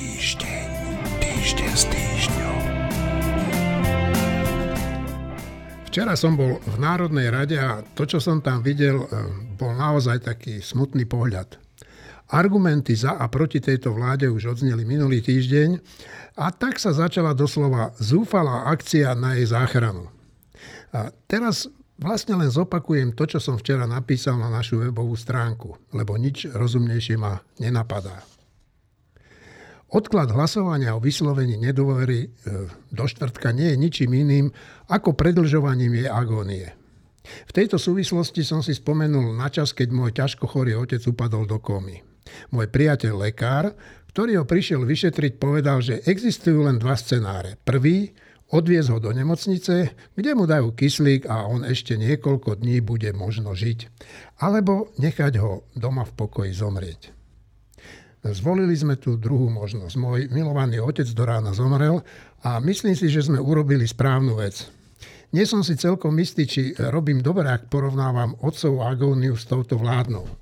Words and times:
Týždeň, 0.00 0.68
týždeň 1.20 1.72
s 1.76 1.84
týždňom. 1.92 2.60
Včera 5.92 6.16
som 6.16 6.40
bol 6.40 6.56
v 6.56 6.76
Národnej 6.80 7.28
rade 7.28 7.60
a 7.60 7.84
to, 7.92 8.08
čo 8.08 8.16
som 8.16 8.40
tam 8.40 8.64
videl, 8.64 8.96
eh, 8.96 9.08
bol 9.60 9.76
naozaj 9.76 10.24
taký 10.24 10.64
smutný 10.64 11.04
pohľad. 11.04 11.60
Argumenty 12.32 12.96
za 12.96 13.20
a 13.20 13.28
proti 13.28 13.60
tejto 13.60 13.92
vláde 13.92 14.24
už 14.32 14.56
odzneli 14.56 14.88
minulý 14.88 15.20
týždeň 15.20 15.76
a 16.40 16.48
tak 16.48 16.80
sa 16.80 16.96
začala 16.96 17.36
doslova 17.36 17.92
zúfalá 18.00 18.72
akcia 18.72 19.12
na 19.12 19.36
jej 19.36 19.52
záchranu. 19.52 20.08
A 20.96 21.12
teraz 21.28 21.68
vlastne 22.00 22.40
len 22.40 22.48
zopakujem 22.48 23.12
to, 23.12 23.28
čo 23.28 23.36
som 23.36 23.60
včera 23.60 23.84
napísal 23.84 24.40
na 24.40 24.48
našu 24.48 24.80
webovú 24.80 25.12
stránku, 25.12 25.76
lebo 25.92 26.16
nič 26.16 26.48
rozumnejšie 26.48 27.20
ma 27.20 27.44
nenapadá. 27.60 28.39
Odklad 29.90 30.30
hlasovania 30.30 30.94
o 30.94 31.02
vyslovení 31.02 31.58
nedôvery 31.58 32.20
e, 32.22 32.28
do 32.94 33.04
štvrtka 33.10 33.50
nie 33.50 33.74
je 33.74 33.76
ničím 33.76 34.10
iným 34.14 34.46
ako 34.86 35.18
predlžovaním 35.18 35.98
jej 35.98 36.08
agónie. 36.08 36.70
V 37.50 37.52
tejto 37.52 37.74
súvislosti 37.74 38.46
som 38.46 38.62
si 38.62 38.70
spomenul 38.70 39.34
na 39.34 39.50
čas, 39.50 39.74
keď 39.74 39.88
môj 39.90 40.14
ťažko 40.14 40.46
chorý 40.46 40.78
otec 40.78 41.02
upadol 41.10 41.42
do 41.42 41.58
komy. 41.58 42.06
Môj 42.54 42.70
priateľ 42.70 43.18
lekár, 43.18 43.74
ktorý 44.14 44.38
ho 44.38 44.44
prišiel 44.46 44.86
vyšetriť, 44.86 45.42
povedal, 45.42 45.82
že 45.82 46.06
existujú 46.06 46.70
len 46.70 46.78
dva 46.78 46.94
scenáre. 46.94 47.58
Prvý, 47.66 48.14
odviez 48.54 48.86
ho 48.94 49.02
do 49.02 49.10
nemocnice, 49.10 49.90
kde 50.14 50.30
mu 50.38 50.46
dajú 50.46 50.70
kyslík 50.70 51.26
a 51.26 51.50
on 51.50 51.66
ešte 51.66 51.98
niekoľko 51.98 52.62
dní 52.62 52.78
bude 52.78 53.10
možno 53.10 53.58
žiť. 53.58 53.90
Alebo 54.38 54.94
nechať 55.02 55.34
ho 55.42 55.66
doma 55.74 56.06
v 56.06 56.14
pokoji 56.14 56.54
zomrieť. 56.54 57.19
Zvolili 58.20 58.76
sme 58.76 59.00
tú 59.00 59.16
druhú 59.16 59.48
možnosť. 59.48 59.94
Môj 59.96 60.20
milovaný 60.28 60.76
otec 60.84 61.08
do 61.08 61.24
rána 61.24 61.56
zomrel 61.56 62.04
a 62.44 62.60
myslím 62.60 62.92
si, 62.92 63.08
že 63.08 63.24
sme 63.24 63.40
urobili 63.40 63.88
správnu 63.88 64.36
vec. 64.36 64.68
Nie 65.32 65.48
som 65.48 65.64
si 65.64 65.78
celkom 65.78 66.12
istý, 66.20 66.44
či 66.44 66.74
robím 66.90 67.24
dobre, 67.24 67.48
ak 67.48 67.72
porovnávam 67.72 68.36
otcovú 68.44 68.84
agóniu 68.84 69.38
s 69.38 69.46
touto 69.48 69.80
vládnou. 69.80 70.26
E, 70.26 70.32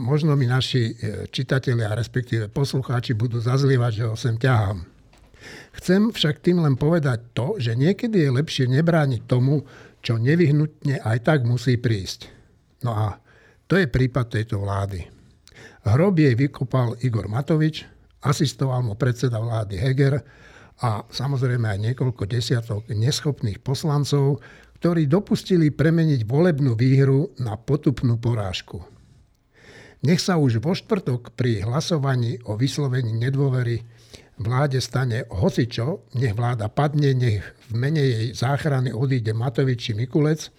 možno 0.00 0.34
mi 0.34 0.48
naši 0.48 0.88
e, 0.88 0.92
čitatelia, 1.28 1.92
respektíve 1.92 2.48
poslucháči 2.48 3.12
budú 3.12 3.38
zazlievať, 3.38 3.92
že 3.92 4.04
ho 4.08 4.16
sem 4.16 4.34
ťahám. 4.40 4.82
Chcem 5.78 6.10
však 6.10 6.42
tým 6.42 6.64
len 6.64 6.74
povedať 6.74 7.22
to, 7.36 7.60
že 7.60 7.78
niekedy 7.78 8.24
je 8.24 8.30
lepšie 8.34 8.66
nebrániť 8.66 9.28
tomu, 9.28 9.62
čo 10.00 10.18
nevyhnutne 10.18 11.04
aj 11.06 11.18
tak 11.22 11.38
musí 11.46 11.76
prísť. 11.76 12.32
No 12.82 12.96
a 12.96 13.06
to 13.68 13.78
je 13.78 13.86
prípad 13.86 14.32
tejto 14.32 14.58
vlády. 14.58 15.15
Hrob 15.86 16.18
jej 16.18 16.34
vykopal 16.34 16.98
Igor 17.02 17.30
Matovič, 17.30 17.86
asistoval 18.26 18.82
mu 18.82 18.94
predseda 18.98 19.38
vlády 19.38 19.78
Heger 19.78 20.20
a 20.82 21.06
samozrejme 21.08 21.64
aj 21.66 21.78
niekoľko 21.92 22.28
desiatok 22.28 22.90
neschopných 22.90 23.62
poslancov, 23.62 24.42
ktorí 24.76 25.08
dopustili 25.08 25.72
premeniť 25.72 26.28
volebnú 26.28 26.76
výhru 26.76 27.32
na 27.40 27.56
potupnú 27.56 28.20
porážku. 28.20 28.84
Nech 30.04 30.20
sa 30.20 30.36
už 30.36 30.60
vo 30.60 30.76
štvrtok 30.76 31.32
pri 31.32 31.64
hlasovaní 31.64 32.36
o 32.44 32.60
vyslovení 32.60 33.16
nedôvery 33.16 33.80
vláde 34.36 34.84
stane 34.84 35.24
hocičo, 35.32 36.12
nech 36.20 36.36
vláda 36.36 36.68
padne, 36.68 37.16
nech 37.16 37.40
v 37.72 37.74
mene 37.74 38.04
jej 38.04 38.26
záchrany 38.36 38.92
odíde 38.92 39.32
Matovič 39.32 39.90
či 39.90 39.92
Mikulec, 39.96 40.52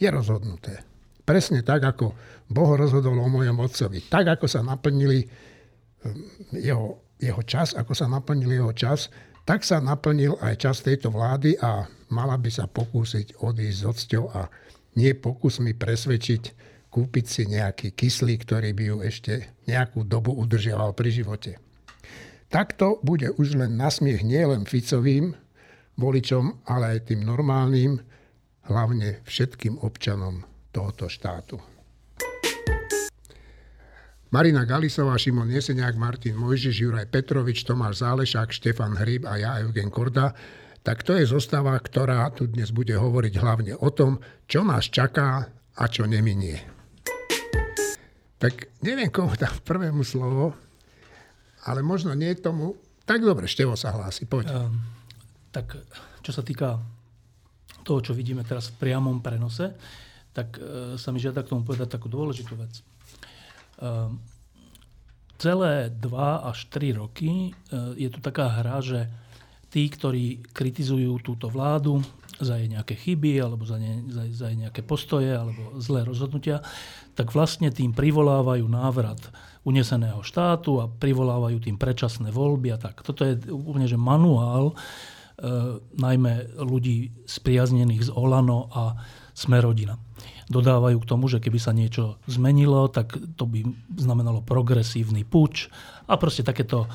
je 0.00 0.08
rozhodnuté. 0.08 0.87
Presne 1.28 1.60
tak, 1.60 1.84
ako 1.84 2.16
Boh 2.48 2.72
rozhodol 2.72 3.20
o 3.20 3.28
mojom 3.28 3.60
otcovi. 3.60 4.08
Tak, 4.08 4.40
ako 4.40 4.48
sa 4.48 4.64
naplnili 4.64 5.20
ehm, 5.20 6.24
jeho, 6.56 7.04
jeho 7.20 7.42
čas, 7.44 7.76
ako 7.76 7.92
sa 7.92 8.08
naplnil 8.08 8.48
jeho 8.48 8.72
čas, 8.72 9.12
tak 9.44 9.60
sa 9.60 9.76
naplnil 9.76 10.40
aj 10.40 10.56
čas 10.56 10.80
tejto 10.80 11.12
vlády 11.12 11.60
a 11.60 11.84
mala 12.08 12.40
by 12.40 12.48
sa 12.48 12.64
pokúsiť 12.64 13.44
odísť 13.44 13.76
s 13.76 13.84
odsťou 13.84 14.24
a 14.32 14.48
nie 14.96 15.12
pokusmi 15.12 15.76
presvedčiť, 15.76 16.42
kúpiť 16.88 17.24
si 17.28 17.42
nejaký 17.44 17.92
kyslík, 17.92 18.48
ktorý 18.48 18.72
by 18.72 18.84
ju 18.88 18.96
ešte 19.04 19.32
nejakú 19.68 20.08
dobu 20.08 20.32
udržiaval 20.32 20.96
pri 20.96 21.12
živote. 21.12 21.60
Takto 22.48 23.04
bude 23.04 23.36
už 23.36 23.60
len 23.60 23.76
nasmiech 23.76 24.24
nielen 24.24 24.64
Ficovým 24.64 25.36
voličom, 26.00 26.64
ale 26.64 26.96
aj 26.96 27.12
tým 27.12 27.20
normálnym, 27.20 28.00
hlavne 28.64 29.20
všetkým 29.28 29.76
občanom 29.84 30.48
tohoto 30.72 31.08
štátu. 31.08 31.56
Marina 34.28 34.68
Galisová, 34.68 35.16
Šimon 35.16 35.48
Jeseniak, 35.48 35.96
Martin 35.96 36.36
Mojžiš, 36.36 36.84
Juraj 36.84 37.08
Petrovič, 37.08 37.64
Tomáš 37.64 38.04
Zálešák, 38.04 38.52
Štefan 38.52 38.92
Hryb 39.00 39.24
a 39.24 39.40
ja, 39.40 39.50
Eugen 39.64 39.88
Korda. 39.88 40.36
Tak 40.84 41.00
to 41.00 41.16
je 41.16 41.24
zostava, 41.24 41.72
ktorá 41.80 42.28
tu 42.36 42.44
dnes 42.44 42.68
bude 42.68 42.92
hovoriť 42.92 43.34
hlavne 43.40 43.72
o 43.80 43.88
tom, 43.88 44.20
čo 44.44 44.60
nás 44.68 44.92
čaká 44.92 45.48
a 45.72 45.84
čo 45.88 46.04
neminie. 46.04 46.60
Tak 48.36 48.84
neviem, 48.84 49.08
komu 49.08 49.32
dám 49.32 49.64
prvému 49.64 50.04
slovo, 50.04 50.52
ale 51.64 51.80
možno 51.80 52.12
nie 52.12 52.36
tomu. 52.36 52.76
Tak 53.08 53.24
dobre, 53.24 53.48
Števo 53.48 53.80
sa 53.80 53.96
hlási, 53.96 54.28
poď. 54.28 54.52
Um, 54.52 54.76
tak 55.48 55.72
čo 56.20 56.30
sa 56.36 56.44
týka 56.44 56.76
toho, 57.80 58.04
čo 58.04 58.12
vidíme 58.12 58.44
teraz 58.44 58.68
v 58.68 58.84
priamom 58.84 59.24
prenose, 59.24 59.72
tak 60.32 60.58
e, 60.58 60.94
sa 61.00 61.08
mi 61.10 61.18
žiada 61.18 61.42
k 61.42 61.50
tomu 61.54 61.64
povedať 61.64 61.88
takú 61.98 62.06
dôležitú 62.10 62.54
vec. 62.54 62.72
E, 62.78 62.82
celé 65.38 65.88
2 65.94 66.50
až 66.50 66.58
3 66.74 67.00
roky 67.00 67.30
e, 67.30 67.50
je 67.94 68.08
tu 68.10 68.18
taká 68.18 68.50
hra, 68.50 68.82
že 68.82 69.06
tí, 69.70 69.86
ktorí 69.86 70.42
kritizujú 70.50 71.20
túto 71.22 71.46
vládu 71.46 72.02
za 72.38 72.58
jej 72.58 72.70
nejaké 72.70 72.94
chyby 72.94 73.42
alebo 73.42 73.66
za, 73.66 73.78
ne, 73.78 74.06
za, 74.10 74.26
za 74.30 74.46
jej 74.50 74.58
nejaké 74.58 74.82
postoje 74.82 75.34
alebo 75.34 75.78
zlé 75.82 76.06
rozhodnutia, 76.06 76.62
tak 77.14 77.34
vlastne 77.34 77.70
tým 77.70 77.94
privolávajú 77.94 78.66
návrat 78.66 79.18
uneseného 79.66 80.22
štátu 80.22 80.78
a 80.82 80.90
privolávajú 80.90 81.58
tým 81.60 81.76
predčasné 81.76 82.30
voľby 82.30 82.74
a 82.74 82.78
tak. 82.78 83.02
Toto 83.02 83.26
je 83.26 83.38
úplne 83.50 83.90
že 83.90 83.98
manuál 83.98 84.72
e, 84.72 84.74
najmä 85.98 86.62
ľudí 86.62 87.26
spriaznených 87.26 88.08
z 88.08 88.10
Olano 88.14 88.70
a 88.70 88.96
Smerodina 89.34 90.07
dodávajú 90.48 90.98
k 91.00 91.08
tomu, 91.08 91.28
že 91.28 91.40
keby 91.40 91.58
sa 91.60 91.76
niečo 91.76 92.16
zmenilo, 92.24 92.88
tak 92.88 93.14
to 93.36 93.44
by 93.44 93.64
znamenalo 93.96 94.40
progresívny 94.40 95.22
puč 95.22 95.68
a 96.08 96.16
proste 96.16 96.40
takéto 96.40 96.84
e, 96.84 96.88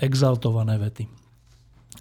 exaltované 0.00 0.80
vety. 0.80 1.04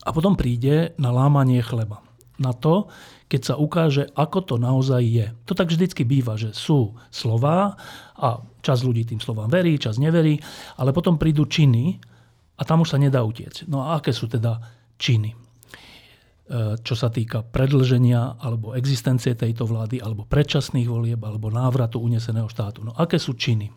A 0.08 0.10
potom 0.16 0.40
príde 0.40 0.96
na 0.96 1.12
lámanie 1.12 1.60
chleba. 1.62 2.02
Na 2.42 2.56
to, 2.58 2.90
keď 3.30 3.42
sa 3.54 3.56
ukáže, 3.60 4.10
ako 4.18 4.40
to 4.42 4.56
naozaj 4.58 5.04
je. 5.04 5.30
To 5.46 5.54
tak 5.54 5.70
vždycky 5.70 6.02
býva, 6.08 6.40
že 6.40 6.56
sú 6.58 6.98
slová 7.14 7.78
a 8.18 8.42
čas 8.66 8.82
ľudí 8.82 9.06
tým 9.06 9.22
slovám 9.22 9.52
verí, 9.52 9.78
čas 9.78 10.02
neverí, 10.02 10.42
ale 10.80 10.96
potom 10.96 11.22
prídu 11.22 11.46
činy 11.46 12.02
a 12.58 12.62
tam 12.66 12.82
už 12.82 12.96
sa 12.96 12.98
nedá 12.98 13.22
utiecť. 13.22 13.70
No 13.70 13.86
a 13.86 14.00
aké 14.00 14.10
sú 14.10 14.26
teda 14.26 14.58
činy? 14.98 15.38
E, 16.50 16.76
čo 16.82 16.98
sa 16.98 17.14
týka 17.14 17.46
predlženia 17.46 18.42
alebo 18.42 18.74
existencie 18.74 19.38
tejto 19.38 19.70
vlády, 19.70 20.02
alebo 20.04 20.26
predčasných 20.26 20.90
volieb, 20.90 21.22
alebo 21.22 21.54
návratu 21.54 22.02
uneseného 22.02 22.50
štátu. 22.50 22.82
No 22.82 22.92
aké 22.98 23.22
sú 23.22 23.38
činy? 23.38 23.70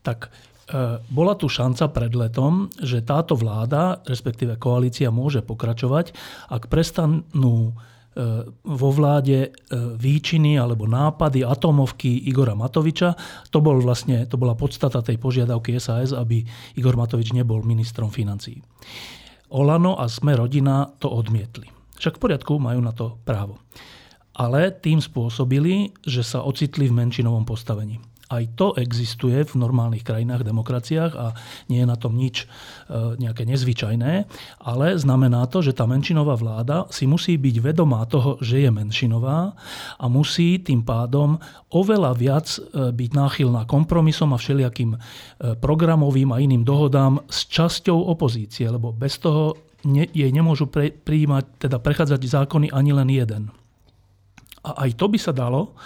Tak 0.00 0.18
e, 0.26 0.28
bola 1.06 1.38
tu 1.38 1.52
šanca 1.52 1.92
pred 1.92 2.10
letom, 2.10 2.72
že 2.80 3.04
táto 3.06 3.36
vláda, 3.36 4.02
respektíve 4.08 4.58
koalícia 4.58 5.12
môže 5.12 5.46
pokračovať, 5.46 6.10
ak 6.50 6.72
prestanú 6.72 7.70
e, 7.70 7.72
vo 8.64 8.88
vláde 8.90 9.52
výčiny 10.00 10.56
alebo 10.56 10.88
nápady 10.88 11.44
atomovky 11.44 12.24
Igora 12.24 12.56
Matoviča. 12.56 13.14
To, 13.54 13.60
bol 13.62 13.78
vlastne, 13.78 14.24
to 14.26 14.40
bola 14.40 14.56
podstata 14.56 15.04
tej 15.04 15.20
požiadavky 15.20 15.76
SAS, 15.76 16.16
aby 16.16 16.42
Igor 16.74 16.96
Matovič 16.98 17.30
nebol 17.36 17.62
ministrom 17.62 18.08
financií. 18.08 18.58
Olano 19.52 19.94
a 19.98 20.10
Sme 20.10 20.34
rodina 20.34 20.90
to 20.98 21.10
odmietli. 21.10 21.70
Však 21.96 22.18
v 22.18 22.22
poriadku, 22.28 22.58
majú 22.58 22.80
na 22.82 22.92
to 22.92 23.16
právo. 23.24 23.62
Ale 24.36 24.68
tým 24.68 25.00
spôsobili, 25.00 25.96
že 26.04 26.20
sa 26.20 26.44
ocitli 26.44 26.92
v 26.92 26.96
menšinovom 26.98 27.48
postavení. 27.48 28.02
Aj 28.26 28.42
to 28.58 28.74
existuje 28.74 29.38
v 29.46 29.54
normálnych 29.54 30.02
krajinách, 30.02 30.42
demokraciách 30.42 31.12
a 31.14 31.38
nie 31.70 31.78
je 31.78 31.86
na 31.86 31.94
tom 31.94 32.18
nič 32.18 32.42
e, 32.42 32.46
nejaké 33.22 33.46
nezvyčajné, 33.46 34.26
ale 34.66 34.86
znamená 34.98 35.46
to, 35.46 35.62
že 35.62 35.78
tá 35.78 35.86
menšinová 35.86 36.34
vláda 36.34 36.90
si 36.90 37.06
musí 37.06 37.38
byť 37.38 37.56
vedomá 37.62 38.02
toho, 38.10 38.34
že 38.42 38.66
je 38.66 38.70
menšinová 38.74 39.54
a 39.94 40.04
musí 40.10 40.58
tým 40.58 40.82
pádom 40.82 41.38
oveľa 41.70 42.12
viac 42.18 42.46
e, 42.58 42.90
byť 42.90 43.10
náchylná 43.14 43.62
kompromisom 43.70 44.34
a 44.34 44.42
všelijakým 44.42 44.90
e, 44.94 44.98
programovým 45.62 46.34
a 46.34 46.42
iným 46.42 46.66
dohodám 46.66 47.22
s 47.30 47.46
časťou 47.46 48.10
opozície, 48.10 48.66
lebo 48.66 48.90
bez 48.90 49.22
toho 49.22 49.54
jej 49.94 50.30
nemôžu 50.34 50.66
pre, 50.66 50.90
prijímať, 50.90 51.70
teda 51.70 51.78
prechádzať 51.78 52.18
zákony 52.26 52.74
ani 52.74 52.90
len 52.90 53.06
jeden. 53.06 53.42
A 54.66 54.90
aj 54.90 54.98
to 54.98 55.06
by 55.06 55.14
sa 55.14 55.30
dalo, 55.30 55.78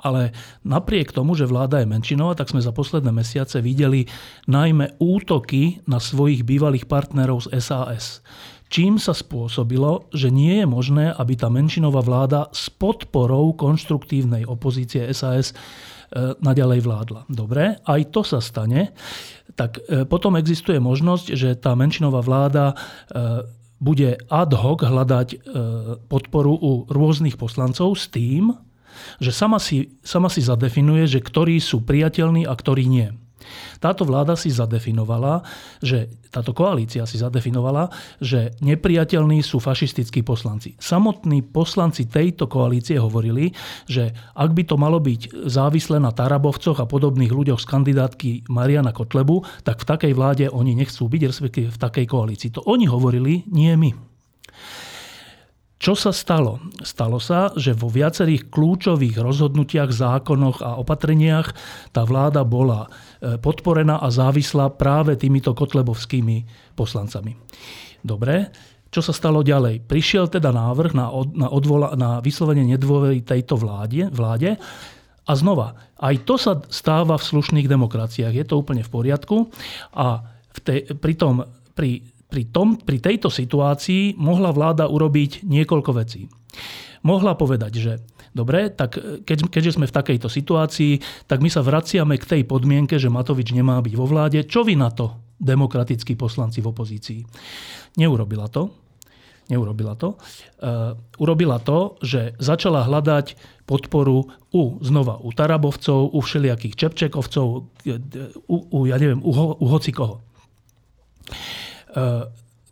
Ale 0.00 0.32
napriek 0.64 1.12
tomu, 1.12 1.36
že 1.36 1.48
vláda 1.48 1.80
je 1.80 1.88
menšinová, 1.88 2.34
tak 2.34 2.50
sme 2.50 2.64
za 2.64 2.72
posledné 2.72 3.12
mesiace 3.12 3.60
videli 3.60 4.08
najmä 4.48 4.96
útoky 4.98 5.84
na 5.84 6.00
svojich 6.00 6.42
bývalých 6.42 6.88
partnerov 6.88 7.46
z 7.46 7.60
SAS 7.60 8.24
čím 8.70 9.02
sa 9.02 9.12
spôsobilo, 9.12 10.06
že 10.14 10.30
nie 10.30 10.62
je 10.62 10.66
možné, 10.66 11.10
aby 11.10 11.34
tá 11.34 11.50
menšinová 11.50 12.00
vláda 12.06 12.46
s 12.54 12.70
podporou 12.70 13.52
konštruktívnej 13.58 14.46
opozície 14.46 15.10
SAS 15.10 15.50
e, 15.50 15.54
naďalej 16.38 16.80
vládla. 16.86 17.20
Dobre, 17.26 17.82
aj 17.82 18.00
to 18.14 18.22
sa 18.22 18.38
stane. 18.38 18.94
Tak 19.58 19.82
e, 19.82 20.06
potom 20.06 20.38
existuje 20.38 20.78
možnosť, 20.78 21.26
že 21.34 21.58
tá 21.58 21.74
menšinová 21.74 22.22
vláda 22.22 22.72
e, 22.72 22.74
bude 23.82 24.22
ad 24.28 24.52
hoc 24.54 24.84
hľadať 24.84 25.40
podporu 26.12 26.52
u 26.52 26.84
rôznych 26.84 27.40
poslancov 27.40 27.96
s 27.96 28.12
tým, 28.12 28.52
že 29.18 29.30
sama 29.32 29.58
si, 29.58 29.94
sama 30.00 30.28
si 30.28 30.44
zadefinuje, 30.44 31.06
že 31.06 31.20
ktorí 31.20 31.60
sú 31.60 31.82
priateľní 31.84 32.44
a 32.44 32.54
ktorí 32.54 32.86
nie. 32.88 33.10
Táto 33.80 34.04
vláda 34.04 34.36
si 34.36 34.52
zadefinovala, 34.52 35.42
že 35.80 36.12
táto 36.30 36.54
koalícia 36.54 37.02
si 37.08 37.18
zadefinovala, 37.18 37.90
že 38.22 38.54
nepriateľní 38.62 39.42
sú 39.42 39.58
fašistickí 39.58 40.22
poslanci. 40.22 40.76
Samotní 40.78 41.42
poslanci 41.42 42.06
tejto 42.06 42.46
koalície 42.46 43.00
hovorili, 43.00 43.50
že 43.90 44.14
ak 44.36 44.50
by 44.54 44.62
to 44.68 44.76
malo 44.78 45.02
byť 45.02 45.48
závislé 45.48 45.98
na 45.98 46.14
Tarabovcoch 46.14 46.78
a 46.78 46.86
podobných 46.86 47.32
ľuďoch 47.32 47.58
z 47.58 47.66
kandidátky 47.66 48.30
Mariana 48.52 48.94
Kotlebu, 48.94 49.42
tak 49.66 49.82
v 49.82 49.88
takej 49.88 50.12
vláde 50.14 50.46
oni 50.52 50.76
nechcú 50.76 51.10
byť, 51.10 51.22
respektíve 51.26 51.68
v 51.72 51.80
takej 51.80 52.06
koalícii. 52.06 52.54
To 52.54 52.62
oni 52.68 52.86
hovorili, 52.86 53.48
nie 53.50 53.74
my. 53.74 54.09
Čo 55.80 55.96
sa 55.96 56.12
stalo? 56.12 56.60
Stalo 56.84 57.16
sa, 57.16 57.56
že 57.56 57.72
vo 57.72 57.88
viacerých 57.88 58.52
kľúčových 58.52 59.16
rozhodnutiach, 59.16 59.88
zákonoch 59.88 60.60
a 60.60 60.76
opatreniach 60.76 61.56
tá 61.88 62.04
vláda 62.04 62.44
bola 62.44 62.84
e, 62.84 63.40
podporená 63.40 63.96
a 63.96 64.12
závislá 64.12 64.76
práve 64.76 65.16
týmito 65.16 65.56
kotlebovskými 65.56 66.44
poslancami. 66.76 67.32
Dobre, 68.04 68.52
čo 68.92 69.00
sa 69.00 69.16
stalo 69.16 69.40
ďalej? 69.40 69.88
Prišiel 69.88 70.28
teda 70.28 70.52
návrh 70.52 70.92
na, 70.92 71.08
od, 71.08 71.32
na, 71.32 71.48
odvola, 71.48 71.96
na 71.96 72.20
vyslovenie 72.20 72.76
nedôvery 72.76 73.24
tejto 73.24 73.56
vláde, 73.56 74.04
vláde 74.12 74.60
a 75.24 75.32
znova, 75.32 75.80
aj 75.96 76.28
to 76.28 76.36
sa 76.36 76.60
stáva 76.68 77.16
v 77.16 77.24
slušných 77.24 77.64
demokraciách. 77.64 78.36
Je 78.36 78.44
to 78.44 78.60
úplne 78.60 78.84
v 78.84 78.92
poriadku 78.92 79.48
a 79.96 80.28
v 80.28 80.58
tej, 80.60 80.92
pritom 81.00 81.48
pri 81.72 82.04
pri, 82.30 82.46
tom, 82.48 82.78
pri 82.78 83.02
tejto 83.02 83.28
situácii 83.28 84.14
mohla 84.14 84.54
vláda 84.54 84.86
urobiť 84.86 85.42
niekoľko 85.42 85.90
vecí. 85.98 86.30
Mohla 87.02 87.34
povedať, 87.34 87.72
že 87.80 87.92
dobre, 88.30 88.70
tak 88.70 88.94
keď, 89.26 89.50
keďže 89.50 89.80
sme 89.80 89.90
v 89.90 89.96
takejto 89.96 90.28
situácii, 90.30 91.26
tak 91.26 91.42
my 91.42 91.50
sa 91.50 91.64
vraciame 91.64 92.14
k 92.20 92.28
tej 92.38 92.42
podmienke, 92.46 93.00
že 93.00 93.10
Matovič 93.10 93.50
nemá 93.50 93.82
byť 93.82 93.94
vo 93.98 94.06
vláde. 94.06 94.46
Čo 94.46 94.62
vy 94.62 94.78
na 94.78 94.92
to, 94.92 95.18
demokratickí 95.40 96.14
poslanci 96.14 96.62
v 96.62 96.70
opozícii? 96.70 97.20
Neurobila 97.98 98.46
to. 98.46 98.70
Neurobila 99.50 99.98
to. 99.98 100.14
Uh, 100.62 100.94
urobila 101.18 101.58
to, 101.58 101.98
že 102.06 102.38
začala 102.38 102.86
hľadať 102.86 103.34
podporu 103.66 104.30
u, 104.54 104.62
znova, 104.78 105.18
u 105.18 105.34
Tarabovcov, 105.34 106.14
u 106.14 106.18
všelijakých 106.22 106.78
Čepčekovcov, 106.78 107.46
u, 108.46 108.56
u 108.70 108.78
ja 108.86 108.94
neviem, 108.94 109.18
u, 109.18 109.32
u 109.58 109.66
hocikoho. 109.66 110.22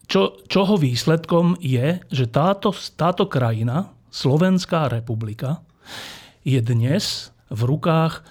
Čo, 0.08 0.40
čoho 0.48 0.80
výsledkom 0.80 1.60
je, 1.60 2.00
že 2.08 2.24
táto, 2.32 2.72
táto 2.96 3.28
krajina, 3.28 3.92
Slovenská 4.08 4.88
republika, 4.88 5.60
je 6.48 6.56
dnes 6.64 7.28
v 7.52 7.60
rukách 7.68 8.24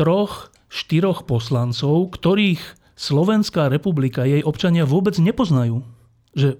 troch, 0.00 0.48
štyroch 0.72 1.28
poslancov, 1.28 2.16
ktorých 2.16 2.62
Slovenská 2.96 3.68
republika, 3.68 4.24
jej 4.24 4.40
občania 4.40 4.88
vôbec 4.88 5.12
nepoznajú. 5.20 5.84
Že 6.32 6.56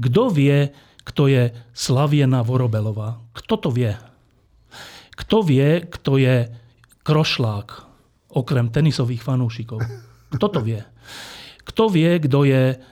kto 0.00 0.22
vie, 0.32 0.72
kto 1.04 1.28
je 1.28 1.52
Slaviena 1.76 2.40
Vorobelová? 2.40 3.20
Kto 3.36 3.60
to 3.60 3.68
vie? 3.68 4.00
Kto 5.12 5.44
vie, 5.44 5.84
kto 5.84 6.16
je 6.16 6.48
Krošlák, 7.04 7.68
okrem 8.32 8.72
tenisových 8.72 9.20
fanúšikov? 9.20 9.84
Kto 10.32 10.46
to 10.48 10.60
vie? 10.64 10.80
Kto 11.68 11.92
vie, 11.92 12.16
kto 12.16 12.48
je 12.48 12.80
Eh, 12.80 12.89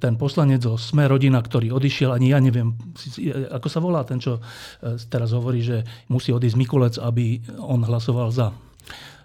ten 0.00 0.16
poslanec 0.16 0.64
zo 0.64 0.80
Sme 0.80 1.04
rodina, 1.04 1.38
ktorý 1.38 1.70
odišiel, 1.76 2.16
ani 2.16 2.32
ja 2.32 2.40
neviem, 2.40 2.72
ako 3.52 3.68
sa 3.68 3.78
volá 3.78 4.00
ten, 4.02 4.16
čo 4.18 4.40
eh, 4.40 4.96
teraz 5.08 5.36
hovorí, 5.36 5.60
že 5.60 5.84
musí 6.08 6.32
odísť 6.32 6.56
Mikulec, 6.56 6.96
aby 6.98 7.44
on 7.60 7.84
hlasoval 7.84 8.32
za. 8.32 8.50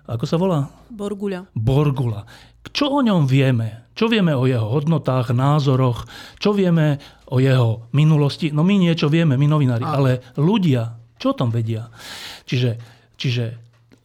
Ako 0.10 0.26
sa 0.26 0.42
volá? 0.42 0.66
Borgula. 0.90 1.46
Borgula. 1.54 2.26
Čo 2.74 2.90
o 2.98 3.00
ňom 3.06 3.30
vieme? 3.30 3.94
Čo 3.94 4.10
vieme 4.10 4.34
o 4.34 4.50
jeho 4.50 4.66
hodnotách, 4.66 5.38
názoroch? 5.38 6.10
Čo 6.42 6.52
vieme 6.52 6.98
o 7.30 7.38
jeho 7.38 7.88
minulosti? 7.94 8.50
No 8.50 8.66
my 8.66 8.76
niečo 8.76 9.06
vieme, 9.06 9.38
my 9.38 9.46
novinári, 9.46 9.86
ale 9.86 10.34
ľudia, 10.34 10.98
čo 11.22 11.32
o 11.32 11.38
tom 11.38 11.54
vedia? 11.54 11.94
Čiže, 12.50 12.72
čiže 13.22 13.46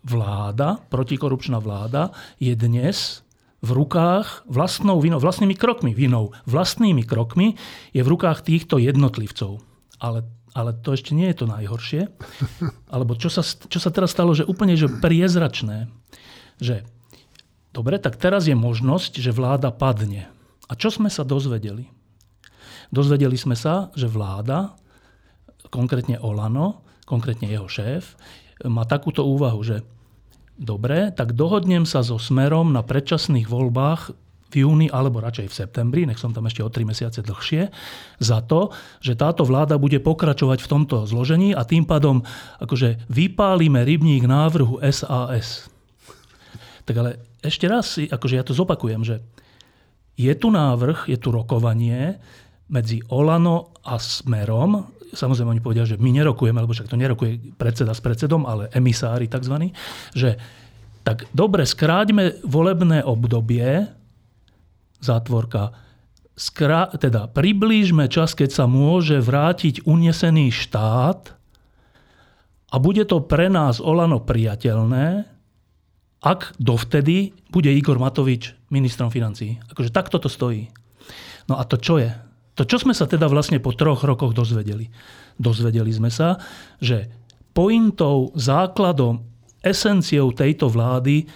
vláda, 0.04 0.76
protikorupčná 0.92 1.56
vláda 1.56 2.12
je 2.36 2.52
dnes 2.52 3.23
v 3.64 3.70
rukách 3.72 4.44
vlastnou 4.44 5.00
vinou, 5.00 5.16
vlastnými 5.16 5.56
krokmi, 5.56 5.96
vinou, 5.96 6.36
vlastnými 6.44 7.00
krokmi 7.08 7.56
je 7.96 8.04
v 8.04 8.12
rukách 8.12 8.44
týchto 8.44 8.76
jednotlivcov. 8.76 9.64
Ale, 9.96 10.28
ale 10.52 10.76
to 10.76 10.92
ešte 10.92 11.16
nie 11.16 11.32
je 11.32 11.40
to 11.40 11.46
najhoršie. 11.48 12.12
Alebo 12.92 13.16
čo 13.16 13.32
sa, 13.32 13.40
čo 13.40 13.80
sa 13.80 13.88
teraz 13.88 14.12
stalo, 14.12 14.36
že 14.36 14.44
úplne 14.44 14.76
že 14.76 14.92
priezračné, 14.92 15.88
že 16.60 16.84
dobre, 17.72 17.96
tak 17.96 18.20
teraz 18.20 18.44
je 18.44 18.54
možnosť, 18.54 19.16
že 19.16 19.32
vláda 19.32 19.72
padne. 19.72 20.28
A 20.68 20.76
čo 20.76 20.92
sme 20.92 21.08
sa 21.08 21.24
dozvedeli? 21.24 21.88
Dozvedeli 22.92 23.34
sme 23.40 23.56
sa, 23.56 23.88
že 23.96 24.06
vláda, 24.06 24.76
konkrétne 25.72 26.20
Olano, 26.20 26.84
konkrétne 27.08 27.48
jeho 27.48 27.66
šéf, 27.66 28.14
má 28.68 28.84
takúto 28.86 29.24
úvahu, 29.26 29.60
že 29.64 29.82
Dobre, 30.54 31.10
tak 31.10 31.34
dohodnem 31.34 31.82
sa 31.82 32.06
so 32.06 32.14
Smerom 32.14 32.70
na 32.70 32.86
predčasných 32.86 33.50
voľbách 33.50 34.14
v 34.54 34.62
júni 34.62 34.86
alebo 34.86 35.18
radšej 35.18 35.50
v 35.50 35.58
septembri, 35.66 36.00
nech 36.06 36.22
som 36.22 36.30
tam 36.30 36.46
ešte 36.46 36.62
o 36.62 36.70
3 36.70 36.86
mesiace 36.86 37.26
dlhšie, 37.26 37.74
za 38.22 38.38
to, 38.46 38.70
že 39.02 39.18
táto 39.18 39.42
vláda 39.42 39.82
bude 39.82 39.98
pokračovať 39.98 40.62
v 40.62 40.70
tomto 40.70 41.10
zložení 41.10 41.50
a 41.58 41.66
tým 41.66 41.82
pádom 41.82 42.22
akože 42.62 43.10
vypálime 43.10 43.82
rybník 43.82 44.22
návrhu 44.22 44.78
SAS. 44.94 45.66
Tak 46.86 46.94
ale 46.94 47.18
ešte 47.42 47.66
raz, 47.66 47.98
akože 47.98 48.34
ja 48.38 48.46
to 48.46 48.54
zopakujem, 48.54 49.02
že 49.02 49.26
je 50.14 50.30
tu 50.38 50.54
návrh, 50.54 51.10
je 51.10 51.18
tu 51.18 51.34
rokovanie 51.34 52.22
medzi 52.70 53.02
Olano 53.10 53.74
a 53.82 53.98
Smerom 53.98 54.86
samozrejme 55.14 55.58
oni 55.58 55.64
povedia, 55.64 55.88
že 55.88 55.96
my 55.96 56.10
nerokujeme, 56.10 56.60
lebo 56.60 56.74
však 56.74 56.90
to 56.90 57.00
nerokuje 57.00 57.56
predseda 57.56 57.94
s 57.94 58.04
predsedom, 58.04 58.44
ale 58.44 58.68
emisári 58.74 59.30
tzv., 59.30 59.72
že 60.12 60.36
tak 61.04 61.28
dobre, 61.36 61.68
skráťme 61.68 62.44
volebné 62.44 63.04
obdobie, 63.04 63.86
zátvorka, 65.04 65.76
skrá, 66.34 66.90
teda 66.96 67.28
priblížme 67.28 68.08
čas, 68.08 68.32
keď 68.32 68.50
sa 68.50 68.64
môže 68.64 69.20
vrátiť 69.20 69.84
unesený 69.84 70.50
štát 70.50 71.36
a 72.72 72.76
bude 72.80 73.04
to 73.06 73.22
pre 73.22 73.52
nás 73.52 73.78
Olano 73.78 74.18
priateľné, 74.24 75.28
ak 76.24 76.56
dovtedy 76.56 77.36
bude 77.52 77.68
Igor 77.68 78.00
Matovič 78.00 78.56
ministrom 78.72 79.12
financí. 79.12 79.60
Akože 79.68 79.92
takto 79.92 80.16
to 80.16 80.32
stojí. 80.32 80.72
No 81.46 81.60
a 81.60 81.68
to 81.68 81.76
čo 81.76 82.00
je? 82.00 82.10
To, 82.54 82.62
čo 82.62 82.78
sme 82.78 82.94
sa 82.94 83.10
teda 83.10 83.26
vlastne 83.26 83.58
po 83.58 83.74
troch 83.74 84.06
rokoch 84.06 84.30
dozvedeli? 84.30 84.86
Dozvedeli 85.38 85.90
sme 85.90 86.10
sa, 86.10 86.38
že 86.78 87.10
pointou, 87.50 88.30
základom, 88.38 89.26
esenciou 89.64 90.30
tejto 90.30 90.70
vlády 90.70 91.26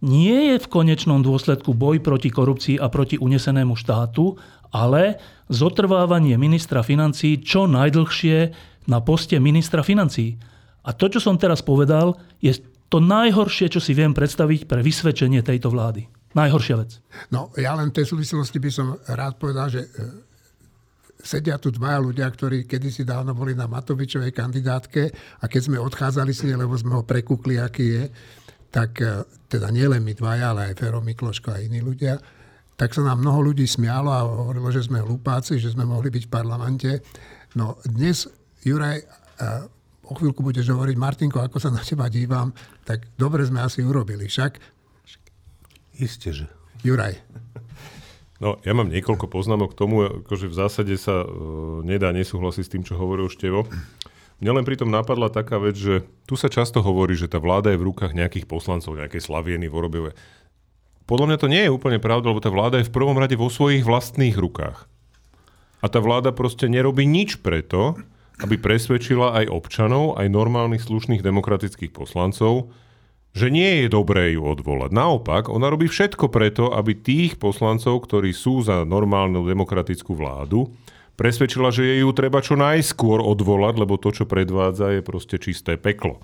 nie 0.00 0.54
je 0.54 0.56
v 0.62 0.70
konečnom 0.70 1.20
dôsledku 1.20 1.74
boj 1.74 2.00
proti 2.00 2.30
korupcii 2.32 2.76
a 2.78 2.88
proti 2.88 3.20
unesenému 3.20 3.76
štátu, 3.76 4.38
ale 4.70 5.18
zotrvávanie 5.50 6.38
ministra 6.38 6.86
financí 6.86 7.42
čo 7.42 7.66
najdlhšie 7.66 8.38
na 8.86 8.98
poste 9.02 9.36
ministra 9.42 9.82
financí. 9.82 10.38
A 10.86 10.96
to, 10.96 11.10
čo 11.12 11.20
som 11.20 11.36
teraz 11.36 11.60
povedal, 11.60 12.16
je 12.40 12.56
to 12.88 12.98
najhoršie, 12.98 13.68
čo 13.70 13.78
si 13.82 13.92
viem 13.92 14.16
predstaviť 14.16 14.66
pre 14.66 14.80
vysvedčenie 14.80 15.44
tejto 15.44 15.68
vlády. 15.68 16.08
Najhoršia 16.32 16.76
vec. 16.78 17.02
No, 17.34 17.50
ja 17.58 17.74
len 17.74 17.90
v 17.90 18.02
tej 18.02 18.06
súvislosti 18.14 18.58
by 18.62 18.70
som 18.70 18.94
rád 19.10 19.36
povedal, 19.36 19.66
že 19.66 19.90
sedia 21.20 21.60
tu 21.60 21.70
dvaja 21.70 22.00
ľudia, 22.00 22.26
ktorí 22.28 22.64
kedysi 22.64 23.04
dávno 23.04 23.36
boli 23.36 23.52
na 23.52 23.68
Matovičovej 23.68 24.32
kandidátke 24.32 25.12
a 25.40 25.44
keď 25.46 25.62
sme 25.68 25.78
odchádzali 25.78 26.32
s 26.32 26.44
nej, 26.44 26.56
lebo 26.56 26.74
sme 26.76 26.96
ho 26.96 27.02
prekúkli, 27.04 27.60
aký 27.60 27.86
je, 27.96 28.04
tak 28.70 29.00
e, 29.02 29.24
teda 29.50 29.68
nielen 29.68 30.02
my 30.02 30.14
dvaja, 30.14 30.54
ale 30.54 30.72
aj 30.72 30.78
Fero 30.78 31.02
Mikloško 31.02 31.54
a 31.54 31.62
iní 31.62 31.82
ľudia, 31.82 32.16
tak 32.78 32.96
sa 32.96 33.04
nám 33.04 33.20
mnoho 33.20 33.52
ľudí 33.52 33.68
smialo 33.68 34.08
a 34.08 34.24
hovorilo, 34.24 34.72
že 34.72 34.86
sme 34.86 35.04
hlupáci, 35.04 35.60
že 35.60 35.76
sme 35.76 35.84
mohli 35.84 36.08
byť 36.08 36.24
v 36.26 36.32
parlamente. 36.32 36.90
No 37.58 37.76
dnes 37.84 38.24
Juraj 38.64 38.98
e, 39.00 39.06
o 40.10 40.12
chvíľku 40.18 40.42
budeš 40.42 40.74
hovoriť, 40.74 40.96
Martinko, 40.98 41.38
ako 41.38 41.62
sa 41.62 41.70
na 41.70 41.82
teba 41.86 42.10
dívam, 42.10 42.50
tak 42.82 43.06
dobre 43.14 43.46
sme 43.46 43.62
asi 43.62 43.86
urobili. 43.86 44.26
Však? 44.26 44.58
Isté, 46.02 46.34
že. 46.34 46.46
Juraj. 46.82 47.14
No, 48.40 48.56
ja 48.64 48.72
mám 48.72 48.88
niekoľko 48.88 49.28
poznámok 49.28 49.76
k 49.76 49.80
tomu, 49.84 50.24
akože 50.24 50.48
v 50.48 50.56
zásade 50.56 50.94
sa 50.96 51.28
uh, 51.28 51.84
nedá 51.84 52.08
nesúhlasiť 52.10 52.64
s 52.64 52.72
tým, 52.72 52.82
čo 52.88 52.96
hovoril 52.96 53.28
Števo. 53.28 53.68
Mne 54.40 54.56
len 54.56 54.64
pritom 54.64 54.88
napadla 54.88 55.28
taká 55.28 55.60
vec, 55.60 55.76
že 55.76 56.08
tu 56.24 56.40
sa 56.40 56.48
často 56.48 56.80
hovorí, 56.80 57.12
že 57.12 57.28
tá 57.28 57.36
vláda 57.36 57.76
je 57.76 57.80
v 57.80 57.92
rukách 57.92 58.16
nejakých 58.16 58.48
poslancov, 58.48 58.96
nejakej 58.96 59.20
Slavieny, 59.20 59.68
Vorobieve. 59.68 60.16
Podľa 61.04 61.26
mňa 61.28 61.38
to 61.38 61.52
nie 61.52 61.62
je 61.68 61.74
úplne 61.74 62.00
pravda, 62.00 62.32
lebo 62.32 62.40
tá 62.40 62.48
vláda 62.48 62.80
je 62.80 62.88
v 62.88 62.94
prvom 62.96 63.20
rade 63.20 63.36
vo 63.36 63.52
svojich 63.52 63.84
vlastných 63.84 64.40
rukách. 64.40 64.88
A 65.84 65.86
tá 65.92 66.00
vláda 66.00 66.32
proste 66.32 66.72
nerobí 66.72 67.04
nič 67.04 67.44
preto, 67.44 68.00
aby 68.40 68.56
presvedčila 68.56 69.36
aj 69.36 69.52
občanov, 69.52 70.16
aj 70.16 70.32
normálnych 70.32 70.80
slušných 70.80 71.20
demokratických 71.20 71.92
poslancov, 71.92 72.72
že 73.30 73.46
nie 73.46 73.84
je 73.84 73.86
dobré 73.86 74.34
ju 74.34 74.42
odvolať. 74.42 74.90
Naopak, 74.90 75.46
ona 75.46 75.70
robí 75.70 75.86
všetko 75.86 76.30
preto, 76.34 76.74
aby 76.74 76.98
tých 76.98 77.38
poslancov, 77.38 78.02
ktorí 78.02 78.34
sú 78.34 78.66
za 78.66 78.82
normálnu 78.82 79.46
demokratickú 79.46 80.18
vládu, 80.18 80.66
presvedčila, 81.14 81.70
že 81.70 81.86
je 81.86 81.96
ju 82.02 82.10
treba 82.10 82.42
čo 82.42 82.58
najskôr 82.58 83.22
odvolať, 83.22 83.74
lebo 83.78 84.00
to, 84.00 84.10
čo 84.10 84.24
predvádza, 84.26 84.98
je 84.98 85.02
proste 85.06 85.36
čisté 85.38 85.78
peklo. 85.78 86.18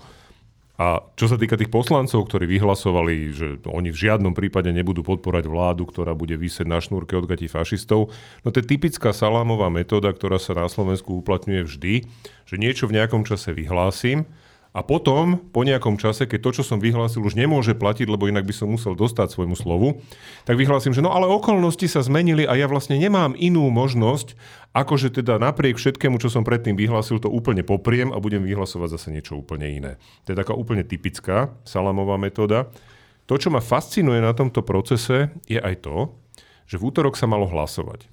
A 0.77 1.01
čo 1.17 1.25
sa 1.25 1.41
týka 1.41 1.57
tých 1.57 1.73
poslancov, 1.73 2.29
ktorí 2.29 2.45
vyhlasovali, 2.45 3.33
že 3.33 3.47
oni 3.65 3.89
v 3.89 3.97
žiadnom 3.97 4.37
prípade 4.37 4.69
nebudú 4.69 5.01
podporať 5.01 5.49
vládu, 5.49 5.89
ktorá 5.89 6.13
bude 6.13 6.37
vysieť 6.37 6.69
na 6.69 6.77
šnúrke 6.77 7.17
od 7.17 7.25
gatí 7.25 7.49
fašistov, 7.49 8.13
no 8.45 8.47
to 8.53 8.61
je 8.61 8.77
typická 8.77 9.09
salámová 9.09 9.73
metóda, 9.73 10.13
ktorá 10.13 10.37
sa 10.37 10.53
na 10.53 10.69
Slovensku 10.69 11.17
uplatňuje 11.25 11.61
vždy, 11.65 11.93
že 12.45 12.55
niečo 12.61 12.85
v 12.85 13.01
nejakom 13.01 13.25
čase 13.25 13.57
vyhlásim, 13.57 14.29
a 14.77 14.85
potom, 14.85 15.41
po 15.49 15.65
nejakom 15.65 15.97
čase, 15.97 16.29
keď 16.29 16.39
to, 16.45 16.61
čo 16.61 16.63
som 16.69 16.77
vyhlásil, 16.77 17.25
už 17.25 17.33
nemôže 17.33 17.73
platiť, 17.73 18.05
lebo 18.05 18.29
inak 18.29 18.45
by 18.45 18.53
som 18.53 18.69
musel 18.69 18.93
dostať 18.93 19.33
svojmu 19.33 19.57
slovu, 19.57 20.05
tak 20.45 20.53
vyhlásim, 20.53 20.93
že 20.93 21.01
no 21.01 21.09
ale 21.09 21.25
okolnosti 21.25 21.89
sa 21.89 22.05
zmenili 22.05 22.45
a 22.45 22.53
ja 22.53 22.69
vlastne 22.69 22.93
nemám 23.01 23.33
inú 23.41 23.73
možnosť, 23.73 24.37
ako 24.77 24.93
že 25.01 25.09
teda 25.09 25.41
napriek 25.41 25.81
všetkému, 25.81 26.21
čo 26.21 26.29
som 26.29 26.45
predtým 26.45 26.77
vyhlásil, 26.77 27.17
to 27.17 27.25
úplne 27.25 27.65
popriem 27.65 28.13
a 28.13 28.21
budem 28.21 28.45
vyhlasovať 28.45 29.01
zase 29.01 29.09
niečo 29.09 29.41
úplne 29.41 29.65
iné. 29.65 29.91
To 30.29 30.37
je 30.37 30.37
taká 30.37 30.53
úplne 30.53 30.85
typická 30.85 31.57
salamová 31.65 32.21
metóda. 32.21 32.69
To, 33.25 33.33
čo 33.33 33.49
ma 33.49 33.65
fascinuje 33.65 34.21
na 34.21 34.37
tomto 34.37 34.61
procese, 34.61 35.33
je 35.49 35.57
aj 35.57 35.89
to, 35.89 36.13
že 36.69 36.77
v 36.77 36.85
útorok 36.93 37.17
sa 37.17 37.25
malo 37.25 37.49
hlasovať. 37.49 38.05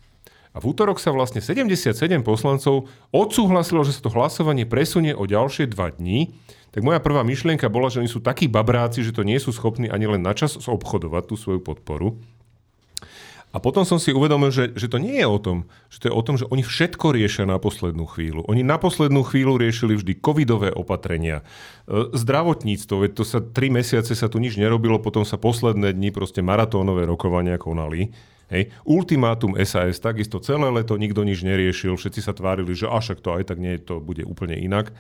A 0.55 0.63
v 0.63 0.71
útorok 0.71 1.03
sa 1.03 1.11
vlastne 1.11 1.43
77 1.43 1.99
poslancov 2.23 2.87
odsúhlasilo, 3.11 3.83
že 3.83 3.99
sa 3.99 4.07
to 4.07 4.15
hlasovanie 4.15 4.63
presunie 4.63 5.11
o 5.11 5.27
ďalšie 5.27 5.67
dva 5.67 5.91
dní. 5.91 6.31
Tak 6.71 6.87
moja 6.87 7.03
prvá 7.03 7.27
myšlienka 7.27 7.67
bola, 7.67 7.91
že 7.91 7.99
oni 7.99 8.11
sú 8.11 8.23
takí 8.23 8.47
babráci, 8.47 9.03
že 9.03 9.15
to 9.15 9.27
nie 9.27 9.39
sú 9.43 9.51
schopní 9.51 9.91
ani 9.91 10.07
len 10.07 10.23
načas 10.23 10.55
obchodovať 10.59 11.23
tú 11.27 11.35
svoju 11.35 11.59
podporu. 11.59 12.23
A 13.55 13.63
potom 13.63 13.87
som 13.87 14.03
si 14.03 14.11
uvedomil, 14.11 14.51
že, 14.51 14.75
že 14.75 14.91
to 14.91 14.99
nie 14.99 15.23
je 15.23 15.29
o 15.31 15.39
tom, 15.39 15.71
že 15.87 16.03
to 16.03 16.07
je 16.11 16.15
o 16.19 16.23
tom, 16.27 16.35
že 16.35 16.51
oni 16.51 16.67
všetko 16.67 17.15
riešia 17.15 17.47
na 17.47 17.63
poslednú 17.63 18.03
chvíľu. 18.11 18.43
Oni 18.51 18.67
na 18.67 18.83
poslednú 18.83 19.23
chvíľu 19.23 19.63
riešili 19.63 19.95
vždy 19.95 20.19
covidové 20.19 20.75
opatrenia, 20.75 21.47
e, 21.87 22.11
zdravotníctvo, 22.19 23.07
veď 23.07 23.11
to 23.15 23.23
sa 23.23 23.39
tri 23.39 23.71
mesiace 23.71 24.11
sa 24.19 24.27
tu 24.27 24.43
nič 24.43 24.59
nerobilo, 24.59 24.99
potom 24.99 25.23
sa 25.23 25.39
posledné 25.39 25.95
dni 25.95 26.11
proste 26.11 26.43
maratónové 26.43 27.07
rokovania 27.07 27.55
konali. 27.55 28.11
Hej. 28.51 28.75
Ultimátum 28.83 29.55
SAS, 29.63 30.03
takisto 30.03 30.43
celé 30.43 30.69
leto 30.75 30.99
nikto 30.99 31.23
nič 31.23 31.47
neriešil, 31.47 31.95
všetci 31.95 32.21
sa 32.27 32.35
tvárili, 32.35 32.75
že 32.75 32.91
až 32.91 33.17
to 33.23 33.39
aj 33.39 33.55
tak 33.55 33.63
nie, 33.63 33.79
to 33.79 34.03
bude 34.03 34.27
úplne 34.27 34.59
inak. 34.59 34.91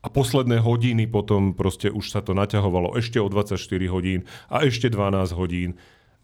A 0.00 0.08
posledné 0.08 0.64
hodiny 0.64 1.10
potom 1.10 1.52
proste 1.52 1.92
už 1.92 2.08
sa 2.08 2.24
to 2.24 2.32
naťahovalo 2.32 2.96
ešte 2.96 3.20
o 3.20 3.26
24 3.26 3.58
hodín 3.90 4.24
a 4.48 4.64
ešte 4.64 4.88
12 4.88 5.36
hodín. 5.36 5.76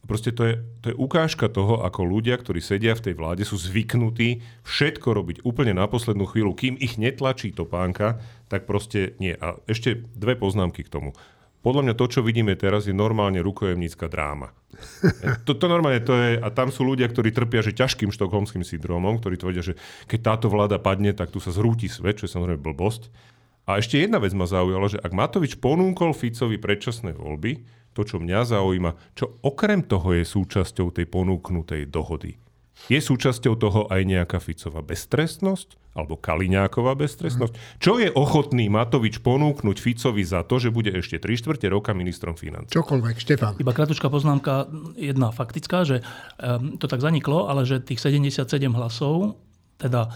Proste 0.05 0.37
to 0.37 0.43
je, 0.45 0.55
to 0.85 0.87
je 0.93 0.97
ukážka 1.01 1.49
toho, 1.49 1.81
ako 1.81 2.05
ľudia, 2.05 2.37
ktorí 2.37 2.61
sedia 2.61 2.93
v 2.93 3.11
tej 3.11 3.15
vláde, 3.17 3.43
sú 3.49 3.57
zvyknutí 3.57 4.45
všetko 4.69 5.09
robiť 5.17 5.37
úplne 5.49 5.73
na 5.73 5.89
poslednú 5.89 6.29
chvíľu, 6.29 6.53
kým 6.53 6.77
ich 6.77 7.01
netlačí 7.01 7.57
topánka, 7.57 8.21
tak 8.53 8.69
proste 8.69 9.17
nie. 9.17 9.33
A 9.41 9.57
ešte 9.65 10.05
dve 10.13 10.37
poznámky 10.37 10.85
k 10.85 10.93
tomu. 10.93 11.17
Podľa 11.65 11.81
mňa 11.81 11.95
to, 11.97 12.07
čo 12.13 12.21
vidíme 12.21 12.53
teraz, 12.61 12.85
je 12.85 12.93
normálne 12.93 13.41
rukojemnícka 13.41 14.13
dráma. 14.13 14.53
To, 15.49 15.57
to 15.57 15.65
normálne 15.65 16.05
to 16.05 16.13
je, 16.13 16.37
a 16.37 16.49
tam 16.53 16.69
sú 16.69 16.85
ľudia, 16.85 17.09
ktorí 17.09 17.33
trpia 17.33 17.65
že 17.65 17.73
ťažkým 17.73 18.13
štokholmským 18.13 18.61
syndromom, 18.61 19.17
ktorí 19.17 19.41
tvrdia, 19.41 19.65
že 19.65 19.75
keď 20.05 20.21
táto 20.21 20.53
vláda 20.53 20.77
padne, 20.77 21.17
tak 21.17 21.33
tu 21.33 21.41
sa 21.41 21.57
zrúti 21.57 21.89
svet, 21.89 22.21
čo 22.21 22.29
je 22.29 22.35
samozrejme 22.37 22.61
blbosť. 22.61 23.09
A 23.65 23.81
ešte 23.81 23.97
jedna 23.97 24.21
vec 24.21 24.37
ma 24.37 24.45
zaujala, 24.45 24.93
že 24.93 25.01
ak 25.01 25.17
Matovič 25.17 25.57
ponúkol 25.57 26.13
Ficovi 26.13 26.61
predčasné 26.61 27.17
voľby, 27.17 27.65
to, 27.95 28.03
čo 28.03 28.19
mňa 28.19 28.41
zaujíma, 28.59 29.15
čo 29.15 29.39
okrem 29.47 29.87
toho 29.87 30.13
je 30.19 30.27
súčasťou 30.27 30.91
tej 30.91 31.07
ponúknutej 31.07 31.87
dohody. 31.87 32.37
Je 32.91 33.01
súčasťou 33.01 33.55
toho 33.57 33.81
aj 33.89 34.03
nejaká 34.05 34.43
Ficová 34.43 34.85
beztrestnosť? 34.85 35.81
Alebo 35.95 36.19
Kaliňáková 36.19 36.99
beztrestnosť? 36.99 37.55
Mm. 37.55 37.61
Čo 37.79 37.93
je 38.03 38.11
ochotný 38.11 38.67
Matovič 38.67 39.23
ponúknuť 39.23 39.79
Ficovi 39.79 40.27
za 40.27 40.43
to, 40.43 40.59
že 40.59 40.75
bude 40.75 40.91
ešte 40.91 41.23
3 41.23 41.39
štvrte 41.39 41.71
roka 41.71 41.95
ministrom 41.95 42.35
financí? 42.35 42.75
Čokoľvek, 42.75 43.17
Štefan. 43.23 43.55
Iba 43.63 43.71
kratučká 43.71 44.11
poznámka, 44.11 44.67
jedna 44.99 45.31
faktická, 45.31 45.87
že 45.87 46.03
um, 46.43 46.75
to 46.83 46.91
tak 46.91 46.99
zaniklo, 46.99 47.47
ale 47.47 47.63
že 47.63 47.79
tých 47.79 48.03
77 48.03 48.51
hlasov, 48.75 49.39
teda 49.79 50.11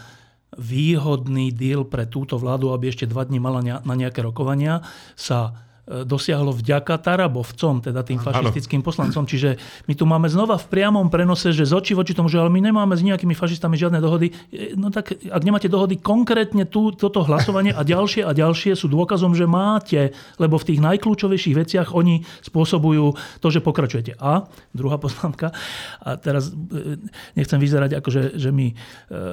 výhodný 0.59 1.55
deal 1.55 1.87
pre 1.87 2.11
túto 2.11 2.43
vládu, 2.43 2.75
aby 2.75 2.91
ešte 2.91 3.07
dva 3.07 3.23
dní 3.23 3.39
mala 3.39 3.63
na 3.63 3.95
nejaké 3.95 4.19
rokovania, 4.19 4.83
sa 5.15 5.68
dosiahlo 5.89 6.53
vďaka 6.53 7.01
Tarabovcom, 7.01 7.81
teda 7.81 8.05
tým 8.05 8.21
fašistickým 8.21 8.85
poslancom. 8.85 9.25
Čiže 9.25 9.57
my 9.89 9.95
tu 9.97 10.05
máme 10.05 10.29
znova 10.29 10.61
v 10.61 10.69
priamom 10.69 11.09
prenose, 11.09 11.49
že 11.57 11.65
z 11.65 11.73
očí 11.73 11.93
voči 11.97 12.13
tomu, 12.13 12.29
že 12.29 12.37
ale 12.37 12.53
my 12.53 12.61
nemáme 12.61 12.93
s 12.93 13.01
nejakými 13.01 13.33
fašistami 13.33 13.81
žiadne 13.81 13.97
dohody. 14.05 14.29
E, 14.53 14.77
no 14.77 14.93
tak 14.93 15.17
ak 15.17 15.43
nemáte 15.43 15.73
dohody 15.73 15.97
konkrétne 15.97 16.69
tú, 16.69 16.93
toto 16.93 17.25
hlasovanie 17.25 17.73
a 17.73 17.81
ďalšie 17.81 18.21
a 18.21 18.37
ďalšie 18.37 18.77
sú 18.77 18.93
dôkazom, 18.93 19.33
že 19.33 19.49
máte, 19.49 20.13
lebo 20.37 20.61
v 20.61 20.69
tých 20.75 20.81
najkľúčovejších 20.85 21.57
veciach 21.57 21.89
oni 21.97 22.21
spôsobujú 22.45 23.17
to, 23.41 23.49
že 23.49 23.65
pokračujete. 23.65 24.21
A 24.21 24.45
druhá 24.77 25.01
poznámka, 25.01 25.57
a 26.05 26.21
teraz 26.21 26.53
e, 26.53 27.01
nechcem 27.33 27.57
vyzerať 27.57 27.97
ako, 27.97 28.09
že, 28.13 28.23
že, 28.37 28.51
mi, 28.53 28.77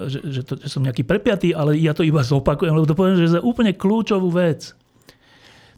že, 0.08 0.20
že, 0.24 0.42
to, 0.48 0.56
že 0.56 0.72
som 0.72 0.80
nejaký 0.80 1.04
prepiatý, 1.04 1.52
ale 1.52 1.76
ja 1.76 1.92
to 1.92 2.08
iba 2.08 2.24
zopakujem, 2.24 2.72
lebo 2.72 2.88
to 2.88 2.96
poviem, 2.96 3.20
že 3.20 3.28
je 3.28 3.44
úplne 3.44 3.76
kľúčovú 3.76 4.32
vec 4.32 4.72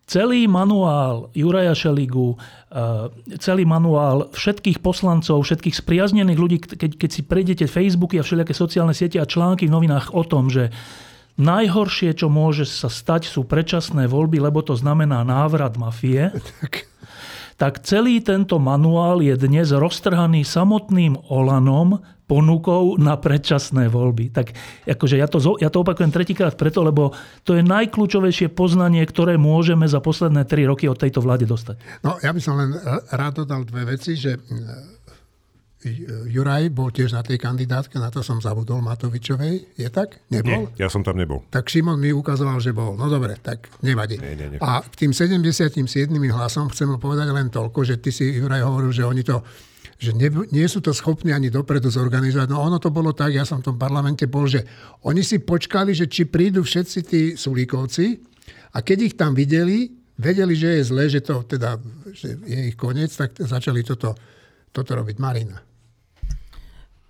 celý 0.08 0.48
manuál 0.48 1.30
Juraja 1.36 1.76
Šeligu, 1.76 2.40
eh, 2.40 3.12
celý 3.38 3.68
manuál 3.68 4.32
všetkých 4.32 4.80
poslancov, 4.80 5.44
všetkých 5.44 5.76
spriaznených 5.76 6.40
ľudí, 6.40 6.58
keď, 6.64 6.96
keď 6.96 7.10
si 7.12 7.22
prejdete 7.28 7.66
Facebooky 7.68 8.18
a 8.18 8.24
všelijaké 8.24 8.56
sociálne 8.56 8.96
siete 8.96 9.20
a 9.20 9.28
články 9.28 9.68
v 9.68 9.76
novinách 9.76 10.16
o 10.16 10.24
tom, 10.24 10.48
že 10.48 10.72
najhoršie, 11.38 12.18
čo 12.18 12.32
môže 12.32 12.66
sa 12.66 12.90
stať, 12.90 13.30
sú 13.30 13.46
predčasné 13.46 14.10
voľby, 14.10 14.42
lebo 14.42 14.64
to 14.64 14.74
znamená 14.74 15.22
návrat 15.28 15.76
mafie. 15.78 16.34
tak 16.64 16.88
celý 17.82 18.22
tento 18.22 18.62
manuál 18.62 19.26
je 19.26 19.34
dnes 19.34 19.74
roztrhaný 19.74 20.46
samotným 20.46 21.18
Olanom, 21.34 21.98
ponukou 22.28 23.00
na 23.00 23.16
predčasné 23.16 23.88
voľby. 23.88 24.36
Tak 24.36 24.54
akože 24.84 25.16
ja 25.16 25.32
to, 25.32 25.40
ja 25.64 25.72
to 25.72 25.82
opakujem 25.82 26.12
tretíkrát 26.12 26.60
preto, 26.60 26.84
lebo 26.84 27.16
to 27.48 27.56
je 27.56 27.64
najkľúčovejšie 27.64 28.52
poznanie, 28.52 29.02
ktoré 29.08 29.40
môžeme 29.40 29.88
za 29.88 30.04
posledné 30.04 30.44
tri 30.44 30.68
roky 30.68 30.92
od 30.92 31.00
tejto 31.00 31.24
vláde 31.24 31.48
dostať. 31.48 31.80
No, 32.04 32.20
ja 32.20 32.36
by 32.36 32.42
som 32.44 32.60
len 32.60 32.76
rád 33.16 33.48
dodal 33.48 33.64
dve 33.64 33.96
veci, 33.96 34.20
že 34.20 34.36
e, 34.36 34.40
Juraj 36.28 36.74
bol 36.74 36.90
tiež 36.90 37.14
na 37.14 37.22
tej 37.22 37.38
kandidátke, 37.38 38.02
na 38.02 38.10
to 38.10 38.26
som 38.26 38.42
zabudol 38.42 38.82
Matovičovej. 38.82 39.78
Je 39.78 39.90
tak? 39.94 40.26
Nebol? 40.34 40.74
Nie, 40.74 40.86
ja 40.86 40.88
som 40.90 41.06
tam 41.06 41.22
nebol. 41.22 41.46
Tak 41.54 41.70
Šimon 41.70 42.02
mi 42.02 42.10
ukazoval, 42.10 42.58
že 42.58 42.74
bol. 42.74 42.98
No 42.98 43.06
dobre, 43.06 43.38
tak 43.38 43.70
nevadí. 43.86 44.18
Nie, 44.18 44.34
nie, 44.34 44.58
nie. 44.58 44.60
A 44.60 44.82
k 44.82 45.06
tým 45.06 45.14
77 45.14 45.78
hlasom 46.10 46.74
chcem 46.74 46.90
povedať 46.98 47.30
len 47.30 47.54
toľko, 47.54 47.86
že 47.86 48.02
ty 48.02 48.10
si, 48.10 48.26
Juraj, 48.42 48.66
hovoril, 48.66 48.90
že 48.90 49.06
oni 49.06 49.22
to 49.22 49.46
že 49.98 50.14
ne, 50.14 50.30
nie 50.54 50.68
sú 50.70 50.78
to 50.78 50.94
schopní 50.94 51.34
ani 51.34 51.50
dopredu 51.50 51.90
zorganizovať. 51.90 52.54
No 52.54 52.62
ono 52.62 52.78
to 52.78 52.94
bolo 52.94 53.18
tak, 53.18 53.34
ja 53.34 53.42
som 53.50 53.66
v 53.66 53.74
tom 53.74 53.78
parlamente 53.82 54.30
bol, 54.30 54.46
že 54.46 54.62
oni 55.02 55.26
si 55.26 55.42
počkali, 55.42 55.90
že 55.98 56.06
či 56.06 56.30
prídu 56.30 56.62
všetci 56.62 57.00
tí 57.02 57.22
Sulíkovci 57.34 58.22
a 58.78 58.86
keď 58.86 58.98
ich 59.02 59.16
tam 59.18 59.34
videli, 59.34 59.90
vedeli, 60.22 60.54
že 60.54 60.78
je 60.78 60.82
zle, 60.86 61.04
že 61.10 61.26
to 61.26 61.42
teda 61.50 61.82
že 62.14 62.38
je 62.46 62.60
ich 62.74 62.78
koniec, 62.78 63.10
tak 63.10 63.42
začali 63.42 63.82
toto, 63.82 64.14
toto 64.70 64.92
robiť. 64.94 65.18
Marina. 65.18 65.67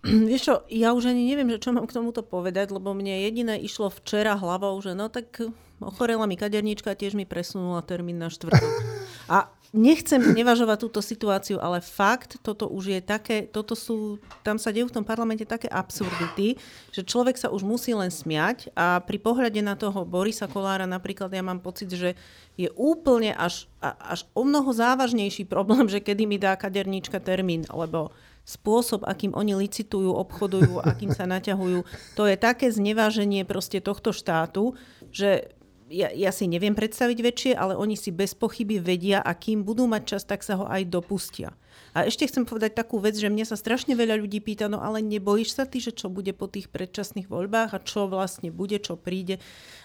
Vieš 0.32 0.42
čo, 0.42 0.56
ja 0.72 0.96
už 0.96 1.12
ani 1.12 1.28
neviem, 1.28 1.52
že 1.52 1.64
čo 1.68 1.76
mám 1.76 1.86
k 1.86 1.96
tomuto 1.96 2.24
povedať, 2.24 2.72
lebo 2.72 2.96
mne 2.96 3.28
jediné 3.28 3.60
išlo 3.60 3.92
včera 3.92 4.40
hlavou, 4.40 4.80
že 4.80 4.96
no 4.96 5.12
tak 5.12 5.44
ochorela 5.84 6.26
mi 6.26 6.40
kaderníčka, 6.40 6.98
tiež 6.98 7.14
mi 7.14 7.28
presunula 7.28 7.84
termín 7.84 8.18
na 8.18 8.32
štvrtok. 8.32 8.74
A 9.28 9.52
nechcem 9.76 10.24
nevažovať 10.24 10.88
túto 10.88 11.04
situáciu, 11.04 11.60
ale 11.60 11.84
fakt, 11.84 12.40
toto 12.40 12.72
už 12.72 12.96
je 12.96 13.00
také, 13.04 13.44
toto 13.44 13.76
sú, 13.76 14.24
tam 14.40 14.56
sa 14.56 14.72
dejú 14.72 14.88
v 14.88 14.96
tom 14.96 15.04
parlamente 15.04 15.44
také 15.44 15.68
absurdity, 15.68 16.56
že 16.96 17.04
človek 17.04 17.36
sa 17.36 17.52
už 17.52 17.68
musí 17.68 17.92
len 17.92 18.08
smiať 18.08 18.72
a 18.72 19.04
pri 19.04 19.20
pohľade 19.20 19.60
na 19.60 19.76
toho 19.76 20.08
Borisa 20.08 20.48
Kolára 20.48 20.88
napríklad 20.88 21.28
ja 21.36 21.44
mám 21.44 21.60
pocit, 21.60 21.92
že 21.92 22.16
je 22.56 22.72
úplne 22.80 23.36
až, 23.36 23.68
až 23.84 24.24
o 24.32 24.48
mnoho 24.48 24.72
závažnejší 24.72 25.44
problém, 25.44 25.92
že 25.92 26.00
kedy 26.00 26.24
mi 26.24 26.40
dá 26.40 26.56
kaderníčka 26.56 27.20
termín, 27.20 27.68
lebo 27.68 28.16
spôsob, 28.48 29.04
akým 29.04 29.36
oni 29.36 29.60
licitujú, 29.60 30.16
obchodujú, 30.16 30.80
akým 30.92 31.12
sa 31.12 31.28
naťahujú, 31.28 31.84
to 32.16 32.24
je 32.24 32.40
také 32.40 32.72
zneváženie 32.72 33.44
proste 33.44 33.84
tohto 33.84 34.16
štátu, 34.16 34.80
že 35.12 35.52
ja, 35.88 36.12
ja 36.12 36.32
si 36.36 36.48
neviem 36.48 36.76
predstaviť 36.76 37.18
väčšie, 37.20 37.52
ale 37.56 37.76
oni 37.76 37.96
si 37.96 38.12
bez 38.12 38.36
pochyby 38.36 38.80
vedia 38.80 39.24
a 39.24 39.32
kým 39.36 39.64
budú 39.64 39.88
mať 39.88 40.16
čas, 40.16 40.24
tak 40.28 40.44
sa 40.44 40.60
ho 40.60 40.66
aj 40.68 40.88
dopustia. 40.88 41.56
A 41.96 42.06
ešte 42.06 42.28
chcem 42.28 42.44
povedať 42.44 42.76
takú 42.78 43.00
vec, 43.00 43.16
že 43.16 43.32
mne 43.32 43.48
sa 43.48 43.56
strašne 43.58 43.96
veľa 43.96 44.20
ľudí 44.20 44.44
pýta, 44.44 44.68
no 44.68 44.84
ale 44.84 45.00
nebojíš 45.02 45.58
sa 45.58 45.64
ty, 45.66 45.80
že 45.80 45.96
čo 45.96 46.12
bude 46.12 46.30
po 46.36 46.46
tých 46.52 46.70
predčasných 46.70 47.32
voľbách 47.32 47.72
a 47.74 47.84
čo 47.84 48.12
vlastne 48.12 48.52
bude, 48.52 48.78
čo 48.78 49.00
príde. 49.00 49.40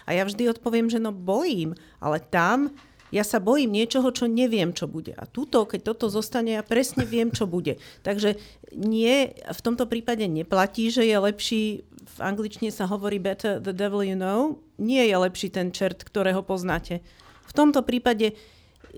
A 0.05 0.13
ja 0.13 0.27
vždy 0.27 0.51
odpoviem, 0.51 0.91
že 0.91 0.99
no 0.99 1.15
bojím, 1.15 1.79
ale 2.03 2.19
tam 2.21 2.75
ja 3.13 3.23
sa 3.23 3.39
bojím 3.39 3.77
niečoho, 3.77 4.09
čo 4.11 4.25
neviem, 4.25 4.73
čo 4.73 4.89
bude. 4.89 5.13
A 5.13 5.29
túto, 5.29 5.69
keď 5.69 5.93
toto 5.93 6.09
zostane, 6.09 6.57
ja 6.57 6.65
presne 6.65 7.05
viem, 7.05 7.29
čo 7.29 7.45
bude. 7.45 7.77
Takže 8.01 8.41
nie, 8.73 9.37
v 9.37 9.61
tomto 9.61 9.85
prípade 9.85 10.25
neplatí, 10.25 10.89
že 10.89 11.05
je 11.05 11.17
lepší, 11.21 11.63
v 11.87 12.19
angličtine 12.19 12.73
sa 12.73 12.89
hovorí 12.89 13.21
better 13.21 13.61
the 13.61 13.77
devil 13.77 14.01
you 14.01 14.17
know, 14.17 14.57
nie 14.81 15.05
je 15.05 15.15
lepší 15.15 15.53
ten 15.53 15.71
čert, 15.71 16.01
ktorého 16.03 16.41
poznáte. 16.41 17.05
V 17.45 17.53
tomto 17.53 17.85
prípade 17.85 18.33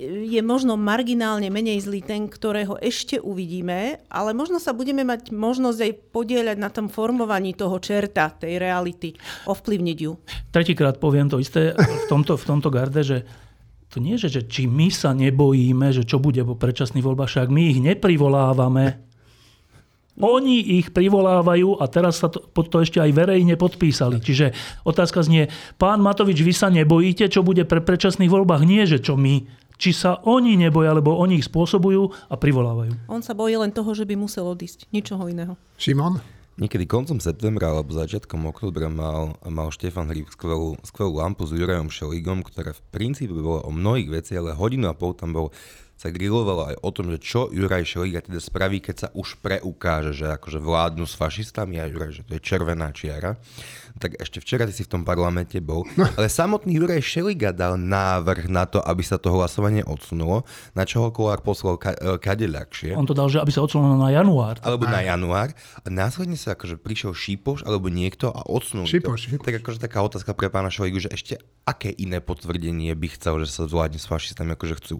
je 0.02 0.42
možno 0.42 0.74
marginálne 0.74 1.46
menej 1.54 1.86
zlý 1.86 2.02
ten, 2.02 2.26
ktorého 2.26 2.74
ešte 2.82 3.22
uvidíme, 3.22 4.02
ale 4.10 4.34
možno 4.34 4.58
sa 4.58 4.74
budeme 4.74 5.06
mať 5.06 5.30
možnosť 5.30 5.78
aj 5.78 5.92
podieľať 6.10 6.56
na 6.58 6.66
tom 6.66 6.90
formovaní 6.90 7.54
toho 7.54 7.78
čerta, 7.78 8.34
tej 8.34 8.58
reality, 8.58 9.14
ovplyvniť 9.46 9.98
ju. 10.02 10.18
Tretíkrát 10.50 10.98
poviem 10.98 11.30
to 11.30 11.38
isté 11.38 11.78
v 11.78 12.04
tomto, 12.10 12.34
v 12.34 12.44
tomto 12.46 12.74
garde, 12.74 13.06
že 13.06 13.22
to 13.94 14.02
nie, 14.02 14.18
že, 14.18 14.26
že 14.26 14.42
či 14.42 14.66
my 14.66 14.90
sa 14.90 15.14
nebojíme, 15.14 15.94
že 15.94 16.02
čo 16.02 16.18
bude 16.18 16.42
po 16.42 16.58
predčasných 16.58 17.06
voľbách, 17.06 17.30
však 17.30 17.48
my 17.54 17.62
ich 17.70 17.78
neprivolávame. 17.78 18.98
Oni 20.18 20.82
ich 20.82 20.90
privolávajú 20.90 21.78
a 21.78 21.86
teraz 21.86 22.18
sa 22.18 22.26
to, 22.26 22.42
pod 22.42 22.74
to 22.74 22.82
ešte 22.82 22.98
aj 22.98 23.14
verejne 23.14 23.54
podpísali. 23.54 24.18
Čiže 24.18 24.50
otázka 24.82 25.22
znie, 25.22 25.46
pán 25.78 26.02
Matovič, 26.02 26.42
vy 26.42 26.54
sa 26.54 26.74
nebojíte, 26.74 27.30
čo 27.30 27.46
bude 27.46 27.62
pre 27.62 27.78
predčasných 27.78 28.30
voľbách? 28.30 28.66
Nie, 28.66 28.82
že 28.86 28.98
čo 28.98 29.14
my. 29.14 29.46
Či 29.74 29.90
sa 29.90 30.22
oni 30.22 30.54
neboja, 30.58 30.94
lebo 30.94 31.18
oni 31.18 31.42
ich 31.42 31.46
spôsobujú 31.46 32.30
a 32.30 32.34
privolávajú. 32.34 33.10
On 33.10 33.22
sa 33.22 33.34
bojí 33.34 33.58
len 33.58 33.74
toho, 33.74 33.90
že 33.94 34.06
by 34.06 34.14
musel 34.18 34.46
odísť. 34.46 34.90
Ničoho 34.94 35.26
iného. 35.26 35.58
Šimon? 35.78 36.22
Niekedy 36.54 36.86
koncom 36.86 37.18
septembra 37.18 37.74
alebo 37.74 37.90
začiatkom 37.90 38.46
oktobra 38.46 38.86
mal, 38.86 39.34
mal 39.42 39.74
Štefan 39.74 40.06
Hríb 40.06 40.30
skvelú, 40.30 40.78
skvelú 40.86 41.18
lampu 41.18 41.50
s 41.50 41.50
Jurajom 41.50 41.90
Šelígom, 41.90 42.46
ktorá 42.46 42.70
v 42.70 42.84
princípe 42.94 43.34
bola 43.34 43.66
o 43.66 43.74
mnohých 43.74 44.22
veciach, 44.22 44.38
ale 44.38 44.54
hodinu 44.54 44.86
a 44.86 44.94
pol 44.94 45.18
tam 45.18 45.34
bol 45.34 45.50
sa 45.94 46.10
grilovalo 46.10 46.74
aj 46.74 46.76
o 46.82 46.90
tom, 46.90 47.08
že 47.14 47.18
čo 47.22 47.48
Juraj 47.48 47.86
Šeliga 47.86 48.20
teda 48.20 48.42
spraví, 48.42 48.82
keď 48.82 48.96
sa 48.96 49.08
už 49.14 49.38
preukáže, 49.40 50.12
že 50.12 50.26
akože 50.28 50.58
vládnu 50.58 51.06
s 51.06 51.14
fašistami 51.14 51.78
a 51.78 51.86
Juraj, 51.86 52.20
že 52.20 52.22
to 52.26 52.36
je 52.36 52.42
červená 52.42 52.90
čiara. 52.90 53.38
Tak 53.94 54.18
ešte 54.18 54.42
včera 54.42 54.66
si 54.66 54.82
v 54.82 54.90
tom 54.90 55.02
parlamente 55.06 55.62
bol. 55.62 55.86
No. 55.94 56.02
Ale 56.18 56.26
samotný 56.26 56.82
Juraj 56.82 56.98
Šeliga 56.98 57.54
dal 57.54 57.78
návrh 57.78 58.50
na 58.50 58.66
to, 58.66 58.82
aby 58.82 59.06
sa 59.06 59.22
to 59.22 59.30
hlasovanie 59.30 59.86
odsunulo, 59.86 60.42
na 60.74 60.82
čo 60.82 61.06
ho 61.06 61.14
Kolár 61.14 61.46
poslal 61.46 61.78
ka- 61.78 61.94
e, 61.94 62.18
kade 62.18 62.50
ľahšie. 62.50 62.98
On 62.98 63.06
to 63.06 63.14
dal, 63.14 63.30
že 63.30 63.38
aby 63.38 63.54
sa 63.54 63.62
odsunulo 63.62 63.94
na 63.94 64.10
január. 64.10 64.58
Alebo 64.66 64.90
na 64.90 64.98
január. 64.98 65.54
A 65.54 65.86
následne 65.86 66.34
sa 66.34 66.58
akože 66.58 66.74
prišiel 66.74 67.14
Šípoš 67.14 67.62
alebo 67.62 67.86
niekto 67.86 68.34
a 68.34 68.42
odsunul 68.50 68.90
Šípoš, 68.90 69.30
to. 69.30 69.38
Šípoš. 69.38 69.46
Tak 69.46 69.54
akože 69.62 69.78
taká 69.78 70.02
otázka 70.02 70.34
pre 70.34 70.50
pána 70.50 70.74
Šeligu, 70.74 70.98
že 70.98 71.14
ešte 71.14 71.38
aké 71.62 71.94
iné 71.94 72.18
potvrdenie 72.18 72.90
by 72.98 73.08
chcel, 73.14 73.38
že 73.46 73.54
sa 73.54 73.70
zvládne 73.70 74.02
s 74.02 74.10
fašistami, 74.10 74.58
akože 74.58 74.74
chcú 74.82 74.96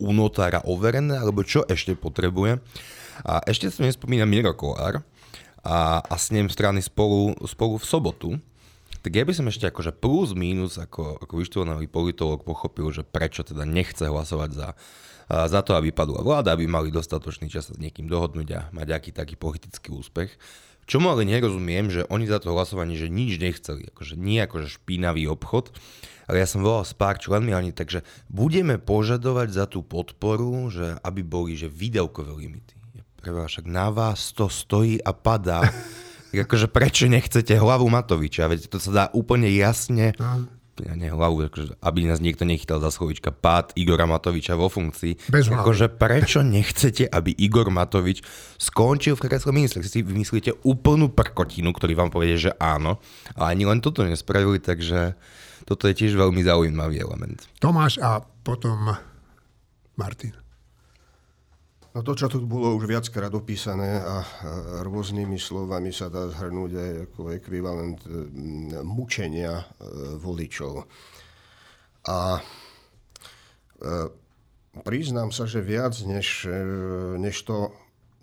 unota 0.00 0.37
notára 0.38 0.62
overené, 0.62 1.18
alebo 1.18 1.42
čo 1.42 1.66
ešte 1.66 1.98
potrebuje. 1.98 2.62
A 3.26 3.42
ešte 3.50 3.74
sa 3.74 3.82
nespomína 3.82 4.22
Miro 4.22 4.54
Kolár 4.54 5.02
a, 5.66 5.98
a 5.98 6.14
s 6.14 6.30
ním 6.30 6.46
strany 6.46 6.78
spolu, 6.78 7.34
spolu 7.50 7.74
v 7.74 7.82
sobotu. 7.82 8.28
Tak 9.02 9.10
ja 9.10 9.26
by 9.26 9.34
som 9.34 9.50
ešte 9.50 9.66
akože 9.66 9.98
plus 9.98 10.38
minus 10.38 10.78
ako, 10.78 11.18
ako 11.18 11.34
vyštudovaný 11.42 11.90
politolog 11.90 12.46
pochopil, 12.46 12.86
že 12.94 13.02
prečo 13.02 13.42
teda 13.42 13.66
nechce 13.66 14.06
hlasovať 14.06 14.50
za, 14.54 14.68
za 15.26 15.60
to, 15.66 15.74
aby 15.74 15.90
padla 15.90 16.22
vláda, 16.22 16.54
aby 16.54 16.70
mali 16.70 16.94
dostatočný 16.94 17.50
čas 17.50 17.66
sa 17.66 17.74
s 17.74 17.82
niekým 17.82 18.06
dohodnúť 18.06 18.48
a 18.54 18.60
mať 18.70 18.94
aký 18.94 19.10
taký 19.10 19.34
politický 19.34 19.90
úspech. 19.90 20.38
Čomu 20.86 21.10
ale 21.10 21.26
nerozumiem, 21.26 21.90
že 21.90 22.06
oni 22.06 22.30
za 22.30 22.38
to 22.38 22.54
hlasovanie, 22.54 22.94
že 22.94 23.10
nič 23.10 23.42
nechceli, 23.42 23.90
akože 23.90 24.14
nie 24.14 24.38
akože 24.38 24.78
špinavý 24.78 25.26
obchod, 25.26 25.74
ale 26.28 26.44
ja 26.44 26.46
som 26.46 26.60
volal 26.60 26.84
s 26.84 26.92
pár 26.92 27.16
členmi 27.16 27.56
oni, 27.56 27.72
takže 27.72 28.04
budeme 28.28 28.76
požadovať 28.76 29.48
za 29.48 29.64
tú 29.64 29.80
podporu, 29.80 30.68
že 30.68 31.00
aby 31.00 31.24
boli 31.24 31.56
že 31.56 31.72
výdavkové 31.72 32.36
limity. 32.36 32.76
Prvé, 33.18 33.48
však 33.48 33.66
na 33.66 33.90
vás 33.90 34.30
to 34.36 34.46
stojí 34.46 35.02
a 35.02 35.10
padá. 35.10 35.64
akože 36.46 36.68
prečo 36.68 37.08
nechcete 37.08 37.56
hlavu 37.56 37.88
Matoviča? 37.88 38.46
Veď 38.46 38.70
to 38.70 38.78
sa 38.78 38.90
dá 38.92 39.04
úplne 39.16 39.48
jasne 39.50 40.14
ja 40.84 40.94
nie 40.94 41.10
hlavu, 41.10 41.50
akože, 41.50 41.78
aby 41.82 42.06
nás 42.06 42.22
niekto 42.22 42.46
nechytal 42.46 42.78
za 42.78 42.94
slovička 42.94 43.34
pád 43.34 43.74
Igora 43.74 44.06
Matoviča 44.06 44.54
vo 44.54 44.70
funkcii. 44.70 45.30
Bez 45.30 45.50
akože 45.50 45.90
prečo 45.90 46.46
nechcete, 46.46 47.06
aby 47.08 47.34
Igor 47.34 47.70
Matovič 47.72 48.22
skončil 48.60 49.18
v 49.18 49.22
kresle 49.26 49.50
ministra? 49.50 49.82
Si 49.82 50.04
vymyslíte 50.04 50.62
úplnú 50.62 51.10
prkotinu, 51.10 51.74
ktorý 51.74 51.98
vám 51.98 52.10
povie, 52.14 52.38
že 52.38 52.54
áno. 52.62 53.02
A 53.34 53.50
ani 53.50 53.66
len 53.66 53.82
toto 53.82 54.06
nespravili, 54.06 54.62
takže 54.62 55.18
toto 55.68 55.84
je 55.84 55.94
tiež 56.00 56.16
veľmi 56.16 56.40
zaujímavý 56.40 56.96
element. 57.04 57.44
Tomáš 57.60 58.00
a 58.00 58.24
potom 58.24 58.96
Martin. 60.00 60.32
No 61.92 62.00
to, 62.00 62.16
čo 62.16 62.32
tu 62.32 62.40
bolo 62.46 62.72
už 62.78 62.88
viackrát 62.88 63.32
opísané 63.34 64.00
a 64.00 64.22
rôznymi 64.86 65.36
slovami 65.36 65.92
sa 65.92 66.08
dá 66.08 66.30
zhrnúť 66.30 66.72
aj 66.72 66.92
ako 67.10 67.20
ekvivalent 67.34 68.00
mučenia 68.86 69.60
e, 69.60 69.64
voličov. 70.20 70.86
A 72.06 72.38
e, 72.38 72.42
priznám 74.84 75.34
sa, 75.34 75.48
že 75.48 75.64
viac 75.64 75.98
než, 76.06 76.46
e, 76.46 76.60
než 77.18 77.42
to 77.42 77.74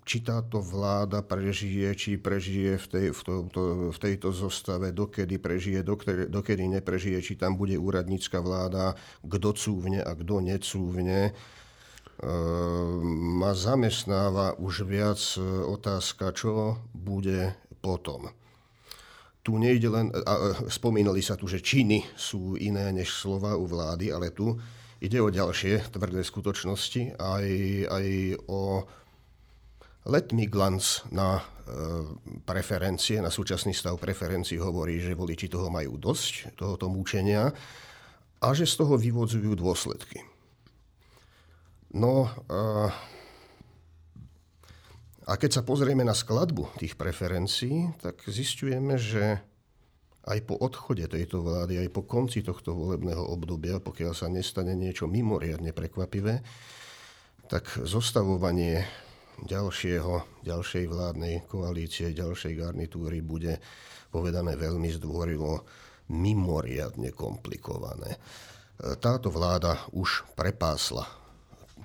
či 0.06 0.22
táto 0.22 0.62
vláda 0.62 1.26
prežije, 1.26 1.90
či 1.98 2.14
prežije 2.14 2.78
v, 2.78 2.86
tej, 2.86 3.06
v, 3.10 3.20
to, 3.26 3.62
v 3.90 3.98
tejto 3.98 4.30
zostave, 4.30 4.94
dokedy 4.94 5.42
prežije, 5.42 5.82
dokedy, 5.82 6.30
dokedy 6.30 6.62
neprežije, 6.78 7.18
či 7.18 7.34
tam 7.34 7.58
bude 7.58 7.74
úradnícka 7.74 8.38
vláda, 8.38 8.94
kto 9.26 9.50
cúvne 9.58 10.06
a 10.06 10.14
kto 10.14 10.38
necúvne. 10.38 11.20
E, 11.26 11.32
ma 13.34 13.50
zamestnáva 13.50 14.54
už 14.62 14.86
viac 14.86 15.18
e, 15.18 15.42
otázka, 15.66 16.30
čo 16.38 16.78
bude 16.94 17.58
potom. 17.82 18.30
Tu 19.42 19.58
nejde 19.58 19.90
len, 19.90 20.14
a, 20.14 20.54
spomínali 20.70 21.18
sa 21.18 21.34
tu, 21.34 21.50
že 21.50 21.58
činy 21.58 22.06
sú 22.14 22.54
iné 22.54 22.94
než 22.94 23.10
slova 23.10 23.58
u 23.58 23.66
vlády, 23.66 24.14
ale 24.14 24.30
tu 24.30 24.54
ide 25.02 25.18
o 25.18 25.34
ďalšie 25.34 25.90
tvrdé 25.90 26.22
skutočnosti, 26.22 27.18
aj, 27.18 27.46
aj 27.90 28.06
o 28.46 28.86
Letný 30.06 30.46
glanc 30.46 31.02
na 31.10 31.42
e, 31.42 31.44
preferencie, 32.46 33.18
na 33.18 33.26
súčasný 33.26 33.74
stav 33.74 33.98
preferencií 33.98 34.54
hovorí, 34.54 35.02
že 35.02 35.18
voliči 35.18 35.50
toho 35.50 35.66
majú 35.66 35.98
dosť, 35.98 36.54
tohoto 36.54 36.86
múčenia 36.86 37.50
a 38.38 38.46
že 38.54 38.70
z 38.70 38.86
toho 38.86 38.94
vyvodzujú 38.94 39.58
dôsledky. 39.58 40.22
No 41.90 42.30
a, 42.46 42.94
a 45.26 45.32
keď 45.34 45.58
sa 45.58 45.62
pozrieme 45.66 46.06
na 46.06 46.14
skladbu 46.14 46.78
tých 46.78 46.94
preferencií, 46.94 47.90
tak 47.98 48.22
zistujeme, 48.30 48.94
že 48.94 49.42
aj 50.26 50.38
po 50.46 50.54
odchode 50.54 51.02
tejto 51.06 51.42
vlády, 51.42 51.82
aj 51.82 51.90
po 51.90 52.06
konci 52.06 52.46
tohto 52.46 52.78
volebného 52.78 53.26
obdobia, 53.26 53.82
pokiaľ 53.82 54.12
sa 54.14 54.30
nestane 54.30 54.78
niečo 54.78 55.10
mimoriadne 55.10 55.74
prekvapivé, 55.74 56.46
tak 57.50 57.74
zostavovanie 57.82 58.86
ďalšieho, 59.44 60.44
ďalšej 60.46 60.84
vládnej 60.88 61.44
koalície, 61.44 62.16
ďalšej 62.16 62.56
garnitúry 62.56 63.20
bude 63.20 63.60
povedané 64.08 64.56
veľmi 64.56 64.88
zdvorilo 64.96 65.66
mimoriadne 66.08 67.12
komplikované. 67.12 68.16
Táto 69.02 69.28
vláda 69.28 69.76
už 69.92 70.24
prepásla 70.36 71.04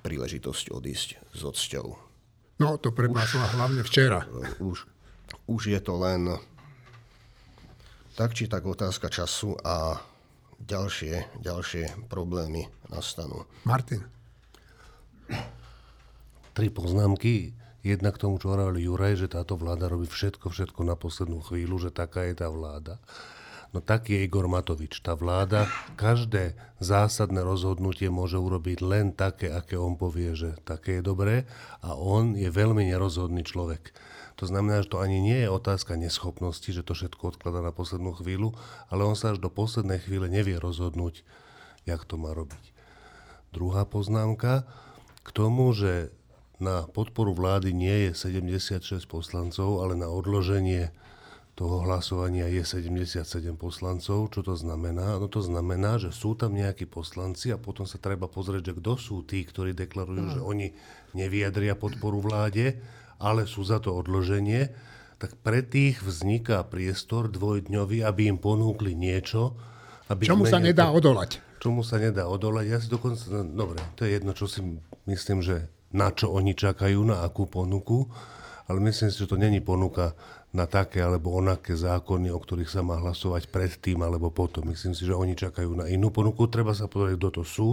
príležitosť 0.00 0.64
odísť 0.72 1.08
s 1.32 1.40
odsťou. 1.44 1.86
No, 2.60 2.78
to 2.78 2.94
prepásla 2.94 3.48
už, 3.48 3.54
hlavne 3.58 3.82
včera. 3.82 4.20
Už, 4.62 4.86
už 5.48 5.62
je 5.72 5.80
to 5.82 5.94
len 5.98 6.30
tak 8.12 8.36
či 8.36 8.44
tak 8.46 8.68
otázka 8.68 9.08
času 9.08 9.56
a 9.64 9.96
ďalšie, 10.60 11.40
ďalšie 11.40 12.06
problémy 12.12 12.68
nastanú. 12.92 13.48
Martin. 13.64 14.04
Tri 16.52 16.68
poznámky. 16.68 17.56
Jedna 17.80 18.12
k 18.12 18.20
tomu, 18.20 18.36
čo 18.36 18.52
hovoril 18.52 18.76
Juraj, 18.76 19.24
že 19.24 19.32
táto 19.32 19.56
vláda 19.56 19.88
robí 19.88 20.04
všetko, 20.04 20.52
všetko 20.52 20.84
na 20.84 21.00
poslednú 21.00 21.40
chvíľu, 21.40 21.88
že 21.88 21.88
taká 21.88 22.28
je 22.28 22.44
tá 22.44 22.52
vláda. 22.52 23.00
No 23.72 23.80
tak 23.80 24.12
je 24.12 24.20
Igor 24.20 24.44
Matovič. 24.52 25.00
Tá 25.00 25.16
vláda 25.16 25.64
každé 25.96 26.52
zásadné 26.76 27.40
rozhodnutie 27.40 28.12
môže 28.12 28.36
urobiť 28.36 28.84
len 28.84 29.16
také, 29.16 29.48
aké 29.48 29.80
on 29.80 29.96
povie, 29.96 30.36
že 30.36 30.60
také 30.68 31.00
je 31.00 31.08
dobré 31.08 31.48
a 31.80 31.96
on 31.96 32.36
je 32.36 32.52
veľmi 32.52 32.84
nerozhodný 32.84 33.48
človek. 33.48 33.96
To 34.36 34.44
znamená, 34.44 34.84
že 34.84 34.92
to 34.92 35.00
ani 35.00 35.24
nie 35.24 35.40
je 35.40 35.48
otázka 35.48 35.96
neschopnosti, 35.96 36.68
že 36.68 36.84
to 36.84 36.92
všetko 36.92 37.32
odklada 37.32 37.64
na 37.64 37.72
poslednú 37.72 38.12
chvíľu, 38.12 38.52
ale 38.92 39.08
on 39.08 39.16
sa 39.16 39.32
až 39.32 39.40
do 39.40 39.48
poslednej 39.48 40.04
chvíle 40.04 40.28
nevie 40.28 40.60
rozhodnúť, 40.60 41.24
jak 41.88 42.04
to 42.04 42.20
má 42.20 42.36
robiť. 42.36 42.76
Druhá 43.56 43.88
poznámka 43.88 44.68
k 45.24 45.28
tomu, 45.32 45.72
že 45.72 46.12
na 46.62 46.86
podporu 46.86 47.34
vlády 47.34 47.74
nie 47.74 48.08
je 48.08 48.30
76 48.30 49.02
poslancov, 49.10 49.82
ale 49.82 49.98
na 49.98 50.06
odloženie 50.06 50.94
toho 51.52 51.84
hlasovania 51.84 52.48
je 52.48 52.64
77 52.64 53.28
poslancov. 53.60 54.32
Čo 54.32 54.40
to 54.40 54.54
znamená? 54.56 55.20
No 55.20 55.28
to 55.28 55.44
znamená, 55.44 56.00
že 56.00 56.08
sú 56.08 56.32
tam 56.32 56.56
nejakí 56.56 56.88
poslanci 56.88 57.52
a 57.52 57.60
potom 57.60 57.84
sa 57.84 58.00
treba 58.00 58.24
pozrieť, 58.24 58.72
že 58.72 58.76
kto 58.80 58.92
sú 58.96 59.16
tí, 59.26 59.44
ktorí 59.44 59.76
deklarujú, 59.76 60.38
že 60.38 60.40
oni 60.40 60.72
nevyjadria 61.12 61.76
podporu 61.76 62.24
vláde, 62.24 62.80
ale 63.20 63.44
sú 63.44 63.66
za 63.68 63.84
to 63.84 63.92
odloženie. 63.92 64.72
Tak 65.20 65.38
pre 65.44 65.60
tých 65.60 66.00
vzniká 66.00 66.64
priestor 66.64 67.28
dvojdňový, 67.28 68.00
aby 68.00 68.32
im 68.32 68.40
ponúkli 68.40 68.96
niečo. 68.96 69.54
Aby 70.08 70.26
Čomu 70.26 70.48
sa 70.48 70.58
nedá 70.58 70.88
to, 70.88 70.98
odolať? 70.98 71.30
Čomu 71.60 71.84
sa 71.84 72.00
nedá 72.00 72.26
odolať. 72.26 72.64
Ja 72.66 72.78
si 72.80 72.88
dokonca, 72.88 73.22
no, 73.28 73.44
dobre, 73.44 73.78
to 73.94 74.08
je 74.08 74.18
jedno, 74.18 74.32
čo 74.34 74.48
si 74.48 74.64
myslím, 75.06 75.44
že 75.44 75.68
na 75.92 76.08
čo 76.12 76.32
oni 76.32 76.56
čakajú, 76.56 77.00
na 77.04 77.24
akú 77.24 77.48
ponuku, 77.48 78.08
ale 78.68 78.78
myslím 78.88 79.12
si, 79.12 79.20
že 79.20 79.28
to 79.28 79.36
není 79.36 79.60
ponuka 79.60 80.16
na 80.52 80.68
také 80.68 81.00
alebo 81.00 81.32
onaké 81.32 81.72
zákony, 81.72 82.28
o 82.28 82.36
ktorých 82.36 82.68
sa 82.68 82.84
má 82.84 83.00
hlasovať 83.00 83.48
predtým 83.48 84.04
alebo 84.04 84.28
potom. 84.28 84.68
Myslím 84.68 84.92
si, 84.92 85.08
že 85.08 85.16
oni 85.16 85.32
čakajú 85.32 85.72
na 85.72 85.88
inú 85.88 86.12
ponuku. 86.12 86.44
Treba 86.52 86.76
sa 86.76 86.88
pozrieť, 86.92 87.16
kto 87.16 87.28
to 87.40 87.42
sú. 87.44 87.68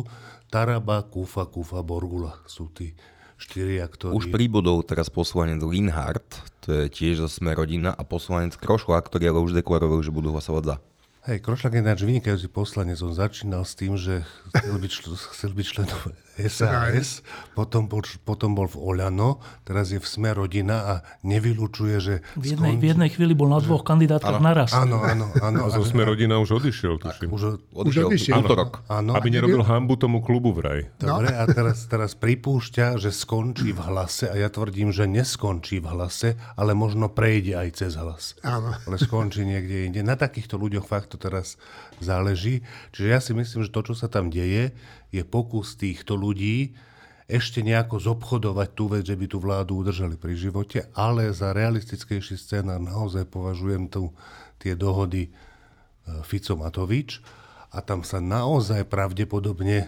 Taraba, 0.47 1.03
Kufa, 1.03 1.43
Kufa, 1.51 1.83
Borgula 1.83 2.39
sú 2.47 2.71
tí 2.71 2.95
štyria, 3.35 3.83
ktorí... 3.87 4.15
Už 4.15 4.31
príbudol 4.31 4.83
teraz 4.83 5.11
poslanec 5.11 5.59
Linhart, 5.63 6.39
to 6.63 6.83
je 6.83 6.85
tiež 6.91 7.23
zo 7.23 7.29
Sme 7.31 7.55
rodina, 7.55 7.91
a 7.95 8.03
poslanec 8.07 8.55
Krošla, 8.55 8.99
ktorý 9.03 9.31
ale 9.31 9.39
už 9.43 9.55
deklaroval, 9.59 9.99
že 10.03 10.11
budú 10.11 10.31
hlasovať 10.31 10.63
za. 10.63 10.75
Hej, 11.27 11.43
Krošľak 11.43 11.73
je 11.79 11.83
náš 11.83 12.01
vynikajúci 12.07 12.47
poslanec. 12.47 12.99
On 13.03 13.11
začínal 13.11 13.67
s 13.67 13.75
tým, 13.75 13.99
že 13.99 14.23
chcel 14.55 14.75
byť, 14.79 14.91
čl- 14.91 15.31
chcel 15.35 15.51
byť 15.51 15.65
členom 15.67 15.99
SAS, 16.47 17.25
potom 17.51 17.91
bol, 17.91 17.99
potom 18.23 18.55
bol 18.55 18.71
v 18.71 18.77
Oľano, 18.79 19.43
teraz 19.67 19.91
je 19.91 19.99
v 19.99 20.07
Sme 20.07 20.31
rodina 20.31 20.77
a 20.87 20.93
nevylučuje, 21.27 21.95
že... 21.99 22.15
V 22.39 22.55
jednej, 22.55 22.79
v 22.79 22.95
jednej 22.95 23.09
chvíli 23.11 23.35
bol 23.35 23.51
na 23.51 23.59
dvoch 23.59 23.83
kandidátkach 23.83 24.39
naraz. 24.39 24.71
Áno, 24.71 25.03
áno, 25.03 25.27
áno. 25.43 25.65
A 25.65 25.73
zo 25.73 25.83
Sme 25.83 26.07
rodina 26.07 26.39
už 26.39 26.63
odišiel, 26.63 27.01
tuším. 27.01 27.29
Už, 27.33 27.43
Odišiel 27.75 28.07
odišiel. 28.13 28.39
útorok. 28.39 28.85
áno. 28.87 29.17
Aby 29.17 29.35
nerobil 29.35 29.59
hambu 29.65 29.99
tomu 29.99 30.23
klubu 30.23 30.55
vraj. 30.55 30.87
Dobre, 31.01 31.33
a 31.33 31.43
teraz, 31.49 31.83
teraz 31.89 32.15
pripúšťa, 32.15 32.95
že 33.01 33.09
skončí 33.09 33.75
v 33.75 33.81
hlase 33.81 34.29
a 34.29 34.35
ja 34.37 34.47
tvrdím, 34.47 34.93
že 34.93 35.09
neskončí 35.09 35.81
v 35.81 35.89
hlase, 35.91 36.37
ale 36.55 36.77
možno 36.77 37.09
prejde 37.09 37.57
aj 37.57 37.69
cez 37.75 37.97
hlas. 37.97 38.37
Áno. 38.45 38.71
Ale 38.75 38.95
skončí 39.01 39.43
niekde 39.43 39.89
inde. 39.89 40.01
Na 40.05 40.13
takýchto 40.13 40.55
ľuďoch 40.55 40.85
fakt 40.85 41.11
to 41.11 41.17
teraz 41.17 41.57
záleží. 41.99 42.61
Čiže 42.95 43.07
ja 43.07 43.19
si 43.19 43.31
myslím, 43.35 43.65
že 43.65 43.73
to, 43.73 43.81
čo 43.83 43.93
sa 43.95 44.07
tam 44.07 44.31
deje, 44.31 44.71
je 45.09 45.23
pokus 45.25 45.77
týchto 45.77 46.17
ľudí 46.17 46.73
ešte 47.29 47.61
nejako 47.61 48.01
zobchodovať 48.01 48.69
tú 48.73 48.89
vec, 48.89 49.05
že 49.05 49.13
by 49.13 49.25
tú 49.29 49.37
vládu 49.37 49.85
udržali 49.85 50.17
pri 50.17 50.33
živote, 50.33 50.89
ale 50.97 51.29
za 51.29 51.53
realistickejší 51.53 52.33
scénar 52.33 52.81
naozaj 52.81 53.29
považujem 53.29 53.85
tu 53.85 54.09
tie 54.57 54.73
dohody 54.73 55.29
e, 55.29 55.31
Fico-Matovič 56.25 57.21
a 57.69 57.85
tam 57.85 58.01
sa 58.01 58.17
naozaj 58.17 58.89
pravdepodobne 58.89 59.77
e, 59.85 59.87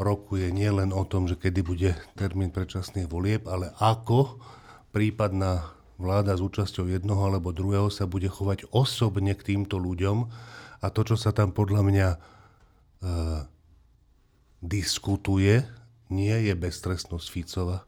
rokuje 0.00 0.48
nielen 0.48 0.96
o 0.96 1.04
tom, 1.04 1.28
že 1.28 1.36
kedy 1.36 1.60
bude 1.60 1.92
termín 2.16 2.48
predčasných 2.48 3.04
volieb, 3.04 3.44
ale 3.44 3.68
ako 3.76 4.40
prípadná 4.88 5.76
vláda 6.00 6.32
s 6.32 6.40
účasťou 6.40 6.88
jednoho 6.88 7.28
alebo 7.28 7.52
druhého 7.52 7.92
sa 7.92 8.08
bude 8.08 8.32
chovať 8.32 8.72
osobne 8.72 9.36
k 9.36 9.52
týmto 9.52 9.76
ľuďom. 9.76 10.32
A 10.80 10.86
to, 10.88 11.04
čo 11.04 11.20
sa 11.20 11.34
tam 11.36 11.52
podľa 11.52 11.82
mňa 11.84 12.08
e, 13.02 13.44
diskutuje, 14.62 15.62
nie 16.08 16.36
je 16.48 16.54
beztrestnosť 16.56 17.26
Ficova. 17.28 17.84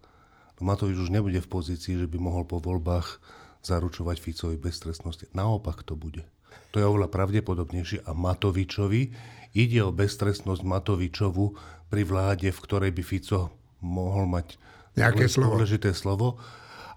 No 0.60 0.68
Matovič 0.68 1.00
už 1.00 1.10
nebude 1.10 1.40
v 1.40 1.48
pozícii, 1.48 1.96
že 1.96 2.06
by 2.06 2.20
mohol 2.20 2.44
po 2.44 2.60
voľbách 2.60 3.18
zaručovať 3.64 4.16
Ficovi 4.20 4.56
beztrestnosť. 4.60 5.32
Naopak 5.32 5.84
to 5.84 5.96
bude. 5.96 6.24
To 6.70 6.76
je 6.78 6.86
oveľa 6.86 7.10
pravdepodobnejšie. 7.10 8.06
A 8.06 8.12
Matovičovi 8.14 9.12
ide 9.56 9.80
o 9.82 9.90
beztrestnosť 9.90 10.62
Matovičovu 10.62 11.44
pri 11.90 12.02
vláde, 12.06 12.48
v 12.52 12.62
ktorej 12.62 12.94
by 12.94 13.02
Fico 13.02 13.50
mohol 13.82 14.30
mať 14.30 14.60
Nejaké 14.94 15.26
slovo. 15.26 15.56
dôležité 15.56 15.90
slovo. 15.96 16.38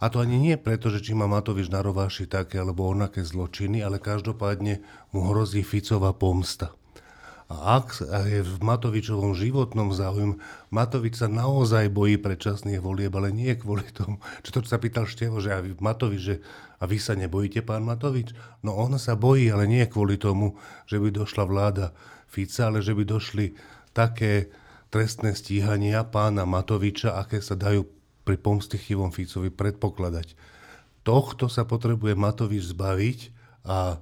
A 0.04 0.12
to 0.12 0.19
ani 0.19 0.36
nie 0.36 0.60
preto, 0.60 0.91
že 0.91 0.99
či 0.99 1.15
má 1.15 1.32
Matovič 1.32 1.71
na 1.71 1.80
rováši 1.80 2.28
také 2.28 2.60
alebo 2.60 2.91
onaké 2.91 3.23
zločiny, 3.23 3.80
ale 3.80 4.04
každopádne 4.04 4.84
mu 5.15 5.32
hrozí 5.32 5.63
Ficová 5.63 6.12
pomsta. 6.12 6.76
A 7.51 7.84
ak 7.84 7.99
je 8.27 8.39
v 8.39 8.56
Matovičovom 8.63 9.36
životnom 9.36 9.91
záujme, 9.91 10.39
Matovič 10.71 11.19
sa 11.19 11.27
naozaj 11.27 11.91
bojí 11.91 12.15
predčasných 12.15 12.79
volieb, 12.79 13.12
ale 13.13 13.36
nie 13.36 13.51
kvôli 13.60 13.84
tomu. 13.91 14.23
Čo 14.41 14.63
to 14.63 14.67
sa 14.67 14.79
pýtal 14.79 15.03
Števo, 15.03 15.43
že 15.43 15.51
a 15.51 15.60
Matovič, 15.60 16.21
že 16.21 16.36
a 16.79 16.88
vy 16.88 16.97
sa 16.99 17.15
nebojíte, 17.15 17.63
pán 17.63 17.84
Matovič? 17.84 18.36
No 18.63 18.75
on 18.75 18.95
sa 18.99 19.19
bojí, 19.19 19.51
ale 19.51 19.67
nie 19.67 19.84
kvôli 19.88 20.19
tomu, 20.19 20.56
že 20.88 20.99
by 20.99 21.12
došla 21.12 21.43
vláda 21.47 21.86
Fica, 22.27 22.67
ale 22.71 22.84
že 22.84 22.95
by 22.95 23.03
došli 23.08 23.56
také 23.95 24.51
trestné 24.91 25.34
stíhania 25.34 26.03
pána 26.03 26.43
Matoviča, 26.43 27.15
aké 27.19 27.39
sa 27.39 27.56
dajú 27.56 27.88
pri 28.23 28.39
pomstychivom 28.39 29.12
Ficovi 29.12 29.51
predpokladať. 29.51 30.36
Tohto 31.03 31.51
sa 31.51 31.67
potrebuje 31.67 32.15
Matovič 32.15 32.71
zbaviť 32.71 33.19
a 33.67 33.99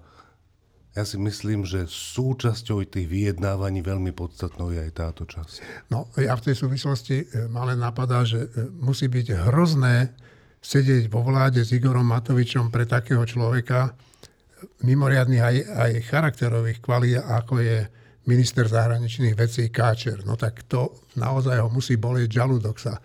ja 0.92 1.08
si 1.08 1.16
myslím, 1.16 1.64
že 1.64 1.88
súčasťou 1.88 2.84
tých 2.84 3.08
vyjednávaní 3.08 3.80
veľmi 3.80 4.12
podstatnou 4.12 4.76
je 4.76 4.80
aj 4.84 4.92
táto 4.92 5.24
časť. 5.24 5.88
No, 5.88 6.12
ja 6.20 6.36
v 6.36 6.52
tej 6.52 6.56
súvislosti 6.60 7.24
e, 7.24 7.48
ma 7.48 7.64
len 7.64 7.80
napadá, 7.80 8.28
že 8.28 8.52
e, 8.52 8.68
musí 8.76 9.08
byť 9.08 9.48
hrozné 9.48 10.12
sedieť 10.60 11.08
vo 11.08 11.24
vláde 11.24 11.64
s 11.64 11.72
Igorom 11.72 12.04
Matovičom 12.12 12.68
pre 12.76 12.84
takého 12.84 13.24
človeka 13.24 13.88
e, 13.88 13.92
mimoriadných 14.84 15.44
aj, 15.44 15.56
aj 15.80 15.92
charakterových 16.12 16.84
kvalít, 16.84 17.24
ako 17.24 17.64
je 17.64 17.88
minister 18.28 18.68
zahraničných 18.68 19.34
vecí 19.40 19.72
Káčer. 19.72 20.28
No 20.28 20.36
tak 20.36 20.68
to 20.68 21.08
naozaj 21.16 21.56
ho 21.56 21.72
musí 21.72 21.96
bolieť 21.96 22.36
žalúdok 22.36 22.78
sa. 22.84 23.00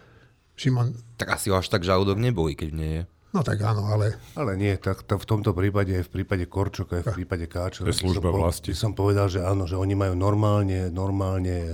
Šimon, 0.56 0.96
Tak 1.20 1.38
asi 1.38 1.52
ho 1.52 1.60
až 1.60 1.70
tak 1.70 1.86
žalúdok 1.86 2.18
neboli, 2.18 2.58
keď 2.58 2.70
nie 2.74 2.92
je. 2.98 3.02
No 3.36 3.44
tak 3.44 3.60
áno, 3.60 3.84
ale 3.84 4.16
Ale 4.32 4.56
nie, 4.56 4.72
tak 4.80 5.04
to 5.04 5.20
v 5.20 5.28
tomto 5.28 5.52
prípade, 5.52 5.92
aj 5.92 6.08
v 6.08 6.12
prípade 6.20 6.44
Korčoka, 6.48 7.04
aj 7.04 7.12
v 7.12 7.14
prípade 7.20 7.44
Káčera. 7.44 7.92
Je 7.92 7.92
služba 7.92 8.32
som 8.32 8.36
vlasti. 8.40 8.70
Som 8.72 8.92
povedal, 8.96 9.28
že 9.28 9.44
áno, 9.44 9.68
že 9.68 9.76
oni 9.76 9.92
majú 9.92 10.16
normálne, 10.16 10.88
normálne 10.88 11.56
e, 11.60 11.70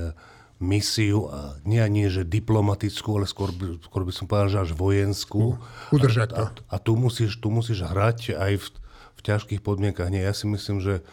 misiu, 0.59 1.31
a 1.31 1.55
nie 1.63 1.79
ani 1.79 2.11
že 2.11 2.27
diplomatickú, 2.27 3.23
ale 3.23 3.31
skôr 3.31 3.55
by, 3.55 3.79
skôr 3.87 4.03
by 4.03 4.13
som 4.15 4.27
povedal, 4.27 4.51
že 4.51 4.59
až 4.67 4.71
vojenskú. 4.75 5.55
udržať 5.95 6.35
to. 6.35 6.43
A, 6.43 6.75
a 6.75 6.77
tu, 6.83 6.99
musíš, 6.99 7.39
tu 7.39 7.55
musíš 7.55 7.87
hrať 7.87 8.35
aj 8.35 8.53
v, 8.59 8.67
v 9.15 9.21
ťažkých 9.23 9.61
podmienkach. 9.63 10.11
Nie, 10.11 10.27
ja 10.27 10.35
si 10.35 10.51
myslím, 10.51 10.83
že 10.83 11.07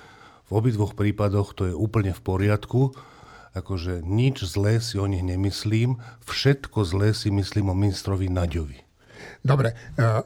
v 0.49 0.51
obidvoch 0.57 0.97
prípadoch 0.97 1.53
to 1.53 1.69
je 1.69 1.75
úplne 1.77 2.09
v 2.09 2.21
poriadku. 2.25 2.97
Akože 3.53 4.05
nič 4.05 4.45
zlé 4.45 4.77
si 4.77 5.01
o 5.01 5.09
nich 5.09 5.25
nemyslím, 5.25 5.97
všetko 6.25 6.85
zlé 6.85 7.17
si 7.17 7.33
myslím 7.33 7.73
o 7.73 7.75
ministrovi 7.77 8.29
Naďovi. 8.29 8.77
Dobre, 9.41 9.73
uh, 9.97 10.21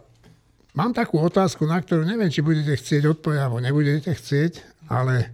mám 0.74 0.92
takú 0.94 1.22
otázku, 1.22 1.66
na 1.66 1.80
ktorú 1.80 2.06
neviem, 2.06 2.30
či 2.30 2.46
budete 2.46 2.78
chcieť 2.78 3.10
odpovedať, 3.10 3.42
alebo 3.42 3.60
nebudete 3.64 4.12
chcieť, 4.14 4.54
ale 4.90 5.32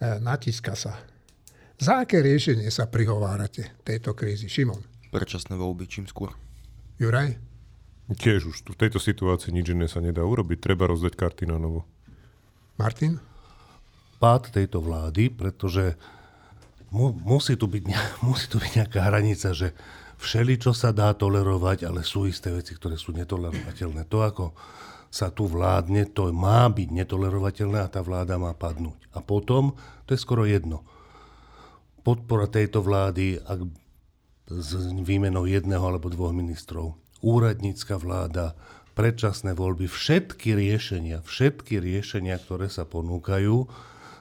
uh, 0.00 0.18
natiska 0.22 0.74
sa. 0.74 0.98
Za 1.80 2.04
aké 2.04 2.20
riešenie 2.20 2.68
sa 2.68 2.88
prihovárate 2.88 3.72
tejto 3.86 4.12
krízy? 4.12 4.48
Šimon, 4.48 4.84
Predčasné 5.10 5.58
voľby 5.58 5.90
čím 5.90 6.06
skôr. 6.06 6.36
Juraj? 7.00 7.34
Tiež 8.10 8.50
už 8.50 8.56
tu 8.66 8.74
v 8.74 8.80
tejto 8.86 8.98
situácii 8.98 9.54
nič 9.54 9.70
iné 9.70 9.86
sa 9.86 10.02
nedá 10.02 10.22
urobiť. 10.22 10.58
Treba 10.60 10.90
rozdať 10.90 11.14
karty 11.14 11.50
na 11.50 11.58
novo. 11.58 11.86
Martin? 12.76 13.22
pád 14.20 14.52
tejto 14.52 14.84
vlády, 14.84 15.32
pretože 15.32 15.96
mu, 16.92 17.10
musí, 17.16 17.56
tu 17.56 17.64
byť, 17.66 17.82
musí 18.28 18.46
tu 18.52 18.60
byť 18.60 18.84
nejaká 18.84 19.00
hranica, 19.00 19.56
že 19.56 19.72
všeli, 20.20 20.60
čo 20.60 20.76
sa 20.76 20.92
dá 20.92 21.16
tolerovať, 21.16 21.88
ale 21.88 22.04
sú 22.04 22.28
isté 22.28 22.52
veci, 22.52 22.76
ktoré 22.76 23.00
sú 23.00 23.16
netolerovateľné. 23.16 24.04
To, 24.12 24.18
ako 24.20 24.44
sa 25.10 25.32
tu 25.32 25.48
vládne, 25.48 26.06
to 26.12 26.30
má 26.30 26.68
byť 26.70 26.88
netolerovateľné 26.92 27.82
a 27.82 27.90
tá 27.90 28.04
vláda 28.04 28.36
má 28.36 28.54
padnúť. 28.54 29.00
A 29.16 29.24
potom, 29.24 29.74
to 30.06 30.14
je 30.14 30.20
skoro 30.20 30.46
jedno, 30.46 30.86
podpora 32.06 32.46
tejto 32.46 32.84
vlády, 32.84 33.40
ak 33.42 33.66
s 34.50 34.74
výmenou 35.06 35.46
jedného 35.46 35.82
alebo 35.82 36.10
dvoch 36.10 36.34
ministrov. 36.34 36.98
Úradnícka 37.22 37.96
vláda, 37.96 38.58
predčasné 38.98 39.54
voľby, 39.54 39.86
všetky 39.86 40.58
riešenia, 40.58 41.22
všetky 41.22 41.78
riešenia, 41.78 42.36
ktoré 42.38 42.66
sa 42.66 42.82
ponúkajú, 42.82 43.70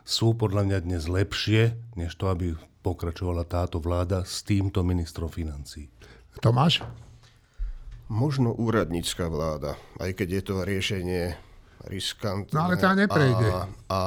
sú 0.05 0.27
podľa 0.37 0.69
mňa 0.69 0.79
dnes 0.85 1.03
lepšie, 1.05 1.77
než 1.97 2.13
to, 2.17 2.29
aby 2.29 2.57
pokračovala 2.79 3.43
táto 3.43 3.83
vláda 3.83 4.23
s 4.23 4.43
týmto 4.43 4.83
ministrom 4.85 5.27
financí. 5.27 5.91
Tomáš? 6.39 6.83
Možno 8.09 8.55
úradnícka 8.57 9.29
vláda, 9.29 9.77
aj 10.01 10.17
keď 10.17 10.27
je 10.39 10.41
to 10.41 10.55
riešenie 10.65 11.23
riskantné. 11.81 12.51
No 12.51 12.61
ale 12.61 12.75
tá 12.75 12.91
neprejde. 12.91 13.47
A, 13.47 13.63
a 13.87 13.99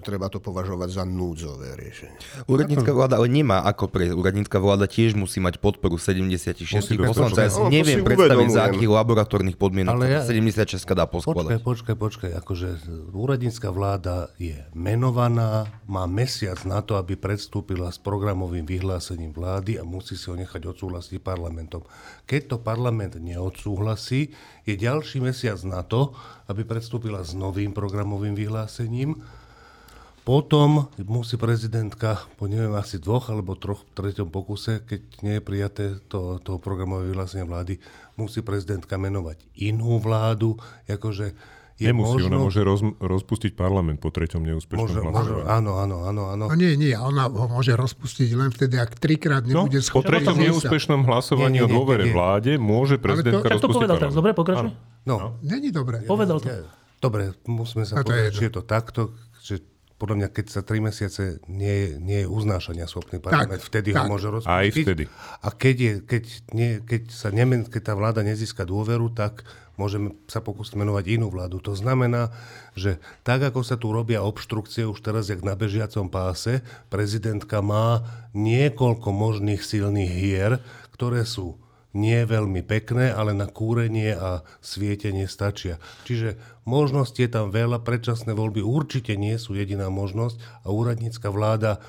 treba 0.00 0.26
to 0.26 0.38
považovať 0.38 0.88
za 0.92 1.04
núdzové 1.04 1.74
riešenie. 1.74 2.18
Úradnícka 2.44 2.90
vláda 2.90 3.16
ale 3.16 3.28
nemá 3.28 3.62
ako 3.62 3.86
pre 3.86 4.10
úradnícka 4.10 4.56
vláda 4.56 4.84
tiež 4.84 5.14
musí 5.14 5.38
mať 5.38 5.56
podporu 5.56 5.96
76 5.96 6.66
Musí 6.66 6.94
poslancov. 6.96 7.38
Ja 7.38 7.48
si 7.48 7.54
No, 7.56 7.70
neviem 7.70 7.98
si 7.98 8.04
predstaviť, 8.04 8.48
za 8.48 8.62
akých 8.66 8.90
laboratórnych 8.90 9.54
podmienok 9.54 9.94
Ale 9.94 10.06
ja- 10.10 10.24
76 10.24 10.82
dá 10.88 11.04
Počkaj, 11.04 11.14
poskladať. 11.14 11.58
počkaj, 11.60 11.96
počkaj. 11.96 12.30
Akože 12.36 12.68
úradnícka 13.12 13.68
vláda 13.70 14.28
je 14.36 14.56
menovaná, 14.72 15.66
má 15.84 16.04
mesiac 16.04 16.58
na 16.64 16.80
to, 16.80 16.94
aby 16.94 17.14
predstúpila 17.14 17.88
s 17.88 17.96
programovým 17.96 18.64
vyhlásením 18.64 19.30
vlády 19.30 19.76
a 19.76 19.84
musí 19.84 20.14
si 20.14 20.26
ho 20.26 20.34
nechať 20.34 20.62
odsúhlasiť 20.66 21.18
parlamentom. 21.18 21.86
Keď 22.24 22.40
to 22.46 22.56
parlament 22.58 23.16
neodsúhlasí, 23.16 24.32
je 24.66 24.74
ďalší 24.74 25.22
mesiac 25.22 25.62
na 25.62 25.86
to, 25.86 26.12
aby 26.50 26.66
predstúpila 26.66 27.22
s 27.22 27.38
novým 27.38 27.70
programovým 27.70 28.34
vyhlásením. 28.34 29.22
Potom 30.26 30.90
musí 31.06 31.38
prezidentka 31.38 32.18
po 32.34 32.50
neviem 32.50 32.74
asi 32.74 32.98
dvoch 32.98 33.30
alebo 33.30 33.54
troch 33.54 33.86
treťom 33.94 34.26
pokuse, 34.26 34.82
keď 34.82 35.00
nie 35.22 35.38
je 35.38 35.46
prijaté 35.46 35.84
to, 36.10 36.42
to 36.42 36.58
programové 36.58 37.14
vyhlásenie 37.14 37.46
vlády, 37.46 37.78
musí 38.18 38.42
prezidentka 38.42 38.98
menovať 38.98 39.38
inú 39.62 40.02
vládu, 40.02 40.58
akože 40.90 41.55
je 41.76 41.86
Nemusí, 41.86 42.08
možno... 42.18 42.26
ona 42.26 42.38
môže 42.40 42.60
roz, 42.60 42.80
rozpustiť 42.96 43.52
parlament 43.52 43.96
po 43.96 44.08
treťom 44.08 44.40
neúspešnom 44.40 44.80
Môže, 44.82 44.96
môže, 44.98 45.12
hlasovaní. 45.34 45.44
áno, 45.46 45.72
áno, 45.76 45.96
áno, 46.02 46.22
áno. 46.30 46.44
No 46.46 46.54
nie, 46.54 46.72
nie, 46.72 46.92
ona 46.92 47.26
ho 47.26 47.46
môže 47.46 47.72
rozpustiť 47.72 48.32
len 48.32 48.48
vtedy, 48.48 48.74
ak 48.74 48.96
trikrát 48.96 49.44
No, 49.44 49.64
nebude 49.64 49.78
po 49.78 49.86
schopná. 50.00 50.08
treťom 50.10 50.34
sa- 50.34 50.42
neúspešnom 50.42 51.00
hlasovaní 51.02 51.52
Nie, 51.54 51.60
nie, 51.60 51.62
o 51.62 51.68
nie, 51.68 51.76
dôvere 51.76 52.02
nie. 52.02 52.10
vláde 52.10 52.52
môže 52.56 52.96
prezidentka 52.96 53.44
to- 53.44 53.48
Tak 53.50 53.52
to 53.52 53.56
rozpustiť 53.60 53.76
povedal 53.78 53.94
teraz. 53.94 54.08
parlament. 54.08 54.16
Dobre, 54.18 54.32
pokračuj. 54.34 54.70
No, 55.04 55.16
Není 55.38 55.68
dobré. 55.70 55.96
Povedal 56.02 56.38
to. 56.38 56.48
dobre, 56.98 57.22
musíme 57.44 57.84
sa 57.84 57.94
to 57.94 58.00
je 58.00 58.04
povedať, 58.06 58.24
jedno. 58.26 58.34
či 58.34 58.42
je 58.42 58.52
to 58.52 58.62
takto, 58.62 59.00
že 59.38 59.54
podľa 59.94 60.16
mňa, 60.18 60.28
keď 60.30 60.46
sa 60.46 60.60
tri 60.60 60.78
mesiace 60.78 61.22
nie, 61.46 61.72
je- 61.82 61.94
nie 61.98 62.18
je 62.20 62.26
uznášania 62.26 62.84
schopný 62.84 63.16
parlament, 63.16 63.52
Tak, 63.54 63.64
vtedy 63.66 63.90
tak. 63.90 64.00
ho 64.02 64.04
môže 64.10 64.28
rozpustiť. 64.30 64.52
Aj 64.54 64.68
vtedy. 64.70 65.04
A 65.38 65.48
keď, 65.50 65.76
je, 65.78 65.92
keď, 66.02 66.22
nie, 66.52 66.70
keď, 66.80 67.02
sa 67.10 67.28
nemen, 67.30 67.64
keď 67.64 67.82
tá 67.82 67.94
vláda 67.94 68.20
nezíska 68.22 68.62
dôveru, 68.62 69.08
tak 69.10 69.44
môžeme 69.76 70.16
sa 70.28 70.40
pokúsiť 70.44 70.76
menovať 70.76 71.04
inú 71.20 71.32
vládu. 71.32 71.60
To 71.64 71.72
znamená, 71.76 72.32
že 72.76 73.00
tak, 73.24 73.44
ako 73.44 73.60
sa 73.64 73.76
tu 73.76 73.92
robia 73.92 74.24
obštrukcie 74.24 74.88
už 74.88 75.00
teraz, 75.00 75.28
jak 75.28 75.44
na 75.44 75.56
bežiacom 75.56 76.08
páse, 76.08 76.64
prezidentka 76.92 77.60
má 77.64 78.04
niekoľko 78.36 79.08
možných 79.12 79.60
silných 79.64 80.12
hier, 80.12 80.52
ktoré 80.92 81.24
sú 81.24 81.60
nie 81.96 82.28
veľmi 82.28 82.60
pekné, 82.60 83.08
ale 83.08 83.32
na 83.32 83.48
kúrenie 83.48 84.12
a 84.12 84.44
svietenie 84.60 85.24
stačia. 85.24 85.80
Čiže 86.04 86.36
možností 86.68 87.24
je 87.24 87.32
tam 87.32 87.48
veľa, 87.48 87.80
predčasné 87.80 88.36
voľby 88.36 88.60
určite 88.60 89.16
nie 89.16 89.40
sú 89.40 89.56
jediná 89.56 89.88
možnosť 89.88 90.36
a 90.64 90.68
úradnícka 90.68 91.32
vláda 91.32 91.80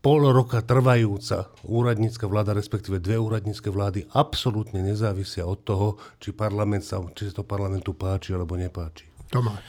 pol 0.00 0.32
roka 0.32 0.60
trvajúca 0.60 1.52
úradnícka 1.62 2.24
vláda, 2.24 2.56
respektíve 2.56 2.98
dve 2.98 3.20
úradnícke 3.20 3.68
vlády, 3.68 4.08
absolútne 4.10 4.80
nezávisia 4.80 5.44
od 5.44 5.60
toho, 5.60 5.88
či, 6.16 6.32
parlament 6.32 6.82
sa, 6.82 7.00
či 7.12 7.28
sa 7.28 7.40
to 7.40 7.44
parlamentu 7.44 7.92
páči 7.92 8.32
alebo 8.32 8.56
nepáči. 8.56 9.04
Tomáš. 9.28 9.60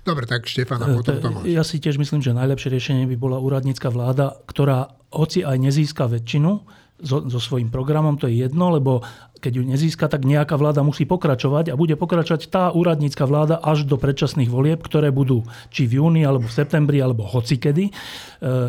Dobre, 0.00 0.24
tak 0.24 0.48
Štefana, 0.48 0.88
E, 0.88 0.96
potom 0.96 1.12
to- 1.12 1.22
Tomáš. 1.22 1.44
Ja 1.44 1.60
si 1.60 1.76
tiež 1.76 2.00
myslím, 2.00 2.24
že 2.24 2.32
najlepšie 2.32 2.72
riešenie 2.72 3.04
by 3.04 3.16
bola 3.20 3.36
úradnícka 3.36 3.92
vláda, 3.92 4.40
ktorá 4.48 4.96
hoci 5.12 5.44
aj 5.44 5.60
nezíska 5.60 6.08
väčšinu 6.08 6.64
so, 7.02 7.24
so 7.28 7.40
svojím 7.40 7.72
programom, 7.72 8.20
to 8.20 8.28
je 8.28 8.44
jedno, 8.44 8.72
lebo 8.72 9.00
keď 9.40 9.52
ju 9.56 9.62
nezíska, 9.64 10.06
tak 10.06 10.28
nejaká 10.28 10.54
vláda 10.60 10.84
musí 10.84 11.08
pokračovať 11.08 11.72
a 11.72 11.78
bude 11.80 11.96
pokračovať 11.96 12.52
tá 12.52 12.68
úradnícka 12.70 13.24
vláda 13.24 13.56
až 13.56 13.88
do 13.88 13.96
predčasných 13.96 14.52
volieb, 14.52 14.84
ktoré 14.84 15.08
budú 15.08 15.48
či 15.72 15.88
v 15.88 16.04
júni, 16.04 16.22
alebo 16.22 16.44
v 16.44 16.52
septembri, 16.52 17.00
alebo 17.00 17.24
hocikedy. 17.24 17.88
E, 17.88 17.92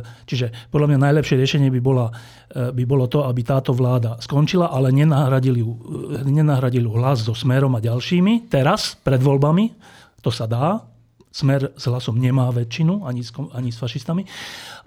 Čiže 0.02 0.72
podľa 0.72 0.96
mňa 0.96 1.00
najlepšie 1.12 1.36
riešenie 1.36 1.70
by, 1.76 1.82
bola, 1.84 2.08
e, 2.48 2.72
by 2.72 2.84
bolo 2.88 3.12
to, 3.12 3.28
aby 3.28 3.44
táto 3.44 3.76
vláda 3.76 4.15
skončila, 4.24 4.72
ale 4.72 4.96
nenahradili 4.96 5.60
e, 5.60 6.80
ju 6.80 6.91
hlas 6.96 7.28
so 7.28 7.36
Smerom 7.36 7.76
a 7.76 7.84
ďalšími. 7.84 8.48
Teraz, 8.48 8.96
pred 8.96 9.20
voľbami, 9.20 9.76
to 10.24 10.32
sa 10.32 10.48
dá. 10.48 10.88
Smer 11.32 11.76
s 11.76 11.84
hlasom 11.88 12.20
nemá 12.20 12.48
väčšinu, 12.52 13.04
ani 13.08 13.24
s, 13.24 13.32
ani 13.36 13.76
s 13.76 13.78
fašistami. 13.80 14.24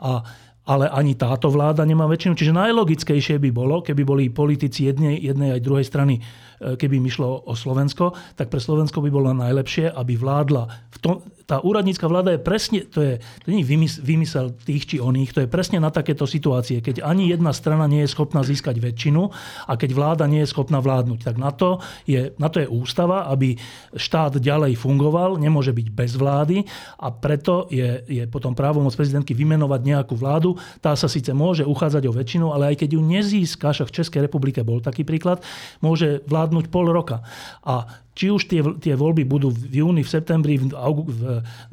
A, 0.00 0.24
ale 0.64 0.88
ani 0.88 1.12
táto 1.12 1.53
vláda 1.53 1.85
nemá 1.85 2.09
väčšinu. 2.09 2.33
Čiže 2.33 2.57
najlogickejšie 2.57 3.37
by 3.37 3.50
bolo, 3.53 3.85
keby 3.85 4.03
boli 4.05 4.33
politici 4.33 4.88
jednej, 4.88 5.20
jednej 5.20 5.61
aj 5.61 5.61
druhej 5.61 5.85
strany, 5.85 6.16
e, 6.16 6.77
keby 6.81 7.00
im 7.00 7.09
išlo 7.09 7.44
o 7.44 7.53
Slovensko, 7.53 8.16
tak 8.33 8.48
pre 8.48 8.61
Slovensko 8.61 9.05
by 9.05 9.11
bolo 9.12 9.37
najlepšie, 9.37 9.92
aby 9.92 10.16
vládla. 10.16 10.64
V 10.88 10.98
tom, 11.05 11.14
tá 11.44 11.61
úradnícka 11.61 12.09
vláda 12.09 12.33
je 12.35 12.40
presne, 12.40 12.88
to, 12.88 13.00
je, 13.04 13.14
to 13.20 13.46
nie 13.52 13.61
je 13.61 13.68
vymys- 13.68 14.00
vymysel 14.00 14.57
tých 14.64 14.85
či 14.88 14.96
oných, 15.00 15.30
to 15.37 15.40
je 15.44 15.48
presne 15.48 15.76
na 15.80 15.92
takéto 15.92 16.24
situácie, 16.24 16.80
keď 16.80 17.04
ani 17.04 17.28
jedna 17.33 17.52
strana 17.52 17.85
nie 17.85 18.04
je 18.04 18.12
schopná 18.12 18.40
získať 18.40 18.80
väčšinu 18.80 19.28
a 19.68 19.72
keď 19.76 19.90
vláda 19.92 20.24
nie 20.24 20.40
je 20.44 20.52
schopná 20.52 20.80
vládnuť. 20.80 21.20
Tak 21.20 21.37
na 21.37 21.52
to 21.52 21.85
je, 22.09 22.33
na 22.40 22.48
to 22.48 22.64
je 22.64 22.68
ústava, 22.68 23.28
aby 23.28 23.61
štát 23.92 24.40
ďalej 24.40 24.80
fungoval, 24.80 25.37
nemôže 25.37 25.76
byť 25.76 25.87
bez 25.92 26.16
vlády 26.16 26.64
a 26.96 27.12
preto 27.12 27.68
je, 27.68 28.02
je 28.09 28.24
potom 28.24 28.57
právomoc 28.57 28.96
prezidentky 28.96 29.37
vymenovať 29.37 29.80
nejakú 29.85 30.16
vládu. 30.16 30.57
Tá 30.80 30.96
sa 30.96 31.12
síce 31.12 31.30
môže 31.37 31.68
uchádzať 31.68 32.09
o 32.09 32.16
väčšinu, 32.16 32.46
ale 32.57 32.72
aj 32.72 32.85
keď 32.85 32.96
ju 32.96 33.00
nezíska, 33.04 33.76
však 33.76 33.88
v 33.92 33.96
Českej 34.00 34.20
republike 34.24 34.64
bol 34.64 34.80
taký 34.80 35.04
príklad, 35.04 35.44
môže 35.85 36.24
vládnuť 36.24 36.72
pol 36.72 36.88
roka. 36.88 37.20
A 37.61 38.04
či 38.14 38.31
už 38.31 38.46
tie, 38.46 38.62
tie 38.79 38.94
voľby 38.94 39.27
budú 39.27 39.50
v 39.50 39.83
júni, 39.83 40.07
v 40.07 40.11
septembri, 40.11 40.55
v, 40.57 40.70
v 41.05 41.22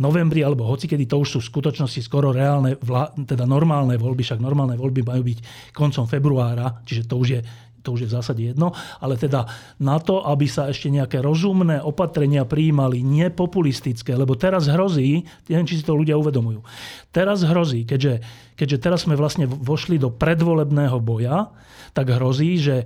novembri 0.02 0.42
alebo 0.42 0.66
hoci 0.66 0.90
kedy, 0.90 1.06
to 1.06 1.22
už 1.22 1.38
sú 1.38 1.40
v 1.40 1.50
skutočnosti 1.54 2.02
skoro 2.02 2.34
reálne, 2.34 2.76
vlá, 2.82 3.14
teda 3.14 3.46
normálne 3.46 3.96
voľby, 3.96 4.26
však 4.26 4.42
normálne 4.42 4.74
voľby 4.76 5.06
majú 5.06 5.22
byť 5.22 5.40
koncom 5.72 6.06
februára, 6.10 6.82
čiže 6.84 7.06
to 7.06 7.16
už 7.22 7.30
je 7.30 7.42
to 7.82 7.98
už 7.98 8.06
je 8.06 8.10
v 8.14 8.16
zásade 8.16 8.42
jedno, 8.54 8.78
ale 9.02 9.18
teda 9.18 9.50
na 9.82 9.98
to, 9.98 10.22
aby 10.22 10.46
sa 10.46 10.70
ešte 10.70 10.94
nejaké 10.94 11.18
rozumné 11.18 11.82
opatrenia 11.82 12.46
prijímali, 12.46 13.02
nepopulistické, 13.02 14.14
lebo 14.14 14.38
teraz 14.38 14.70
hrozí, 14.70 15.26
neviem, 15.50 15.66
či 15.66 15.82
si 15.82 15.84
to 15.84 15.98
ľudia 15.98 16.14
uvedomujú, 16.14 16.62
teraz 17.10 17.42
hrozí, 17.42 17.84
keďže, 17.90 18.22
keďže 18.54 18.78
teraz 18.78 19.10
sme 19.10 19.18
vlastne 19.18 19.50
vošli 19.50 19.98
do 19.98 20.14
predvolebného 20.14 21.02
boja, 21.02 21.50
tak 21.98 22.14
hrozí, 22.14 22.62
že 22.62 22.86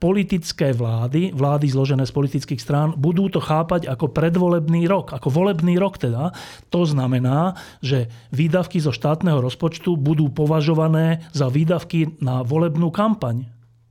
politické 0.00 0.72
vlády, 0.72 1.36
vlády 1.36 1.68
zložené 1.68 2.08
z 2.08 2.16
politických 2.16 2.58
strán, 2.58 2.96
budú 2.96 3.28
to 3.28 3.36
chápať 3.36 3.84
ako 3.84 4.08
predvolebný 4.08 4.88
rok, 4.88 5.12
ako 5.12 5.28
volebný 5.28 5.76
rok 5.76 6.00
teda. 6.00 6.32
To 6.72 6.88
znamená, 6.88 7.60
že 7.84 8.08
výdavky 8.32 8.80
zo 8.80 8.96
štátneho 8.96 9.44
rozpočtu 9.44 10.00
budú 10.00 10.32
považované 10.32 11.28
za 11.36 11.52
výdavky 11.52 12.16
na 12.24 12.40
volebnú 12.40 12.88
kampaň. 12.88 13.44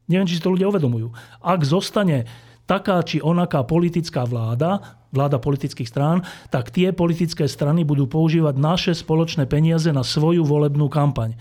Neviem, 0.09 0.25
či 0.25 0.41
si 0.41 0.43
to 0.43 0.49
ľudia 0.49 0.73
uvedomujú. 0.73 1.13
Ak 1.45 1.61
zostane 1.61 2.25
taká 2.65 3.05
či 3.05 3.21
onaká 3.21 3.61
politická 3.61 4.25
vláda, 4.25 4.81
vláda 5.13 5.37
politických 5.37 5.89
strán, 5.89 6.25
tak 6.49 6.73
tie 6.73 6.89
politické 6.89 7.45
strany 7.45 7.85
budú 7.85 8.09
používať 8.09 8.57
naše 8.57 8.93
spoločné 8.97 9.45
peniaze 9.45 9.93
na 9.93 10.01
svoju 10.01 10.41
volebnú 10.41 10.89
kampaň 10.89 11.37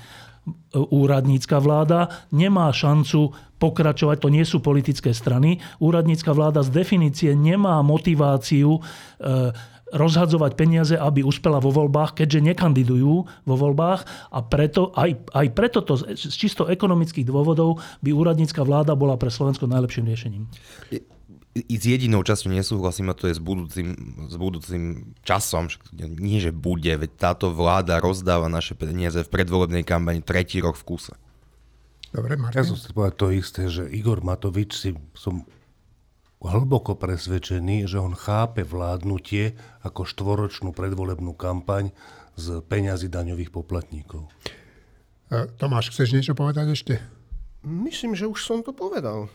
úradnícka 0.75 1.59
vláda 1.59 2.29
nemá 2.31 2.69
šancu 2.71 3.33
pokračovať, 3.59 4.17
to 4.23 4.29
nie 4.31 4.47
sú 4.47 4.63
politické 4.63 5.11
strany. 5.11 5.59
Úradnícka 5.83 6.31
vláda 6.31 6.63
z 6.63 6.71
definície 6.71 7.35
nemá 7.35 7.83
motiváciu 7.83 8.79
e, 8.79 8.81
rozhadzovať 9.93 10.53
peniaze, 10.55 10.95
aby 10.95 11.25
uspela 11.25 11.59
vo 11.59 11.73
voľbách, 11.73 12.23
keďže 12.23 12.55
nekandidujú 12.55 13.15
vo 13.25 13.55
voľbách 13.57 14.31
a 14.31 14.39
preto, 14.45 14.93
aj, 14.93 15.33
aj 15.33 15.47
preto 15.57 15.81
to 15.81 15.97
z 15.97 16.35
čisto 16.35 16.69
ekonomických 16.69 17.25
dôvodov 17.25 17.81
by 18.05 18.13
úradnícka 18.13 18.61
vláda 18.63 18.93
bola 18.93 19.17
pre 19.17 19.33
Slovensko 19.33 19.65
najlepším 19.65 20.05
riešením. 20.07 20.45
I 21.57 21.75
s 21.75 21.85
jedinou 21.89 22.23
časťou 22.23 22.55
nesúhlasím 22.55 23.11
a 23.11 23.19
to 23.19 23.27
je 23.27 23.35
s 23.35 23.43
budúcim, 23.43 23.89
s 24.31 24.35
budúcim 24.39 24.83
časom. 25.27 25.67
Nie, 25.97 26.39
že 26.39 26.55
bude, 26.55 26.93
veď 26.95 27.11
táto 27.19 27.51
vláda 27.51 27.99
rozdáva 27.99 28.47
naše 28.47 28.79
peniaze 28.79 29.25
v 29.25 29.33
predvolebnej 29.33 29.83
kampani 29.83 30.23
tretí 30.23 30.63
rok 30.63 30.79
v 30.79 30.87
kúse. 30.95 31.13
Dobre, 32.15 32.39
Ja 32.39 32.41
Martin. 32.41 32.65
som 32.65 32.79
si 32.79 32.93
povedal 32.95 33.17
to 33.17 33.29
isté, 33.35 33.67
že 33.67 33.85
Igor 33.91 34.23
Matovič 34.23 34.71
si 34.77 34.91
som 35.19 35.45
hlboko 36.39 36.95
presvedčený, 36.95 37.91
že 37.91 37.99
on 37.99 38.15
chápe 38.15 38.63
vládnutie 38.63 39.59
ako 39.83 40.07
štvoročnú 40.07 40.71
predvolebnú 40.71 41.35
kampaň 41.35 41.91
z 42.39 42.63
peňazí 42.63 43.11
daňových 43.11 43.51
poplatníkov. 43.51 44.31
E, 45.29 45.51
Tomáš, 45.59 45.91
chceš 45.91 46.15
niečo 46.15 46.39
povedať 46.39 46.71
ešte? 46.71 46.95
Myslím, 47.67 48.15
že 48.15 48.31
už 48.31 48.39
som 48.47 48.63
to 48.63 48.71
povedal. 48.71 49.27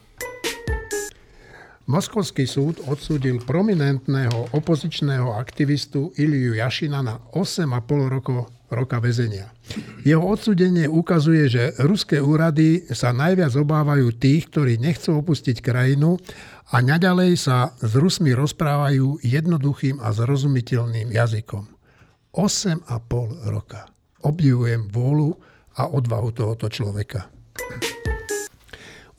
Moskovský 1.84 2.48
súd 2.48 2.80
odsúdil 2.88 3.44
prominentného 3.44 4.56
opozičného 4.56 5.36
aktivistu 5.36 6.16
Iliu 6.16 6.56
Jašina 6.56 7.04
na 7.04 7.20
8,5 7.36 8.08
rokov, 8.08 8.48
roka 8.72 9.04
väzenia. 9.04 9.52
Jeho 10.08 10.24
odsúdenie 10.24 10.88
ukazuje, 10.88 11.52
že 11.52 11.76
ruské 11.84 12.24
úrady 12.24 12.88
sa 12.88 13.12
najviac 13.12 13.52
obávajú 13.60 14.16
tých, 14.16 14.48
ktorí 14.48 14.80
nechcú 14.80 15.20
opustiť 15.20 15.60
krajinu 15.60 16.16
a 16.72 16.80
naďalej 16.80 17.36
sa 17.36 17.76
s 17.76 17.92
Rusmi 18.00 18.32
rozprávajú 18.32 19.20
jednoduchým 19.20 20.00
a 20.00 20.16
zrozumiteľným 20.16 21.12
jazykom. 21.12 21.68
8,5 22.32 23.52
roka. 23.52 23.92
Obdivujem 24.24 24.88
vôľu 24.88 25.36
a 25.76 25.92
odvahu 25.92 26.32
tohoto 26.32 26.72
človeka. 26.72 27.28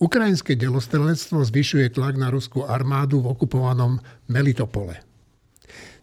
Ukrajinské 0.03 0.59
delostrelectvo 0.59 1.39
zvyšuje 1.47 1.95
tlak 1.95 2.19
na 2.19 2.27
ruskú 2.27 2.67
armádu 2.67 3.23
v 3.23 3.31
okupovanom 3.31 4.03
Melitopole. 4.27 4.99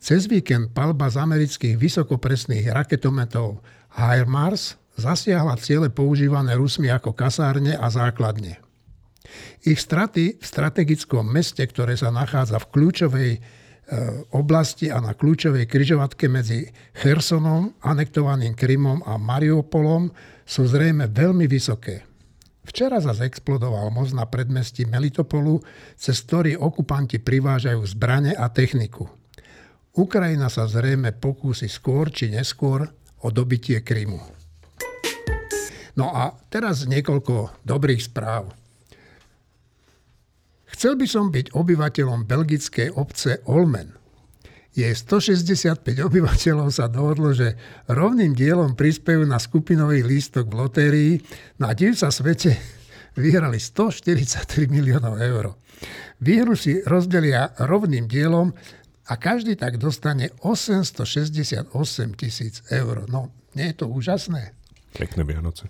Cez 0.01 0.25
víkend 0.25 0.73
palba 0.73 1.11
z 1.11 1.21
amerických 1.21 1.75
vysokopresných 1.77 2.71
raketometov 2.71 3.61
HIMARS 3.93 4.79
zasiahla 4.97 5.59
ciele 5.59 5.91
používané 5.91 6.55
Rusmi 6.57 6.89
ako 6.89 7.13
kasárne 7.13 7.75
a 7.77 7.85
základne. 7.91 8.57
Ich 9.61 9.77
straty 9.77 10.41
v 10.41 10.45
strategickom 10.45 11.27
meste, 11.27 11.61
ktoré 11.61 11.93
sa 11.93 12.09
nachádza 12.09 12.57
v 12.57 12.69
kľúčovej 12.73 13.31
e, 13.37 13.39
oblasti 14.33 14.89
a 14.89 14.97
na 14.97 15.13
kľúčovej 15.13 15.69
kryžovatke 15.69 16.25
medzi 16.27 16.65
Chersonom, 16.97 17.77
anektovaným 17.85 18.57
Krymom 18.57 19.05
a 19.05 19.21
Mariupolom 19.21 20.09
sú 20.43 20.65
zrejme 20.65 21.07
veľmi 21.13 21.45
vysoké. 21.45 22.10
Včera 22.61 23.01
zase 23.01 23.25
explodoval 23.25 23.89
most 23.89 24.13
na 24.13 24.29
predmestí 24.29 24.85
Melitopolu, 24.85 25.61
cez 25.97 26.21
ktorý 26.21 26.57
okupanti 26.61 27.17
privážajú 27.17 27.81
zbrane 27.97 28.37
a 28.37 28.47
techniku. 28.53 29.09
Ukrajina 29.97 30.47
sa 30.47 30.69
zrejme 30.69 31.11
pokúsi 31.17 31.67
skôr 31.67 32.13
či 32.13 32.31
neskôr 32.31 32.85
o 33.21 33.27
dobitie 33.33 33.81
Krymu. 33.81 34.21
No 35.99 36.15
a 36.15 36.31
teraz 36.47 36.87
niekoľko 36.87 37.65
dobrých 37.67 38.01
správ. 38.07 38.53
Chcel 40.71 40.95
by 40.95 41.07
som 41.09 41.27
byť 41.29 41.51
obyvateľom 41.51 42.23
belgickej 42.23 42.95
obce 42.95 43.43
Olmen– 43.49 43.97
je 44.71 44.87
165 44.87 45.83
obyvateľov 45.83 46.71
sa 46.71 46.87
dohodlo, 46.87 47.35
že 47.35 47.59
rovným 47.91 48.31
dielom 48.31 48.71
prispejú 48.79 49.27
na 49.27 49.35
skupinový 49.35 49.99
lístok 49.99 50.47
v 50.47 50.55
lotérii. 50.55 51.13
Na 51.59 51.75
div 51.75 51.99
sa 51.99 52.07
svete 52.07 52.55
vyhrali 53.23 53.59
143 53.59 54.71
miliónov 54.71 55.19
eur. 55.19 55.59
Výhru 56.21 56.55
si 56.55 56.79
rozdelia 56.85 57.51
rovným 57.59 58.07
dielom 58.07 58.53
a 59.09 59.13
každý 59.19 59.59
tak 59.59 59.75
dostane 59.81 60.31
868 60.39 61.67
tisíc 62.15 62.63
eur. 62.71 63.09
No, 63.11 63.33
nie 63.57 63.73
je 63.73 63.75
to 63.75 63.91
úžasné? 63.91 64.55
Pekné 64.95 65.27
Vianoce. 65.27 65.67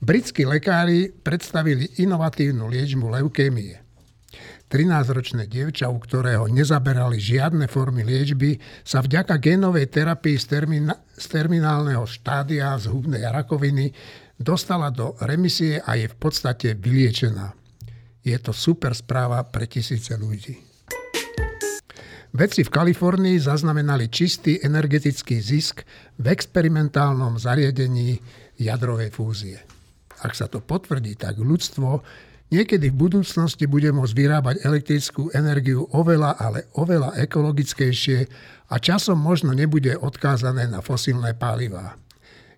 Britskí 0.00 0.48
lekári 0.48 1.12
predstavili 1.12 2.00
inovatívnu 2.00 2.64
liečbu 2.72 3.20
leukémie. 3.20 3.89
13-ročné 4.70 5.50
dievča, 5.50 5.90
u 5.90 5.98
ktorého 5.98 6.46
nezaberali 6.46 7.18
žiadne 7.18 7.66
formy 7.66 8.06
liečby, 8.06 8.54
sa 8.86 9.02
vďaka 9.02 9.42
génovej 9.42 9.90
terapii 9.90 10.38
z, 10.38 10.46
termina- 10.46 10.98
z 11.18 11.26
terminálneho 11.26 12.06
štádia 12.06 12.78
zhubnej 12.78 13.26
rakoviny 13.26 13.90
dostala 14.38 14.94
do 14.94 15.18
remisie 15.26 15.82
a 15.82 15.98
je 15.98 16.06
v 16.06 16.16
podstate 16.16 16.78
vyliečená. 16.78 17.50
Je 18.22 18.38
to 18.38 18.54
super 18.54 18.94
správa 18.94 19.42
pre 19.42 19.66
tisíce 19.66 20.14
ľudí. 20.14 20.54
Vedci 22.30 22.62
v 22.62 22.70
Kalifornii 22.70 23.42
zaznamenali 23.42 24.06
čistý 24.06 24.62
energetický 24.62 25.42
zisk 25.42 25.82
v 26.14 26.30
experimentálnom 26.30 27.42
zariadení 27.42 28.22
jadrovej 28.54 29.10
fúzie. 29.10 29.58
Ak 30.22 30.38
sa 30.38 30.46
to 30.46 30.62
potvrdí, 30.62 31.18
tak 31.18 31.42
ľudstvo 31.42 31.90
Niekedy 32.50 32.90
v 32.90 33.00
budúcnosti 33.06 33.70
bude 33.70 33.94
môcť 33.94 34.10
vyrábať 34.10 34.56
elektrickú 34.66 35.30
energiu 35.30 35.86
oveľa, 35.94 36.34
ale 36.34 36.66
oveľa 36.74 37.14
ekologickejšie 37.22 38.18
a 38.70 38.74
časom 38.82 39.22
možno 39.22 39.54
nebude 39.54 39.94
odkázané 39.94 40.66
na 40.66 40.82
fosílne 40.82 41.30
pálivá. 41.38 41.94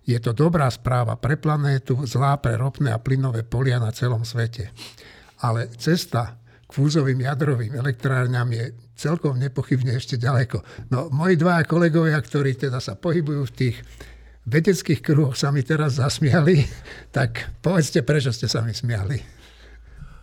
Je 0.03 0.17
to 0.17 0.33
dobrá 0.33 0.65
správa 0.73 1.13
pre 1.15 1.37
planétu, 1.37 2.09
zlá 2.09 2.41
pre 2.41 2.57
ropné 2.57 2.89
a 2.89 2.97
plynové 2.97 3.45
polia 3.45 3.77
na 3.77 3.93
celom 3.93 4.25
svete. 4.25 4.73
Ale 5.45 5.69
cesta 5.77 6.41
k 6.65 6.69
fúzovým 6.73 7.21
jadrovým 7.21 7.77
elektrárňam 7.77 8.49
je 8.49 8.73
celkom 8.97 9.37
nepochybne 9.37 9.93
ešte 9.93 10.17
ďaleko. 10.17 10.89
No, 10.89 11.13
moji 11.13 11.37
dvaja 11.37 11.69
kolegovia, 11.69 12.17
ktorí 12.17 12.57
teda 12.57 12.81
sa 12.81 12.97
pohybujú 12.97 13.45
v 13.45 13.55
tých 13.55 13.77
vedeckých 14.49 15.05
kruhoch, 15.05 15.37
sa 15.37 15.53
mi 15.53 15.61
teraz 15.61 16.01
zasmiali, 16.01 16.65
tak 17.15 17.61
povedzte, 17.61 18.01
prečo 18.01 18.33
ste 18.33 18.49
sa 18.49 18.65
mi 18.65 18.73
smiali. 18.73 19.42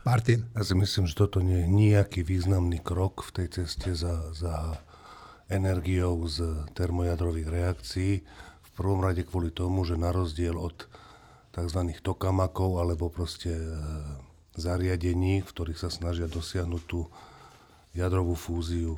Martin. 0.01 0.49
Ja 0.57 0.65
si 0.65 0.73
myslím, 0.73 1.05
že 1.05 1.19
toto 1.19 1.45
nie 1.45 1.61
je 1.61 1.69
nejaký 1.69 2.25
významný 2.25 2.81
krok 2.81 3.21
v 3.21 3.31
tej 3.37 3.47
ceste 3.61 3.93
za, 3.93 4.33
za 4.33 4.81
energiou 5.53 6.25
z 6.25 6.65
termojadrových 6.73 7.49
reakcií. 7.53 8.13
V 8.65 8.71
prvom 8.73 9.05
rade 9.05 9.29
kvôli 9.29 9.53
tomu, 9.53 9.85
že 9.85 10.01
na 10.01 10.09
rozdiel 10.09 10.57
od 10.57 10.89
tzv. 11.53 11.81
tokamakov 12.01 12.81
alebo 12.81 13.13
proste 13.13 13.53
e, 13.53 13.67
zariadení, 14.57 15.45
v 15.45 15.51
ktorých 15.53 15.83
sa 15.85 15.93
snažia 15.93 16.31
dosiahnuť 16.31 16.83
tú 16.89 17.05
jadrovú 17.93 18.39
fúziu 18.39 18.97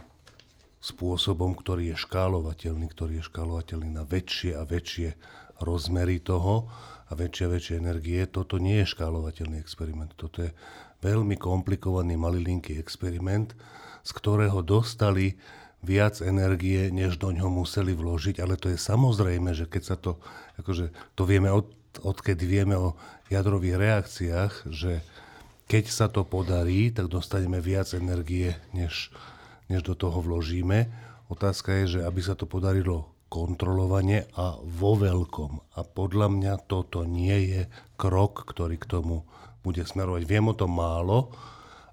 spôsobom, 0.78 1.58
ktorý 1.58 1.94
je 1.94 1.96
škálovateľný, 1.98 2.86
ktorý 2.92 3.18
je 3.18 3.28
škálovateľný 3.30 3.90
na 3.90 4.06
väčšie 4.06 4.54
a 4.54 4.62
väčšie 4.62 5.18
rozmery 5.62 6.22
toho 6.22 6.70
a 7.08 7.12
väčšie 7.14 7.44
a 7.46 7.52
väčšie 7.54 7.74
energie. 7.78 8.20
Toto 8.30 8.62
nie 8.62 8.82
je 8.82 8.92
škálovateľný 8.92 9.58
experiment. 9.62 10.14
Toto 10.18 10.46
je 10.46 10.50
veľmi 11.02 11.34
komplikovaný 11.36 12.14
malilinký 12.14 12.78
experiment, 12.78 13.52
z 14.06 14.10
ktorého 14.14 14.62
dostali 14.62 15.34
viac 15.82 16.22
energie, 16.22 16.94
než 16.94 17.18
do 17.18 17.34
ňoho 17.34 17.50
museli 17.50 17.90
vložiť, 17.92 18.38
ale 18.38 18.54
to 18.54 18.70
je 18.70 18.78
samozrejme, 18.78 19.50
že 19.50 19.66
keď 19.66 19.82
sa 19.82 19.96
to, 19.98 20.22
akože 20.62 20.94
to 21.18 21.22
vieme 21.26 21.50
od, 21.50 21.66
odkedy 22.06 22.46
vieme 22.46 22.78
o 22.78 22.94
jadrových 23.28 23.76
reakciách, 23.82 24.70
že 24.70 25.02
keď 25.66 25.84
sa 25.90 26.06
to 26.06 26.22
podarí, 26.22 26.94
tak 26.94 27.10
dostaneme 27.10 27.58
viac 27.58 27.90
energie, 27.98 28.54
než, 28.70 29.10
než 29.66 29.82
do 29.82 29.98
toho 29.98 30.22
vložíme. 30.22 30.86
Otázka 31.26 31.82
je, 31.82 31.98
že 31.98 32.00
aby 32.06 32.20
sa 32.22 32.38
to 32.38 32.46
podarilo 32.46 33.10
kontrolovane 33.32 34.28
a 34.36 34.60
vo 34.60 34.92
veľkom. 35.00 35.72
A 35.74 35.80
podľa 35.80 36.28
mňa 36.28 36.54
toto 36.68 37.08
nie 37.08 37.48
je 37.48 37.60
krok, 37.96 38.44
ktorý 38.44 38.76
k 38.76 39.00
tomu 39.00 39.24
bude 39.62 39.82
smerovať. 39.86 40.22
Viem 40.26 40.50
o 40.50 40.58
tom 40.58 40.74
málo, 40.74 41.30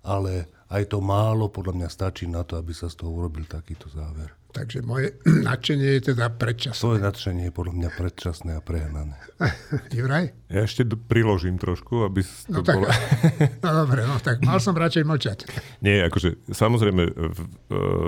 ale 0.01 0.49
aj 0.73 0.89
to 0.89 0.97
málo 1.01 1.49
podľa 1.49 1.85
mňa 1.85 1.89
stačí 1.89 2.25
na 2.25 2.41
to, 2.41 2.57
aby 2.57 2.73
sa 2.73 2.89
z 2.89 3.01
toho 3.01 3.13
urobil 3.13 3.45
takýto 3.45 3.89
záver. 3.89 4.38
Takže 4.49 4.81
moje 4.81 5.13
nadšenie 5.49 6.01
je 6.01 6.13
teda 6.13 6.33
predčasné. 6.33 6.81
Tvoje 6.81 7.01
nadšenie 7.05 7.43
je 7.49 7.53
podľa 7.53 7.73
mňa 7.77 7.89
predčasné 7.93 8.51
a 8.57 8.61
prehnané. 8.65 9.17
Juraj? 9.97 10.33
Ja 10.49 10.65
ešte 10.65 10.89
priložím 10.89 11.61
trošku, 11.61 12.01
aby 12.09 12.25
to 12.25 12.59
no, 12.59 12.65
tak, 12.65 12.81
bolo... 12.81 12.89
no 13.65 13.69
dobre, 13.85 14.01
no 14.09 14.17
tak 14.17 14.41
mal 14.41 14.57
som 14.57 14.73
radšej 14.73 15.03
mlčať. 15.05 15.37
Nie, 15.85 16.09
akože 16.09 16.49
samozrejme 16.49 17.03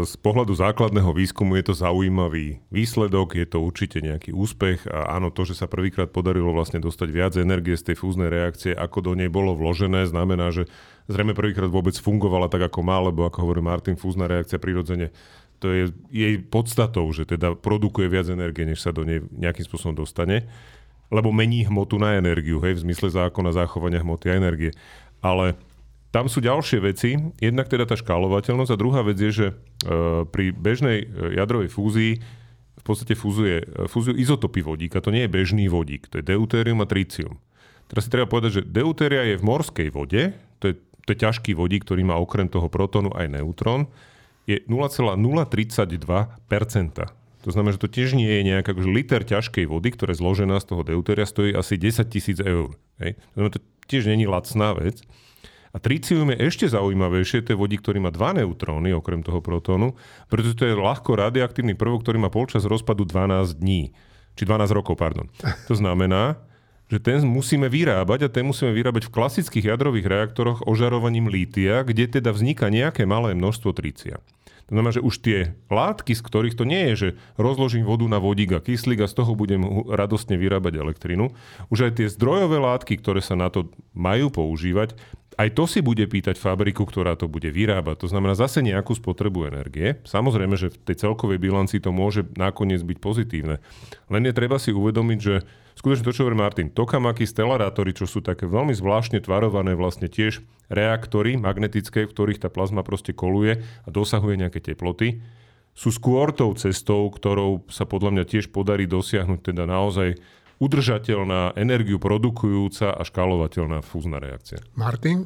z 0.02 0.14
pohľadu 0.26 0.58
základného 0.58 1.14
výskumu 1.14 1.62
je 1.62 1.70
to 1.70 1.74
zaujímavý 1.78 2.66
výsledok, 2.74 3.38
je 3.38 3.46
to 3.46 3.62
určite 3.62 4.02
nejaký 4.02 4.34
úspech 4.34 4.90
a 4.90 5.14
áno, 5.14 5.30
to, 5.30 5.46
že 5.46 5.62
sa 5.62 5.70
prvýkrát 5.70 6.10
podarilo 6.10 6.50
vlastne 6.50 6.82
dostať 6.82 7.08
viac 7.14 7.34
energie 7.38 7.78
z 7.78 7.94
tej 7.94 8.02
fúznej 8.02 8.34
reakcie, 8.34 8.74
ako 8.74 9.06
do 9.06 9.12
nej 9.14 9.30
bolo 9.30 9.54
vložené, 9.54 10.10
znamená, 10.10 10.50
že 10.50 10.66
zrejme 11.06 11.38
prvýkrát 11.38 11.70
vôbec 11.70 11.94
fungovala 11.94 12.50
tak, 12.50 12.66
ako 12.66 12.80
má, 12.82 12.98
lebo 13.04 13.28
ako 13.28 13.46
hovorí 13.46 13.62
Martin, 13.62 14.00
fúzna 14.00 14.26
reakcia 14.26 14.58
prirodzene 14.58 15.14
to 15.62 15.70
je 15.70 15.84
jej 16.10 16.42
podstatou, 16.42 17.06
že 17.14 17.30
teda 17.30 17.54
produkuje 17.54 18.10
viac 18.10 18.26
energie, 18.34 18.66
než 18.66 18.82
sa 18.82 18.90
do 18.90 19.06
nej 19.06 19.22
nejakým 19.30 19.62
spôsobom 19.62 19.94
dostane, 19.94 20.50
lebo 21.14 21.30
mení 21.30 21.70
hmotu 21.70 22.02
na 22.02 22.18
energiu, 22.18 22.58
hej, 22.66 22.82
v 22.82 22.84
zmysle 22.90 23.14
zákona 23.14 23.54
zachovania 23.54 24.02
hmoty 24.02 24.34
a 24.34 24.42
energie. 24.42 24.74
Ale 25.22 25.54
tam 26.10 26.26
sú 26.28 26.42
ďalšie 26.42 26.80
veci. 26.82 27.16
Jednak 27.38 27.70
teda 27.70 27.86
tá 27.86 27.94
škálovateľnosť 27.94 28.72
a 28.74 28.82
druhá 28.82 29.06
vec 29.06 29.22
je, 29.22 29.32
že 29.32 29.48
e, 29.52 29.54
pri 30.28 30.52
bežnej 30.52 30.98
e, 31.04 31.40
jadrovej 31.40 31.70
fúzii 31.72 32.20
v 32.76 32.84
podstate 32.84 33.14
fúzuje, 33.14 33.64
e, 33.64 33.88
fúzujú 33.88 34.20
izotopy 34.20 34.60
vodíka. 34.66 35.00
To 35.00 35.14
nie 35.14 35.24
je 35.24 35.32
bežný 35.32 35.72
vodík, 35.72 36.12
to 36.12 36.20
je 36.20 36.28
deutérium 36.28 36.84
a 36.84 36.88
tritium. 36.90 37.40
Teraz 37.88 38.08
si 38.08 38.12
treba 38.12 38.28
povedať, 38.28 38.60
že 38.60 38.68
deutéria 38.68 39.24
je 39.30 39.40
v 39.40 39.46
morskej 39.46 39.88
vode, 39.92 40.36
to 40.60 40.66
je, 40.72 40.76
to 41.06 41.10
je 41.16 41.18
ťažký 41.22 41.56
vodík, 41.56 41.88
ktorý 41.88 42.04
má 42.08 42.20
okrem 42.20 42.48
toho 42.48 42.68
protónu 42.68 43.12
aj 43.16 43.32
neutrón 43.32 43.88
je 44.52 44.60
0,032%. 44.68 47.08
To 47.42 47.50
znamená, 47.50 47.74
že 47.74 47.82
to 47.82 47.90
tiež 47.90 48.14
nie 48.14 48.30
je 48.30 48.54
nejaká, 48.54 48.78
že 48.78 48.86
liter 48.86 49.26
ťažkej 49.26 49.66
vody, 49.66 49.98
ktorá 49.98 50.14
je 50.14 50.22
zložená 50.22 50.62
z 50.62 50.70
toho 50.70 50.86
deutéria, 50.86 51.26
stojí 51.26 51.58
asi 51.58 51.74
10 51.74 52.06
tisíc 52.06 52.38
eur. 52.38 52.78
Hej. 53.02 53.18
To 53.34 53.42
znamená, 53.42 53.58
to 53.58 53.66
tiež 53.90 54.06
není 54.06 54.30
lacná 54.30 54.78
vec. 54.78 55.02
A 55.72 55.80
tricium 55.80 56.36
je 56.36 56.52
ešte 56.52 56.68
zaujímavejšie, 56.68 57.48
to 57.48 57.56
je 57.56 57.58
vodík, 57.58 57.80
ktorý 57.80 58.04
má 58.04 58.12
dva 58.12 58.36
neutróny, 58.36 58.92
okrem 58.92 59.24
toho 59.24 59.40
protónu, 59.40 59.96
pretože 60.28 60.60
to 60.60 60.68
je 60.68 60.76
ľahko 60.76 61.16
radioaktívny 61.16 61.80
prvok, 61.80 62.04
ktorý 62.04 62.20
má 62.20 62.28
polčas 62.28 62.68
rozpadu 62.68 63.08
12 63.08 63.56
dní. 63.56 63.96
Či 64.36 64.44
12 64.44 64.68
rokov, 64.76 65.00
pardon. 65.00 65.32
To 65.72 65.76
znamená, 65.76 66.44
že 66.92 67.00
ten 67.00 67.24
musíme 67.24 67.72
vyrábať 67.72 68.28
a 68.28 68.30
ten 68.30 68.44
musíme 68.44 68.76
vyrábať 68.76 69.08
v 69.08 69.16
klasických 69.16 69.72
jadrových 69.72 70.12
reaktoroch 70.12 70.68
ožarovaním 70.68 71.32
lítia, 71.32 71.88
kde 71.88 72.20
teda 72.20 72.36
vzniká 72.36 72.68
nejaké 72.68 73.08
malé 73.08 73.32
množstvo 73.32 73.72
tricia. 73.72 74.20
To 74.72 74.80
znamená, 74.80 74.96
že 74.96 75.04
už 75.04 75.16
tie 75.20 75.52
látky, 75.68 76.16
z 76.16 76.24
ktorých 76.24 76.56
to 76.56 76.64
nie 76.64 76.88
je, 76.92 76.96
že 76.96 77.10
rozložím 77.36 77.84
vodu 77.84 78.08
na 78.08 78.24
vodík 78.24 78.56
a 78.56 78.64
kyslík 78.64 79.04
a 79.04 79.12
z 79.12 79.20
toho 79.20 79.36
budem 79.36 79.60
radostne 79.92 80.40
vyrábať 80.40 80.80
elektrinu, 80.80 81.36
už 81.68 81.92
aj 81.92 82.00
tie 82.00 82.08
zdrojové 82.08 82.56
látky, 82.56 82.96
ktoré 83.04 83.20
sa 83.20 83.36
na 83.36 83.52
to 83.52 83.68
majú 83.92 84.32
používať, 84.32 84.96
aj 85.36 85.50
to 85.56 85.64
si 85.68 85.80
bude 85.84 86.04
pýtať 86.08 86.40
fabriku, 86.40 86.88
ktorá 86.88 87.20
to 87.20 87.28
bude 87.28 87.48
vyrábať. 87.52 88.04
To 88.04 88.12
znamená 88.12 88.36
zase 88.36 88.64
nejakú 88.64 88.96
spotrebu 88.96 89.48
energie. 89.48 90.00
Samozrejme, 90.04 90.56
že 90.60 90.72
v 90.72 90.78
tej 90.92 91.08
celkovej 91.08 91.40
bilanci 91.40 91.80
to 91.80 91.96
môže 91.96 92.28
nakoniec 92.36 92.84
byť 92.84 92.98
pozitívne. 93.00 93.64
Len 94.12 94.24
je 94.28 94.34
treba 94.36 94.60
si 94.60 94.76
uvedomiť, 94.76 95.20
že 95.20 95.44
skutočne 95.78 96.06
to, 96.08 96.16
čo 96.16 96.24
hovorí 96.28 96.38
Martin, 96.38 96.68
tokamaki, 96.72 97.24
stelarátory, 97.24 97.96
čo 97.96 98.10
sú 98.10 98.20
také 98.24 98.48
veľmi 98.48 98.76
zvláštne 98.76 99.24
tvarované 99.24 99.76
vlastne 99.76 100.12
tiež 100.12 100.44
reaktory 100.72 101.36
magnetické, 101.36 102.08
v 102.08 102.14
ktorých 102.14 102.42
tá 102.44 102.50
plazma 102.50 102.82
proste 102.82 103.12
koluje 103.12 103.60
a 103.60 103.90
dosahuje 103.92 104.40
nejaké 104.40 104.64
teploty, 104.64 105.20
sú 105.72 105.90
skôr 105.92 106.36
tou 106.36 106.52
cestou, 106.56 107.08
ktorou 107.08 107.64
sa 107.72 107.88
podľa 107.88 108.20
mňa 108.20 108.26
tiež 108.28 108.52
podarí 108.52 108.88
dosiahnuť 108.88 109.40
teda 109.40 109.64
naozaj 109.64 110.20
udržateľná, 110.62 111.58
energiu 111.58 111.98
produkujúca 111.98 112.94
a 112.94 113.02
škálovateľná 113.02 113.82
fúzna 113.82 114.22
reakcia. 114.22 114.62
Martin? 114.78 115.26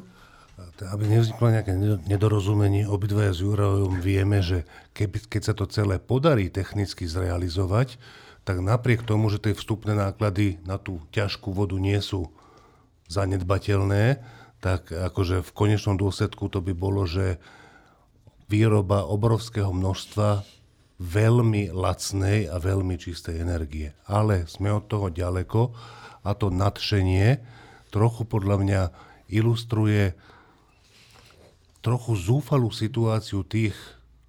Aby 0.80 1.12
nevzniklo 1.12 1.52
nejaké 1.52 1.76
nedorozumenie, 2.08 2.88
obidvaja 2.88 3.36
s 3.36 3.44
Jurajom 3.44 4.00
vieme, 4.00 4.40
že 4.40 4.64
keby, 4.96 5.28
keď 5.28 5.42
sa 5.52 5.52
to 5.52 5.68
celé 5.68 6.00
podarí 6.00 6.48
technicky 6.48 7.04
zrealizovať, 7.04 8.00
tak 8.46 8.62
napriek 8.62 9.02
tomu, 9.02 9.26
že 9.26 9.42
tie 9.42 9.58
vstupné 9.58 9.98
náklady 9.98 10.62
na 10.62 10.78
tú 10.78 11.02
ťažkú 11.10 11.50
vodu 11.50 11.74
nie 11.82 11.98
sú 11.98 12.30
zanedbateľné, 13.10 14.22
tak 14.62 14.94
akože 14.94 15.42
v 15.42 15.50
konečnom 15.50 15.98
dôsledku 15.98 16.46
to 16.46 16.62
by 16.62 16.70
bolo, 16.70 17.10
že 17.10 17.42
výroba 18.46 19.02
obrovského 19.02 19.74
množstva 19.74 20.46
veľmi 21.02 21.74
lacnej 21.74 22.46
a 22.46 22.62
veľmi 22.62 22.94
čistej 22.96 23.42
energie. 23.42 23.92
Ale 24.06 24.46
sme 24.46 24.70
od 24.70 24.86
toho 24.86 25.10
ďaleko 25.10 25.74
a 26.22 26.30
to 26.38 26.48
nadšenie 26.48 27.42
trochu 27.90 28.22
podľa 28.24 28.56
mňa 28.62 28.82
ilustruje 29.26 30.14
trochu 31.82 32.14
zúfalú 32.14 32.70
situáciu 32.70 33.42
tých 33.42 33.74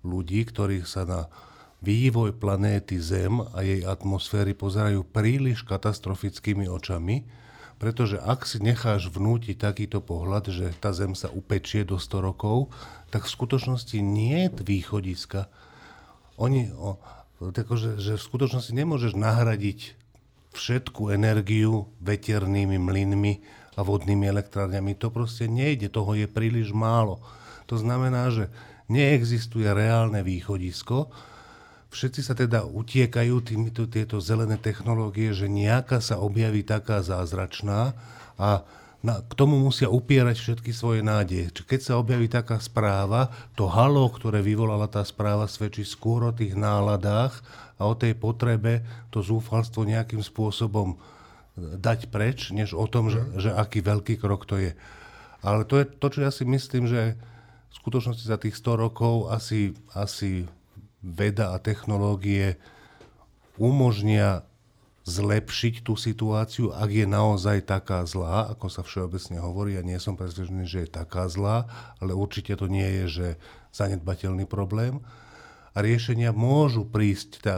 ľudí, 0.02 0.42
ktorých 0.46 0.90
sa 0.90 1.06
na 1.06 1.22
vývoj 1.82 2.34
planéty 2.38 2.98
Zem 2.98 3.42
a 3.42 3.62
jej 3.62 3.86
atmosféry 3.86 4.58
pozerajú 4.58 5.06
príliš 5.06 5.62
katastrofickými 5.62 6.66
očami, 6.66 7.28
pretože 7.78 8.18
ak 8.18 8.50
si 8.50 8.58
necháš 8.58 9.14
vnútiť 9.14 9.62
takýto 9.62 10.02
pohľad, 10.02 10.50
že 10.50 10.74
tá 10.82 10.90
Zem 10.90 11.14
sa 11.14 11.30
upečie 11.30 11.86
do 11.86 12.02
100 12.02 12.28
rokov, 12.34 12.74
tak 13.14 13.30
v 13.30 13.34
skutočnosti 13.38 13.98
nie 14.02 14.50
je 14.50 14.66
východiska. 14.66 15.46
Oni, 16.42 16.74
o, 16.74 16.98
tako, 17.54 17.78
že, 17.78 18.02
že 18.02 18.18
v 18.18 18.26
skutočnosti 18.26 18.74
nemôžeš 18.74 19.14
nahradiť 19.14 19.94
všetku 20.58 21.14
energiu 21.14 21.86
veternými 22.02 22.82
mlynmi 22.82 23.34
a 23.78 23.86
vodnými 23.86 24.26
elektrárňami. 24.26 24.98
To 24.98 25.14
proste 25.14 25.46
nejde, 25.46 25.94
toho 25.94 26.18
je 26.18 26.26
príliš 26.26 26.74
málo. 26.74 27.22
To 27.70 27.78
znamená, 27.78 28.34
že 28.34 28.50
neexistuje 28.90 29.70
reálne 29.70 30.26
východisko, 30.26 31.14
Všetci 31.88 32.22
sa 32.22 32.36
teda 32.36 32.68
utiekajú 32.68 33.40
týmito 33.42 33.88
tieto 33.88 34.20
zelené 34.20 34.60
technológie, 34.60 35.32
že 35.32 35.48
nejaká 35.48 36.04
sa 36.04 36.20
objaví 36.20 36.62
taká 36.68 37.00
zázračná 37.00 37.96
a 38.36 38.68
na, 39.06 39.22
k 39.22 39.34
tomu 39.38 39.62
musia 39.62 39.88
upierať 39.88 40.36
všetky 40.42 40.74
svoje 40.74 41.06
nádeje. 41.06 41.54
Čiže 41.54 41.70
keď 41.70 41.82
sa 41.86 42.02
objaví 42.02 42.28
taká 42.28 42.58
správa, 42.58 43.30
to 43.54 43.70
halo, 43.70 44.10
ktoré 44.10 44.42
vyvolala 44.42 44.90
tá 44.90 45.06
správa, 45.06 45.46
svedčí 45.46 45.86
skôr 45.86 46.28
o 46.28 46.34
tých 46.34 46.58
náladách 46.58 47.40
a 47.78 47.88
o 47.88 47.94
tej 47.94 48.18
potrebe 48.18 48.82
to 49.14 49.22
zúfalstvo 49.22 49.86
nejakým 49.86 50.20
spôsobom 50.20 50.98
dať 51.58 52.10
preč, 52.10 52.52
než 52.54 52.74
o 52.74 52.86
tom, 52.90 53.10
že, 53.10 53.22
že 53.38 53.50
aký 53.54 53.82
veľký 53.86 54.18
krok 54.18 54.46
to 54.50 54.60
je. 54.60 54.74
Ale 55.46 55.64
to 55.64 55.80
je 55.82 55.86
to, 55.88 56.08
čo 56.10 56.20
ja 56.26 56.32
si 56.34 56.44
myslím, 56.46 56.90
že 56.90 57.18
v 57.70 57.74
skutočnosti 57.78 58.26
za 58.26 58.38
tých 58.42 58.58
100 58.58 58.84
rokov 58.90 59.30
asi, 59.30 59.78
asi 59.94 60.50
veda 61.02 61.54
a 61.54 61.62
technológie 61.62 62.58
umožnia 63.58 64.46
zlepšiť 65.08 65.88
tú 65.88 65.96
situáciu, 65.96 66.76
ak 66.76 66.92
je 66.92 67.08
naozaj 67.08 67.64
taká 67.64 68.04
zlá, 68.04 68.52
ako 68.52 68.68
sa 68.68 68.84
všeobecne 68.84 69.40
hovorí. 69.40 69.80
Ja 69.80 69.84
nie 69.84 69.96
som 70.04 70.20
presvedčený, 70.20 70.68
že 70.68 70.84
je 70.84 70.90
taká 70.92 71.32
zlá, 71.32 71.72
ale 72.04 72.12
určite 72.12 72.60
to 72.60 72.68
nie 72.68 72.84
je, 72.84 73.06
že 73.08 73.28
zanedbateľný 73.72 74.44
problém. 74.44 75.00
A 75.72 75.80
riešenia 75.80 76.36
môžu 76.36 76.84
prísť, 76.84 77.40
teda 77.40 77.56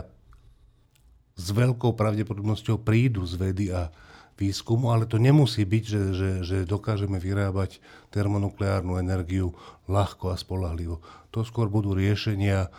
s 1.39 1.47
veľkou 1.49 1.97
pravdepodobnosťou 1.97 2.85
prídu 2.85 3.25
z 3.25 3.33
vedy 3.39 3.65
a 3.73 3.89
výskumu, 4.37 4.93
ale 4.93 5.09
to 5.09 5.17
nemusí 5.17 5.65
byť, 5.65 5.83
že, 5.83 6.01
že, 6.15 6.29
že 6.45 6.57
dokážeme 6.69 7.17
vyrábať 7.19 7.81
termonukleárnu 8.13 9.01
energiu 9.01 9.57
ľahko 9.89 10.31
a 10.31 10.39
spolahlivo. 10.39 11.01
To 11.33 11.43
skôr 11.43 11.67
budú 11.67 11.97
riešenia, 11.97 12.71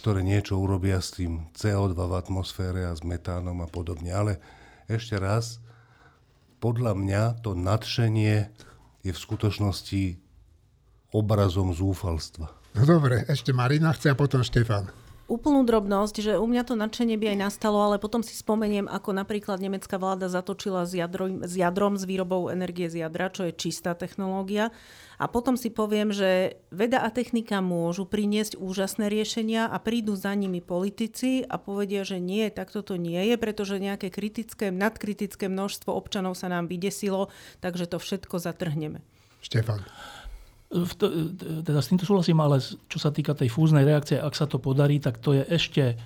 ktoré 0.00 0.24
niečo 0.24 0.56
urobia 0.56 0.96
s 0.98 1.12
tým 1.12 1.52
CO2 1.52 1.92
v 1.92 2.14
atmosfére 2.16 2.88
a 2.88 2.96
s 2.96 3.04
metánom 3.04 3.60
a 3.60 3.68
podobne. 3.68 4.08
Ale 4.10 4.32
ešte 4.88 5.20
raz, 5.20 5.60
podľa 6.56 6.96
mňa 6.96 7.22
to 7.44 7.52
nadšenie 7.52 8.48
je 9.04 9.12
v 9.12 9.18
skutočnosti 9.20 10.16
obrazom 11.12 11.76
zúfalstva. 11.76 12.48
No 12.80 12.82
dobre, 12.88 13.28
ešte 13.28 13.52
Marina 13.52 13.92
chce 13.92 14.12
a 14.12 14.16
potom 14.16 14.40
Štefan 14.40 14.99
úplnú 15.30 15.62
drobnosť, 15.62 16.16
že 16.18 16.32
u 16.34 16.46
mňa 16.50 16.66
to 16.66 16.74
nadšenie 16.74 17.14
by 17.14 17.32
aj 17.32 17.38
nastalo, 17.38 17.78
ale 17.78 18.02
potom 18.02 18.26
si 18.26 18.34
spomeniem, 18.34 18.90
ako 18.90 19.14
napríklad 19.14 19.62
nemecká 19.62 19.94
vláda 19.94 20.26
zatočila 20.26 20.82
s, 20.82 20.98
jadro, 20.98 21.46
s 21.46 21.54
jadrom, 21.54 21.94
s 21.94 22.02
výrobou 22.02 22.50
energie 22.50 22.90
z 22.90 23.06
jadra, 23.06 23.30
čo 23.30 23.46
je 23.46 23.54
čistá 23.54 23.94
technológia. 23.94 24.74
A 25.22 25.30
potom 25.30 25.54
si 25.54 25.70
poviem, 25.70 26.10
že 26.10 26.58
veda 26.74 27.06
a 27.06 27.12
technika 27.14 27.62
môžu 27.62 28.08
priniesť 28.08 28.58
úžasné 28.58 29.06
riešenia 29.06 29.70
a 29.70 29.78
prídu 29.78 30.18
za 30.18 30.34
nimi 30.34 30.58
politici 30.58 31.46
a 31.46 31.60
povedia, 31.60 32.02
že 32.02 32.18
nie, 32.18 32.50
takto 32.50 32.82
to 32.82 32.98
nie 32.98 33.30
je, 33.30 33.36
pretože 33.38 33.78
nejaké 33.78 34.10
kritické, 34.10 34.74
nadkritické 34.74 35.46
množstvo 35.46 35.94
občanov 35.94 36.34
sa 36.34 36.50
nám 36.50 36.66
vydesilo, 36.66 37.30
takže 37.62 37.86
to 37.86 38.02
všetko 38.02 38.42
zatrhneme. 38.42 39.04
Štefan 39.44 39.86
teda 41.66 41.82
s 41.82 41.90
týmto 41.90 42.06
súhlasím, 42.06 42.38
ale 42.38 42.62
čo 42.62 42.98
sa 43.02 43.10
týka 43.10 43.34
tej 43.34 43.50
fúznej 43.50 43.82
reakcie, 43.82 44.22
ak 44.22 44.38
sa 44.38 44.46
to 44.46 44.62
podarí, 44.62 45.02
tak 45.02 45.18
to 45.18 45.34
je 45.34 45.42
ešte 45.50 45.98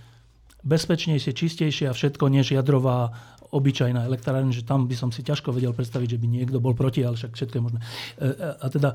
bezpečnejšie, 0.64 1.36
čistejšie 1.36 1.92
a 1.92 1.96
všetko 1.96 2.32
než 2.32 2.56
jadrová 2.56 3.12
obyčajná 3.52 4.08
elektrárne, 4.08 4.50
že 4.50 4.66
tam 4.66 4.88
by 4.88 4.96
som 4.96 5.12
si 5.12 5.22
ťažko 5.22 5.52
vedel 5.54 5.76
predstaviť, 5.76 6.16
že 6.16 6.20
by 6.20 6.26
niekto 6.26 6.58
bol 6.58 6.74
proti, 6.74 7.04
ale 7.04 7.14
však 7.14 7.36
všetko 7.36 7.54
je 7.54 7.62
možné. 7.62 7.80
E, 7.80 7.86
e, 8.24 8.50
a 8.58 8.66
teda 8.66 8.90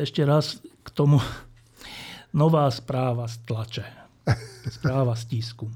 ešte 0.00 0.22
raz 0.24 0.62
k 0.86 0.88
tomu 0.94 1.20
nová 2.32 2.70
správa 2.72 3.28
z 3.28 3.36
tlače. 3.44 3.84
Správa 4.80 5.12
z 5.18 5.24
tisku. 5.28 5.66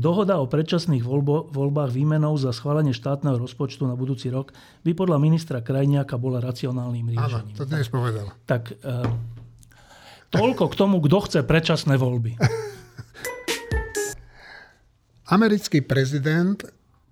Dohoda 0.00 0.40
o 0.40 0.48
predčasných 0.48 1.04
voľbo, 1.04 1.52
voľbách 1.52 1.92
výmenou 1.92 2.32
za 2.40 2.56
schválenie 2.56 2.96
štátneho 2.96 3.36
rozpočtu 3.36 3.84
na 3.84 3.92
budúci 3.92 4.32
rok 4.32 4.56
by 4.80 4.96
podľa 4.96 5.20
ministra 5.20 5.60
Krajniaka 5.60 6.16
bola 6.16 6.40
racionálnym 6.40 7.12
riešením. 7.12 7.52
Áno, 7.52 7.60
to 7.60 7.68
dnes 7.68 7.84
povedal. 7.92 8.32
Tak 8.48 8.80
e, 8.80 9.04
toľko 10.32 10.72
k 10.72 10.74
tomu, 10.80 11.04
kto 11.04 11.18
chce 11.28 11.38
predčasné 11.44 12.00
voľby. 12.00 12.40
Americký 15.36 15.84
prezident 15.84 16.64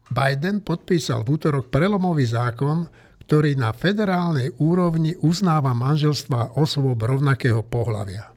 Biden 0.09 0.65
podpísal 0.65 1.29
v 1.29 1.37
útorok 1.37 1.69
prelomový 1.69 2.25
zákon, 2.25 2.89
ktorý 3.29 3.53
na 3.61 3.77
federálnej 3.77 4.57
úrovni 4.65 5.13
uznáva 5.21 5.77
manželstva 5.77 6.57
osôb 6.57 6.97
rovnakého 7.05 7.61
pohľavia. 7.61 8.33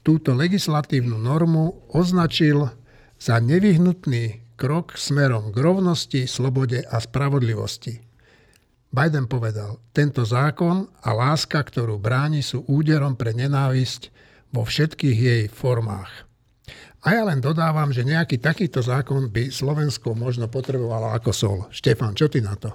Túto 0.00 0.32
legislatívnu 0.32 1.20
normu 1.20 1.84
označil 1.92 2.77
za 3.18 3.42
nevyhnutný 3.42 4.56
krok 4.58 4.98
smerom 4.98 5.50
k 5.54 5.56
rovnosti, 5.58 6.26
slobode 6.26 6.82
a 6.82 6.96
spravodlivosti. 6.98 8.02
Biden 8.88 9.28
povedal, 9.28 9.78
tento 9.92 10.24
zákon 10.24 10.88
a 11.04 11.10
láska, 11.12 11.60
ktorú 11.60 12.00
bráni, 12.00 12.40
sú 12.40 12.64
úderom 12.64 13.20
pre 13.20 13.36
nenávisť 13.36 14.08
vo 14.48 14.64
všetkých 14.64 15.18
jej 15.18 15.42
formách. 15.52 16.24
A 17.06 17.14
ja 17.14 17.22
len 17.22 17.38
dodávam, 17.38 17.94
že 17.94 18.02
nejaký 18.02 18.42
takýto 18.42 18.82
zákon 18.82 19.30
by 19.30 19.54
Slovensko 19.54 20.18
možno 20.18 20.50
potrebovalo 20.50 21.14
ako 21.14 21.30
sol. 21.30 21.58
Štefan, 21.70 22.16
čo 22.16 22.26
ty 22.26 22.42
na 22.42 22.58
to? 22.58 22.74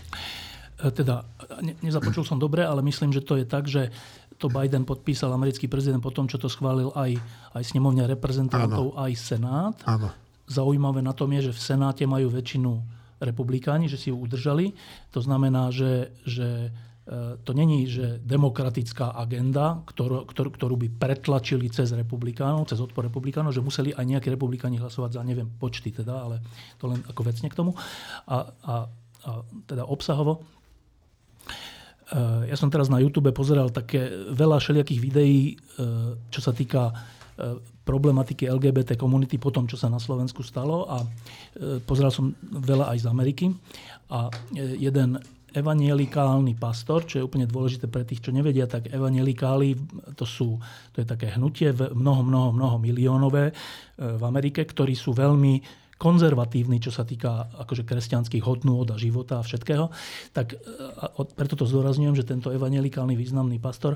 E, 0.80 0.88
teda, 0.94 1.28
ne, 1.60 1.76
nezapočul 1.84 2.24
som 2.24 2.40
dobre, 2.40 2.64
ale 2.64 2.80
myslím, 2.88 3.12
že 3.12 3.26
to 3.26 3.36
je 3.36 3.46
tak, 3.50 3.68
že 3.68 3.92
to 4.40 4.48
Biden 4.48 4.88
podpísal 4.88 5.34
americký 5.36 5.68
prezident 5.68 6.00
po 6.00 6.14
tom, 6.14 6.32
čo 6.32 6.40
to 6.40 6.48
schválil 6.48 6.94
aj, 6.96 7.20
aj 7.58 7.64
snemovňa 7.68 8.06
reprezentantov, 8.16 8.96
aj 8.96 9.12
Senát. 9.18 9.76
Áno. 9.84 10.23
Zaujímavé 10.48 11.00
na 11.00 11.16
tom 11.16 11.32
je, 11.36 11.52
že 11.52 11.56
v 11.56 11.64
Senáte 11.64 12.04
majú 12.04 12.28
väčšinu 12.28 12.84
republikáni, 13.24 13.88
že 13.88 13.96
si 13.96 14.12
ju 14.12 14.20
udržali. 14.20 14.76
To 15.16 15.24
znamená, 15.24 15.72
že, 15.72 16.12
že 16.28 16.74
E, 17.04 17.36
to 17.44 17.52
není, 17.52 17.84
že 17.84 18.24
demokratická 18.24 19.12
agenda, 19.12 19.84
ktorú, 19.92 20.24
ktorú, 20.24 20.50
ktorú 20.56 20.76
by 20.80 20.88
pretlačili 20.96 21.68
cez 21.68 21.92
republikánov, 21.92 22.72
cez 22.72 22.80
odpor 22.80 23.04
republikánov, 23.04 23.52
že 23.52 23.60
museli 23.60 23.92
aj 23.92 24.08
nejakí 24.08 24.32
republikáni 24.32 24.80
hlasovať 24.80 25.20
za, 25.20 25.22
neviem, 25.28 25.52
počty 25.60 25.92
teda, 25.92 26.16
ale 26.16 26.40
to 26.80 26.88
len 26.88 27.04
ako 27.04 27.22
vecne 27.28 27.52
k 27.52 27.60
tomu. 27.60 27.76
A, 28.24 28.48
a, 28.48 28.76
a 29.28 29.30
teda 29.68 29.84
obsahovo. 29.84 30.48
E, 32.08 32.48
ja 32.48 32.56
som 32.56 32.72
teraz 32.72 32.88
na 32.88 33.04
YouTube 33.04 33.36
pozeral 33.36 33.68
také 33.68 34.08
veľa 34.32 34.64
všelijakých 34.64 35.04
videí, 35.04 35.40
e, 35.52 35.56
čo 36.32 36.40
sa 36.40 36.56
týka 36.56 36.96
problematiky 37.84 38.46
LGBT 38.46 38.94
komunity 38.94 39.42
po 39.42 39.50
tom, 39.50 39.66
čo 39.66 39.76
sa 39.76 39.90
na 39.90 39.98
Slovensku 39.98 40.46
stalo 40.46 40.86
a 40.86 41.02
pozeral 41.84 42.14
som 42.14 42.38
veľa 42.46 42.94
aj 42.94 42.98
z 43.02 43.08
Ameriky 43.10 43.46
a 44.14 44.30
jeden 44.56 45.18
evanielikálny 45.54 46.58
pastor, 46.58 47.06
čo 47.06 47.22
je 47.22 47.26
úplne 47.26 47.46
dôležité 47.46 47.86
pre 47.86 48.02
tých, 48.02 48.26
čo 48.26 48.34
nevedia, 48.34 48.66
tak 48.66 48.90
evanielikáli, 48.90 49.78
to, 50.18 50.26
sú, 50.26 50.58
to 50.90 51.06
je 51.06 51.08
také 51.08 51.30
hnutie 51.38 51.70
mnoho, 51.74 52.26
mnoho, 52.26 52.50
mnoho 52.58 52.78
miliónové 52.82 53.54
v 53.98 54.24
Amerike, 54.26 54.66
ktorí 54.66 54.98
sú 54.98 55.14
veľmi 55.14 55.86
konzervatívni, 56.02 56.84
čo 56.84 56.92
sa 56.92 57.08
týka 57.08 57.48
akože 57.64 57.88
kresťanských 57.88 58.44
hodnôt 58.44 58.84
a 58.90 59.00
života 59.00 59.40
a 59.40 59.46
všetkého. 59.46 59.88
Tak 60.36 60.48
e, 60.52 60.58
preto 61.38 61.56
to 61.56 61.64
zdôrazňujem, 61.64 62.18
že 62.18 62.28
tento 62.28 62.52
evanielikálny 62.52 63.16
významný 63.16 63.62
pastor 63.64 63.96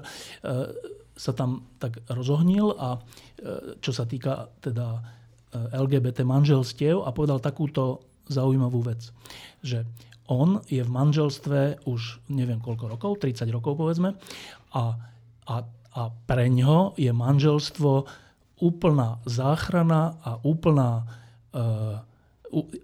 sa 1.17 1.33
tam 1.33 1.65
tak 1.81 1.97
rozohnil 2.13 2.77
a 2.77 3.01
čo 3.81 3.91
sa 3.91 4.05
týka 4.05 4.53
teda 4.61 5.01
LGBT 5.53 6.21
manželstiev 6.21 7.01
a 7.01 7.09
povedal 7.09 7.41
takúto 7.41 8.05
zaujímavú 8.29 8.85
vec, 8.85 9.01
že 9.63 9.87
on 10.27 10.59
je 10.67 10.83
v 10.83 10.91
manželstve 10.91 11.87
už 11.87 12.19
neviem 12.27 12.59
koľko 12.59 12.85
rokov, 12.91 13.11
30 13.23 13.47
rokov 13.49 13.79
povedzme, 13.79 14.13
a, 14.75 14.83
a, 15.47 15.55
a 15.95 16.01
pre 16.27 16.51
ňo 16.51 16.99
je 16.99 17.11
manželstvo 17.15 17.91
úplná 18.59 19.23
záchrana 19.23 20.19
a 20.21 20.41
úplná... 20.43 21.07
Uh, 21.53 22.03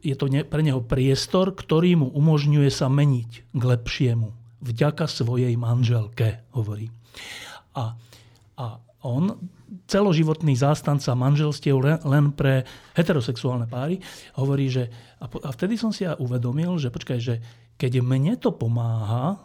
je 0.04 0.16
to 0.20 0.28
pre 0.28 0.60
neho 0.60 0.84
priestor, 0.84 1.56
ktorý 1.56 1.96
mu 1.96 2.08
umožňuje 2.12 2.68
sa 2.68 2.92
meniť 2.92 3.56
k 3.56 3.64
lepšiemu. 3.64 4.36
Vďaka 4.60 5.08
svojej 5.08 5.56
manželke, 5.56 6.44
hovorí. 6.52 6.92
A, 7.72 7.96
a 8.58 8.82
on 9.04 9.36
celoživotný 9.86 10.56
zástanca 10.56 11.12
manželstiev 11.12 11.76
len, 11.76 12.00
len 12.08 12.26
pre 12.32 12.64
heterosexuálne 12.96 13.68
páry, 13.68 14.00
hovorí, 14.40 14.72
že 14.72 14.88
a, 15.20 15.28
a 15.28 15.50
vtedy 15.52 15.76
som 15.76 15.92
si 15.92 16.08
ja 16.08 16.16
uvedomil, 16.16 16.80
že 16.80 16.88
počkaj, 16.88 17.20
že 17.20 17.44
keď 17.76 18.00
mne 18.00 18.40
to 18.40 18.56
pomáha, 18.56 19.44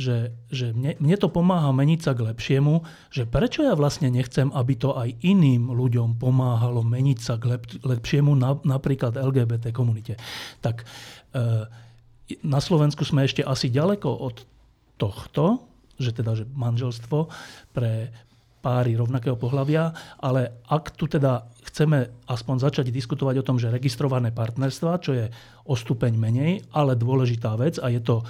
že, 0.00 0.32
že 0.48 0.72
mne, 0.72 0.96
mne 1.00 1.16
to 1.20 1.28
pomáha 1.28 1.72
meniť 1.76 2.00
sa 2.00 2.12
k 2.16 2.24
lepšiemu, 2.32 2.84
že 3.12 3.28
prečo 3.28 3.64
ja 3.64 3.76
vlastne 3.76 4.08
nechcem, 4.08 4.48
aby 4.52 4.74
to 4.76 4.96
aj 4.96 5.12
iným 5.20 5.68
ľuďom 5.72 6.16
pomáhalo 6.16 6.80
meniť 6.80 7.18
sa 7.20 7.36
k 7.36 7.56
lep, 7.56 7.64
lepšiemu, 7.84 8.32
na, 8.32 8.56
napríklad 8.64 9.16
LGBT 9.16 9.72
komunite. 9.76 10.16
Tak 10.64 10.84
e, 10.84 10.86
na 12.40 12.60
Slovensku 12.60 13.04
sme 13.04 13.28
ešte 13.28 13.44
asi 13.44 13.68
ďaleko 13.68 14.08
od 14.08 14.36
tohto, 14.96 15.68
že 16.00 16.16
teda 16.16 16.32
že 16.32 16.44
manželstvo 16.48 17.28
pre, 17.76 18.08
páry 18.60 18.94
rovnakého 18.94 19.40
pohľavia, 19.40 19.90
ale 20.20 20.62
ak 20.68 20.94
tu 20.94 21.08
teda 21.08 21.48
chceme 21.72 22.28
aspoň 22.28 22.56
začať 22.60 22.86
diskutovať 22.92 23.40
o 23.40 23.46
tom, 23.46 23.56
že 23.56 23.72
registrované 23.72 24.30
partnerstva, 24.30 25.02
čo 25.02 25.16
je 25.16 25.26
o 25.64 25.74
stupeň 25.74 26.12
menej, 26.14 26.52
ale 26.76 26.96
dôležitá 26.96 27.56
vec 27.56 27.80
a 27.80 27.88
je 27.88 28.00
to 28.04 28.20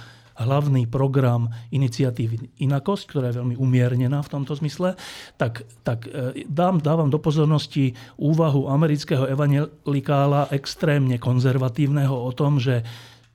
hlavný 0.41 0.87
program 0.87 1.51
iniciatívy 1.69 2.63
Inakosť, 2.63 3.03
ktorá 3.11 3.25
je 3.29 3.37
veľmi 3.43 3.55
umiernená 3.59 4.23
v 4.23 4.31
tomto 4.31 4.57
zmysle, 4.57 4.95
tak, 5.35 5.67
tak 5.85 6.07
e, 6.07 6.47
dám, 6.47 6.79
dávam 6.79 7.11
do 7.11 7.19
pozornosti 7.21 7.93
úvahu 8.17 8.71
amerického 8.71 9.27
evangelikála 9.27 10.49
extrémne 10.55 11.19
konzervatívneho 11.21 12.15
o 12.15 12.31
tom, 12.31 12.57
že 12.57 12.81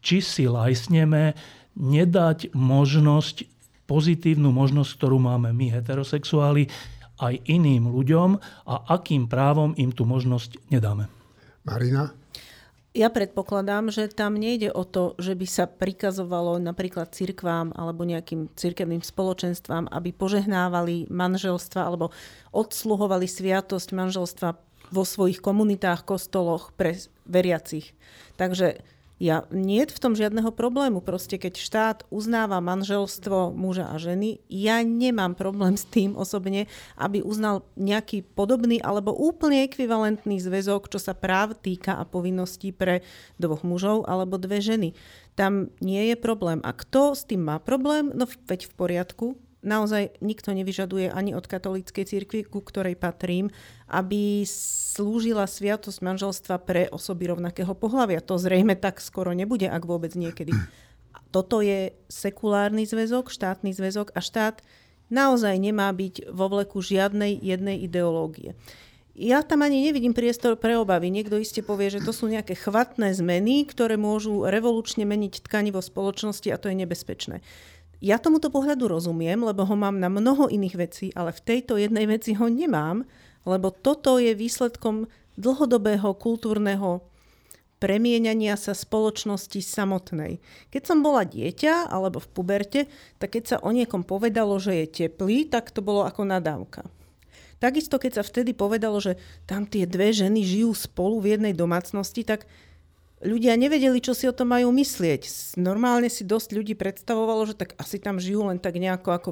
či 0.01 0.23
si 0.23 0.45
lajsneme 0.49 1.37
nedať 1.77 2.57
možnosť 2.57 3.56
pozitívnu 3.87 4.51
možnosť, 4.51 4.91
ktorú 4.99 5.17
máme 5.23 5.55
my 5.55 5.71
heterosexuáli, 5.71 6.69
aj 7.17 7.41
iným 7.49 7.89
ľuďom 7.89 8.37
a 8.69 8.75
akým 8.93 9.25
právom 9.25 9.73
im 9.81 9.89
tú 9.89 10.05
možnosť 10.05 10.69
nedáme. 10.69 11.09
Marina? 11.65 12.13
Ja 12.97 13.13
predpokladám, 13.13 13.93
že 13.93 14.09
tam 14.09 14.41
nejde 14.41 14.73
o 14.73 14.81
to, 14.81 15.13
že 15.21 15.37
by 15.37 15.45
sa 15.45 15.69
prikazovalo 15.69 16.57
napríklad 16.57 17.13
cirkvám 17.13 17.77
alebo 17.77 18.09
nejakým 18.09 18.49
cirkevným 18.57 19.05
spoločenstvám, 19.05 19.93
aby 19.93 20.17
požehnávali 20.17 21.13
manželstva 21.13 21.85
alebo 21.85 22.09
odsluhovali 22.57 23.29
sviatosť 23.29 23.93
manželstva 23.93 24.49
vo 24.89 25.05
svojich 25.05 25.45
komunitách, 25.45 26.09
kostoloch 26.09 26.73
pre 26.73 26.97
veriacich. 27.29 27.93
Takže 28.41 28.81
ja 29.17 29.49
nie 29.49 29.81
je 29.81 29.97
v 29.97 30.03
tom 30.03 30.13
žiadneho 30.13 30.53
problému. 30.53 31.01
Proste 31.01 31.41
keď 31.41 31.55
štát 31.57 31.99
uznáva 32.13 32.61
manželstvo 32.61 33.57
muža 33.57 33.89
a 33.89 33.97
ženy, 33.97 34.45
ja 34.53 34.85
nemám 34.85 35.33
problém 35.33 35.73
s 35.73 35.89
tým 35.89 36.13
osobne, 36.13 36.69
aby 37.01 37.25
uznal 37.25 37.65
nejaký 37.81 38.21
podobný 38.37 38.77
alebo 38.85 39.17
úplne 39.17 39.65
ekvivalentný 39.65 40.37
zväzok, 40.37 40.93
čo 40.93 41.01
sa 41.01 41.17
práv 41.17 41.57
týka 41.57 41.97
a 41.97 42.05
povinností 42.05 42.77
pre 42.77 43.01
dvoch 43.41 43.65
mužov 43.65 44.05
alebo 44.05 44.37
dve 44.37 44.61
ženy. 44.61 44.93
Tam 45.33 45.73
nie 45.81 46.13
je 46.13 46.17
problém. 46.17 46.61
A 46.61 46.77
kto 46.77 47.17
s 47.17 47.25
tým 47.25 47.45
má 47.45 47.57
problém? 47.57 48.13
No 48.13 48.29
veď 48.29 48.69
v 48.69 48.73
poriadku, 48.77 49.27
naozaj 49.67 50.23
nikto 50.23 50.55
nevyžaduje 50.55 51.11
ani 51.11 51.35
od 51.35 51.45
katolíckej 51.51 52.07
cirkvi, 52.07 52.47
ku 52.47 52.63
ktorej 52.63 52.95
patrím, 52.95 53.51
aby 53.91 54.47
slúžila 54.47 55.45
sviatosť 55.45 55.99
manželstva 56.01 56.57
pre 56.63 56.87
osoby 56.89 57.29
rovnakého 57.35 57.75
pohľavia. 57.75 58.23
To 58.25 58.39
zrejme 58.39 58.79
tak 58.79 59.03
skoro 59.03 59.35
nebude, 59.35 59.67
ak 59.67 59.83
vôbec 59.83 60.15
niekedy. 60.15 60.55
Toto 61.35 61.61
je 61.61 61.93
sekulárny 62.07 62.87
zväzok, 62.87 63.29
štátny 63.29 63.75
zväzok 63.75 64.15
a 64.15 64.25
štát 64.25 64.63
naozaj 65.11 65.59
nemá 65.59 65.91
byť 65.93 66.31
vo 66.31 66.49
vleku 66.49 66.81
žiadnej 66.81 67.37
jednej 67.43 67.83
ideológie. 67.83 68.55
Ja 69.17 69.41
tam 69.41 69.65
ani 69.65 69.81
nevidím 69.81 70.13
priestor 70.13 70.61
pre 70.61 70.77
obavy. 70.77 71.09
Niekto 71.09 71.41
iste 71.41 71.65
povie, 71.65 71.89
že 71.89 72.05
to 72.05 72.13
sú 72.13 72.29
nejaké 72.29 72.53
chvatné 72.53 73.17
zmeny, 73.17 73.65
ktoré 73.65 73.97
môžu 73.97 74.45
revolučne 74.45 75.09
meniť 75.09 75.41
tkanivo 75.41 75.81
spoločnosti 75.81 76.53
a 76.53 76.61
to 76.61 76.69
je 76.69 76.77
nebezpečné. 76.85 77.41
Ja 78.01 78.21
tomuto 78.21 78.53
pohľadu 78.53 78.93
rozumiem, 78.93 79.41
lebo 79.41 79.65
ho 79.65 79.77
mám 79.77 79.97
na 79.97 80.13
mnoho 80.13 80.53
iných 80.53 80.77
vecí, 80.77 81.07
ale 81.17 81.33
v 81.33 81.45
tejto 81.45 81.81
jednej 81.81 82.05
veci 82.05 82.37
ho 82.37 82.47
nemám, 82.47 83.09
lebo 83.49 83.73
toto 83.73 84.21
je 84.21 84.37
výsledkom 84.37 85.09
dlhodobého 85.37 86.13
kultúrneho 86.17 87.05
premieňania 87.77 88.57
sa 88.57 88.73
spoločnosti 88.73 89.61
samotnej. 89.61 90.41
Keď 90.73 90.83
som 90.83 91.05
bola 91.05 91.29
dieťa 91.29 91.93
alebo 91.93 92.21
v 92.21 92.29
puberte, 92.33 92.81
tak 93.21 93.37
keď 93.37 93.45
sa 93.45 93.57
o 93.61 93.71
niekom 93.73 94.03
povedalo, 94.03 94.57
že 94.57 94.85
je 94.85 95.07
teplý, 95.07 95.49
tak 95.49 95.73
to 95.73 95.85
bolo 95.85 96.09
ako 96.09 96.25
nadávka. 96.25 96.89
Takisto, 97.57 97.97
keď 97.97 98.21
sa 98.21 98.25
vtedy 98.25 98.53
povedalo, 98.53 99.01
že 99.01 99.17
tam 99.49 99.65
tie 99.65 99.89
dve 99.89 100.13
ženy 100.13 100.45
žijú 100.45 100.77
spolu 100.77 101.25
v 101.25 101.37
jednej 101.37 101.55
domácnosti, 101.57 102.21
tak 102.21 102.45
ľudia 103.23 103.57
nevedeli, 103.57 104.01
čo 104.01 104.13
si 104.13 104.29
o 104.29 104.35
tom 104.37 104.53
majú 104.53 104.73
myslieť. 104.73 105.57
Normálne 105.61 106.13
si 106.13 106.27
dosť 106.27 106.53
ľudí 106.53 106.75
predstavovalo, 106.77 107.49
že 107.49 107.55
tak 107.57 107.73
asi 107.81 107.97
tam 107.97 108.21
žijú 108.21 108.49
len 108.49 108.61
tak 108.61 108.77
nejako 108.77 109.11
ako 109.13 109.31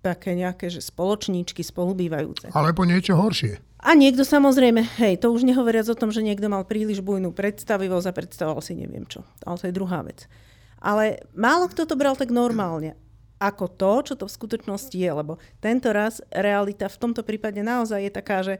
také 0.00 0.38
nejaké 0.38 0.70
že 0.70 0.78
spoločníčky 0.80 1.66
spolubývajúce. 1.66 2.54
Alebo 2.54 2.86
niečo 2.86 3.18
horšie. 3.18 3.58
A 3.82 3.94
niekto 3.94 4.22
samozrejme, 4.22 4.82
hej, 5.02 5.18
to 5.18 5.30
už 5.30 5.46
nehovoriac 5.46 5.86
o 5.90 5.98
tom, 5.98 6.10
že 6.14 6.22
niekto 6.22 6.46
mal 6.46 6.66
príliš 6.66 7.02
bujnú 7.02 7.34
predstavivosť 7.34 8.06
a 8.08 8.16
predstavoval 8.16 8.62
si 8.62 8.78
neviem 8.78 9.06
čo. 9.06 9.26
Ale 9.42 9.58
to 9.58 9.66
je 9.68 9.74
druhá 9.74 10.00
vec. 10.06 10.30
Ale 10.78 11.22
málo 11.34 11.66
kto 11.66 11.86
to 11.86 11.94
bral 11.98 12.14
tak 12.14 12.30
normálne 12.30 12.94
ako 13.36 13.68
to, 13.68 13.92
čo 14.12 14.14
to 14.16 14.24
v 14.24 14.36
skutočnosti 14.36 14.96
je, 14.96 15.10
lebo 15.12 15.36
tento 15.60 15.92
raz 15.92 16.24
realita 16.32 16.88
v 16.88 17.00
tomto 17.00 17.20
prípade 17.20 17.60
naozaj 17.60 18.08
je 18.08 18.12
taká, 18.12 18.40
že, 18.40 18.56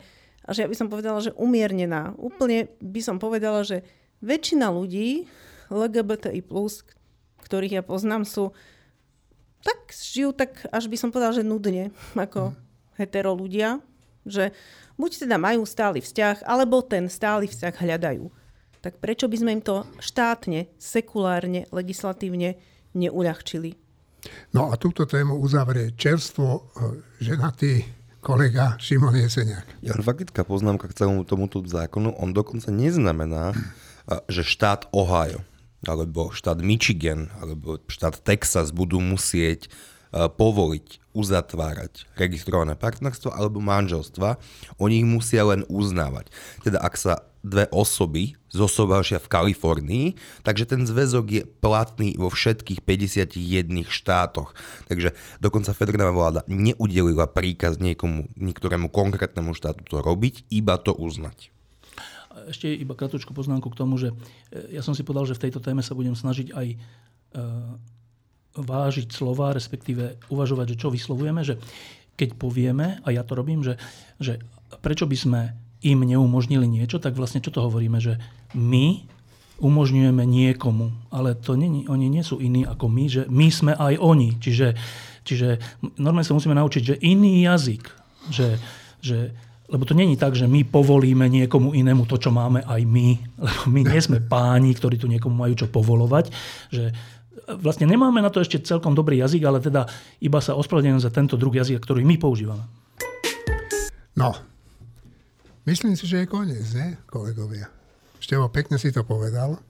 že 0.53 0.65
ja 0.65 0.69
by 0.69 0.77
som 0.77 0.93
povedala, 0.93 1.25
že 1.25 1.33
umiernená. 1.33 2.13
Úplne 2.21 2.69
by 2.81 3.01
som 3.01 3.17
povedala, 3.17 3.65
že 3.65 3.81
väčšina 4.21 4.73
ľudí 4.73 5.27
LGBTI+, 5.69 6.43
ktorých 7.43 7.77
ja 7.79 7.83
poznám, 7.83 8.27
sú 8.27 8.55
tak 9.67 9.91
žijú 9.91 10.31
tak, 10.31 10.63
až 10.71 10.87
by 10.87 10.97
som 10.99 11.11
povedal, 11.11 11.35
že 11.35 11.43
nudne, 11.43 11.91
ako 12.15 12.55
mm. 12.55 12.57
hetero 13.03 13.35
ľudia. 13.35 13.83
že 14.27 14.51
buď 14.99 15.27
teda 15.27 15.39
majú 15.39 15.63
stály 15.63 16.03
vzťah, 16.03 16.47
alebo 16.47 16.83
ten 16.83 17.07
stály 17.07 17.47
vzťah 17.47 17.75
hľadajú. 17.75 18.27
Tak 18.83 18.99
prečo 19.03 19.27
by 19.27 19.37
sme 19.39 19.51
im 19.59 19.63
to 19.63 19.87
štátne, 19.99 20.71
sekulárne, 20.79 21.67
legislatívne 21.75 22.59
neuľahčili? 22.95 23.75
No 24.51 24.71
a 24.71 24.79
túto 24.79 25.07
tému 25.07 25.39
uzavrie 25.39 25.95
čerstvo 25.95 26.47
e, 26.51 26.61
ženatý 27.23 27.87
kolega 28.19 28.75
Šimon 28.83 29.15
Jeseniak. 29.15 29.67
Ja 29.87 29.95
faktická 29.95 30.43
poznámka 30.43 30.91
k 30.91 30.99
celému 30.99 31.23
tomuto 31.23 31.63
zákonu, 31.63 32.19
on 32.19 32.35
dokonca 32.35 32.75
neznamená, 32.75 33.55
že 34.27 34.47
štát 34.47 34.91
Ohio, 34.95 35.43
alebo 35.87 36.31
štát 36.31 36.63
Michigan, 36.63 37.31
alebo 37.43 37.83
štát 37.91 38.23
Texas 38.23 38.71
budú 38.71 39.03
musieť 39.03 39.71
povoliť, 40.15 41.03
uzatvárať 41.17 42.13
registrované 42.21 42.77
partnerstvo 42.77 43.33
alebo 43.33 43.57
manželstva, 43.65 44.37
oni 44.77 45.01
ich 45.01 45.09
musia 45.09 45.49
len 45.49 45.65
uznávať. 45.65 46.29
Teda 46.61 46.77
ak 46.85 46.95
sa 47.01 47.25
dve 47.41 47.65
osoby 47.73 48.37
zosobášia 48.53 49.17
v 49.23 49.31
Kalifornii, 49.33 50.07
takže 50.45 50.69
ten 50.69 50.85
zväzok 50.85 51.27
je 51.31 51.43
platný 51.49 52.21
vo 52.21 52.29
všetkých 52.29 52.85
51 52.85 53.89
štátoch. 53.89 54.53
Takže 54.93 55.17
dokonca 55.41 55.73
federálna 55.73 56.13
vláda 56.13 56.41
neudelila 56.53 57.25
príkaz 57.25 57.81
niekomu, 57.81 58.29
niektorému 58.37 58.93
konkrétnemu 58.93 59.57
štátu 59.57 59.89
to 59.89 60.05
robiť, 60.05 60.45
iba 60.53 60.77
to 60.77 60.93
uznať. 60.93 61.49
Ešte 62.47 62.71
iba 62.71 62.95
kratučku 62.95 63.35
poznámku 63.35 63.69
k 63.69 63.79
tomu, 63.79 63.99
že 63.99 64.15
e, 64.55 64.79
ja 64.79 64.83
som 64.83 64.95
si 64.95 65.03
povedal, 65.03 65.27
že 65.27 65.37
v 65.37 65.49
tejto 65.49 65.61
téme 65.61 65.83
sa 65.83 65.99
budem 65.99 66.15
snažiť 66.15 66.55
aj 66.55 66.67
e, 66.73 66.77
vážiť 68.57 69.09
slova, 69.13 69.53
respektíve 69.53 70.17
uvažovať, 70.33 70.75
že 70.75 70.81
čo 70.81 70.89
vyslovujeme, 70.89 71.45
že 71.45 71.61
keď 72.17 72.39
povieme, 72.41 73.05
a 73.05 73.09
ja 73.13 73.21
to 73.21 73.37
robím, 73.37 73.61
že, 73.61 73.77
že 74.17 74.41
prečo 74.81 75.05
by 75.05 75.17
sme 75.17 75.41
im 75.85 76.01
neumožnili 76.03 76.65
niečo, 76.65 76.97
tak 76.97 77.13
vlastne 77.15 77.45
čo 77.45 77.53
to 77.53 77.61
hovoríme, 77.61 78.01
že 78.01 78.17
my 78.57 79.05
umožňujeme 79.57 80.25
niekomu, 80.25 80.93
ale 81.09 81.33
to 81.37 81.57
nie, 81.57 81.89
oni 81.89 82.13
nie 82.13 82.25
sú 82.25 82.41
iní 82.41 82.65
ako 82.69 82.93
my, 82.93 83.05
že 83.09 83.23
my 83.29 83.49
sme 83.49 83.73
aj 83.73 83.95
oni. 83.97 84.37
Čiže, 84.37 84.77
čiže 85.25 85.49
normálne 85.97 86.29
sa 86.29 86.37
musíme 86.37 86.57
naučiť, 86.57 86.83
že 86.85 87.01
iný 87.01 87.45
jazyk, 87.45 87.85
že, 88.29 88.61
že 89.01 89.33
lebo 89.67 89.83
to 89.83 89.95
není 89.95 90.15
tak, 90.15 90.39
že 90.39 90.47
my 90.47 90.63
povolíme 90.67 91.27
niekomu 91.27 91.75
inému 91.75 92.07
to, 92.07 92.17
čo 92.19 92.31
máme 92.31 92.63
aj 92.63 92.83
my, 92.87 93.09
lebo 93.39 93.61
my 93.71 93.81
nie 93.83 94.01
sme 94.03 94.19
páni, 94.35 94.75
ktorí 94.75 94.97
tu 94.99 95.11
niekomu 95.11 95.35
majú 95.35 95.55
čo 95.59 95.67
povolovať, 95.67 96.31
že 96.71 96.95
vlastne 97.59 97.87
nemáme 97.87 98.19
na 98.23 98.31
to 98.31 98.43
ešte 98.43 98.63
celkom 98.63 98.95
dobrý 98.95 99.23
jazyk, 99.23 99.43
ale 99.47 99.59
teda 99.63 99.87
iba 100.23 100.39
sa 100.43 100.59
ospravedlňujem 100.59 101.03
za 101.03 101.15
tento 101.15 101.39
druh 101.39 101.55
jazyka, 101.55 101.79
ktorý 101.83 102.03
my 102.03 102.17
používame. 102.19 102.65
No, 104.17 104.33
Myslím 105.67 105.99
si, 105.99 106.07
že 106.07 106.23
je 106.23 106.31
koniec, 106.31 106.63
ne, 106.79 106.95
kolegovia? 107.11 107.67
Števo, 108.23 108.47
pekne 108.47 108.79
si 108.79 108.95
to 108.95 109.03
povedal. 109.03 109.59
E, 109.59 109.61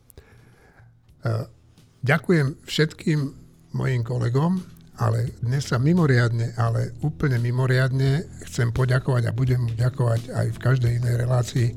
ďakujem 2.04 2.52
všetkým 2.68 3.32
mojim 3.72 4.04
kolegom, 4.04 4.60
ale 4.96 5.36
dnes 5.44 5.68
sa 5.68 5.76
mimoriadne, 5.76 6.56
ale 6.56 6.96
úplne 7.04 7.36
mimoriadne 7.36 8.24
chcem 8.48 8.72
poďakovať 8.72 9.28
a 9.28 9.36
budem 9.36 9.60
mu 9.68 9.72
ďakovať 9.76 10.32
aj 10.32 10.46
v 10.56 10.58
každej 10.58 10.92
inej 11.04 11.14
relácii 11.20 11.68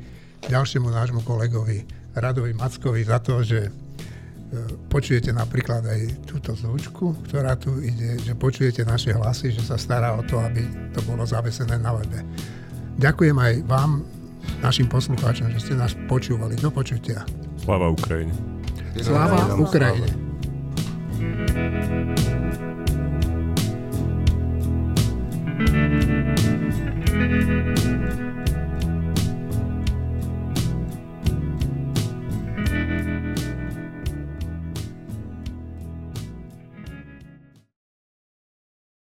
ďalšiemu 0.47 0.87
nášmu 0.87 1.21
kolegovi 1.27 1.83
Radovi 2.15 2.55
Mackovi 2.55 3.03
za 3.03 3.19
to, 3.19 3.43
že 3.43 3.67
e, 3.67 3.71
počujete 4.87 5.35
napríklad 5.35 5.83
aj 5.83 5.99
túto 6.23 6.55
zvučku, 6.55 7.27
ktorá 7.27 7.59
tu 7.59 7.75
ide, 7.83 8.15
že 8.23 8.39
počujete 8.39 8.87
naše 8.87 9.11
hlasy, 9.11 9.51
že 9.51 9.67
sa 9.67 9.75
stará 9.75 10.15
o 10.15 10.23
to, 10.23 10.39
aby 10.39 10.63
to 10.95 11.03
bolo 11.03 11.27
zavesené 11.27 11.75
na 11.75 11.91
webe. 11.91 12.23
Ďakujem 12.99 13.35
aj 13.35 13.53
vám, 13.67 14.03
našim 14.63 14.87
poslucháčom, 14.87 15.51
že 15.55 15.59
ste 15.59 15.73
nás 15.75 15.95
počúvali. 16.07 16.55
Do 16.59 16.71
počutia. 16.71 17.23
Sláva 17.59 17.91
Ukrajine. 17.91 18.33
Sláva 18.99 19.55
Ukrajine. 19.55 20.07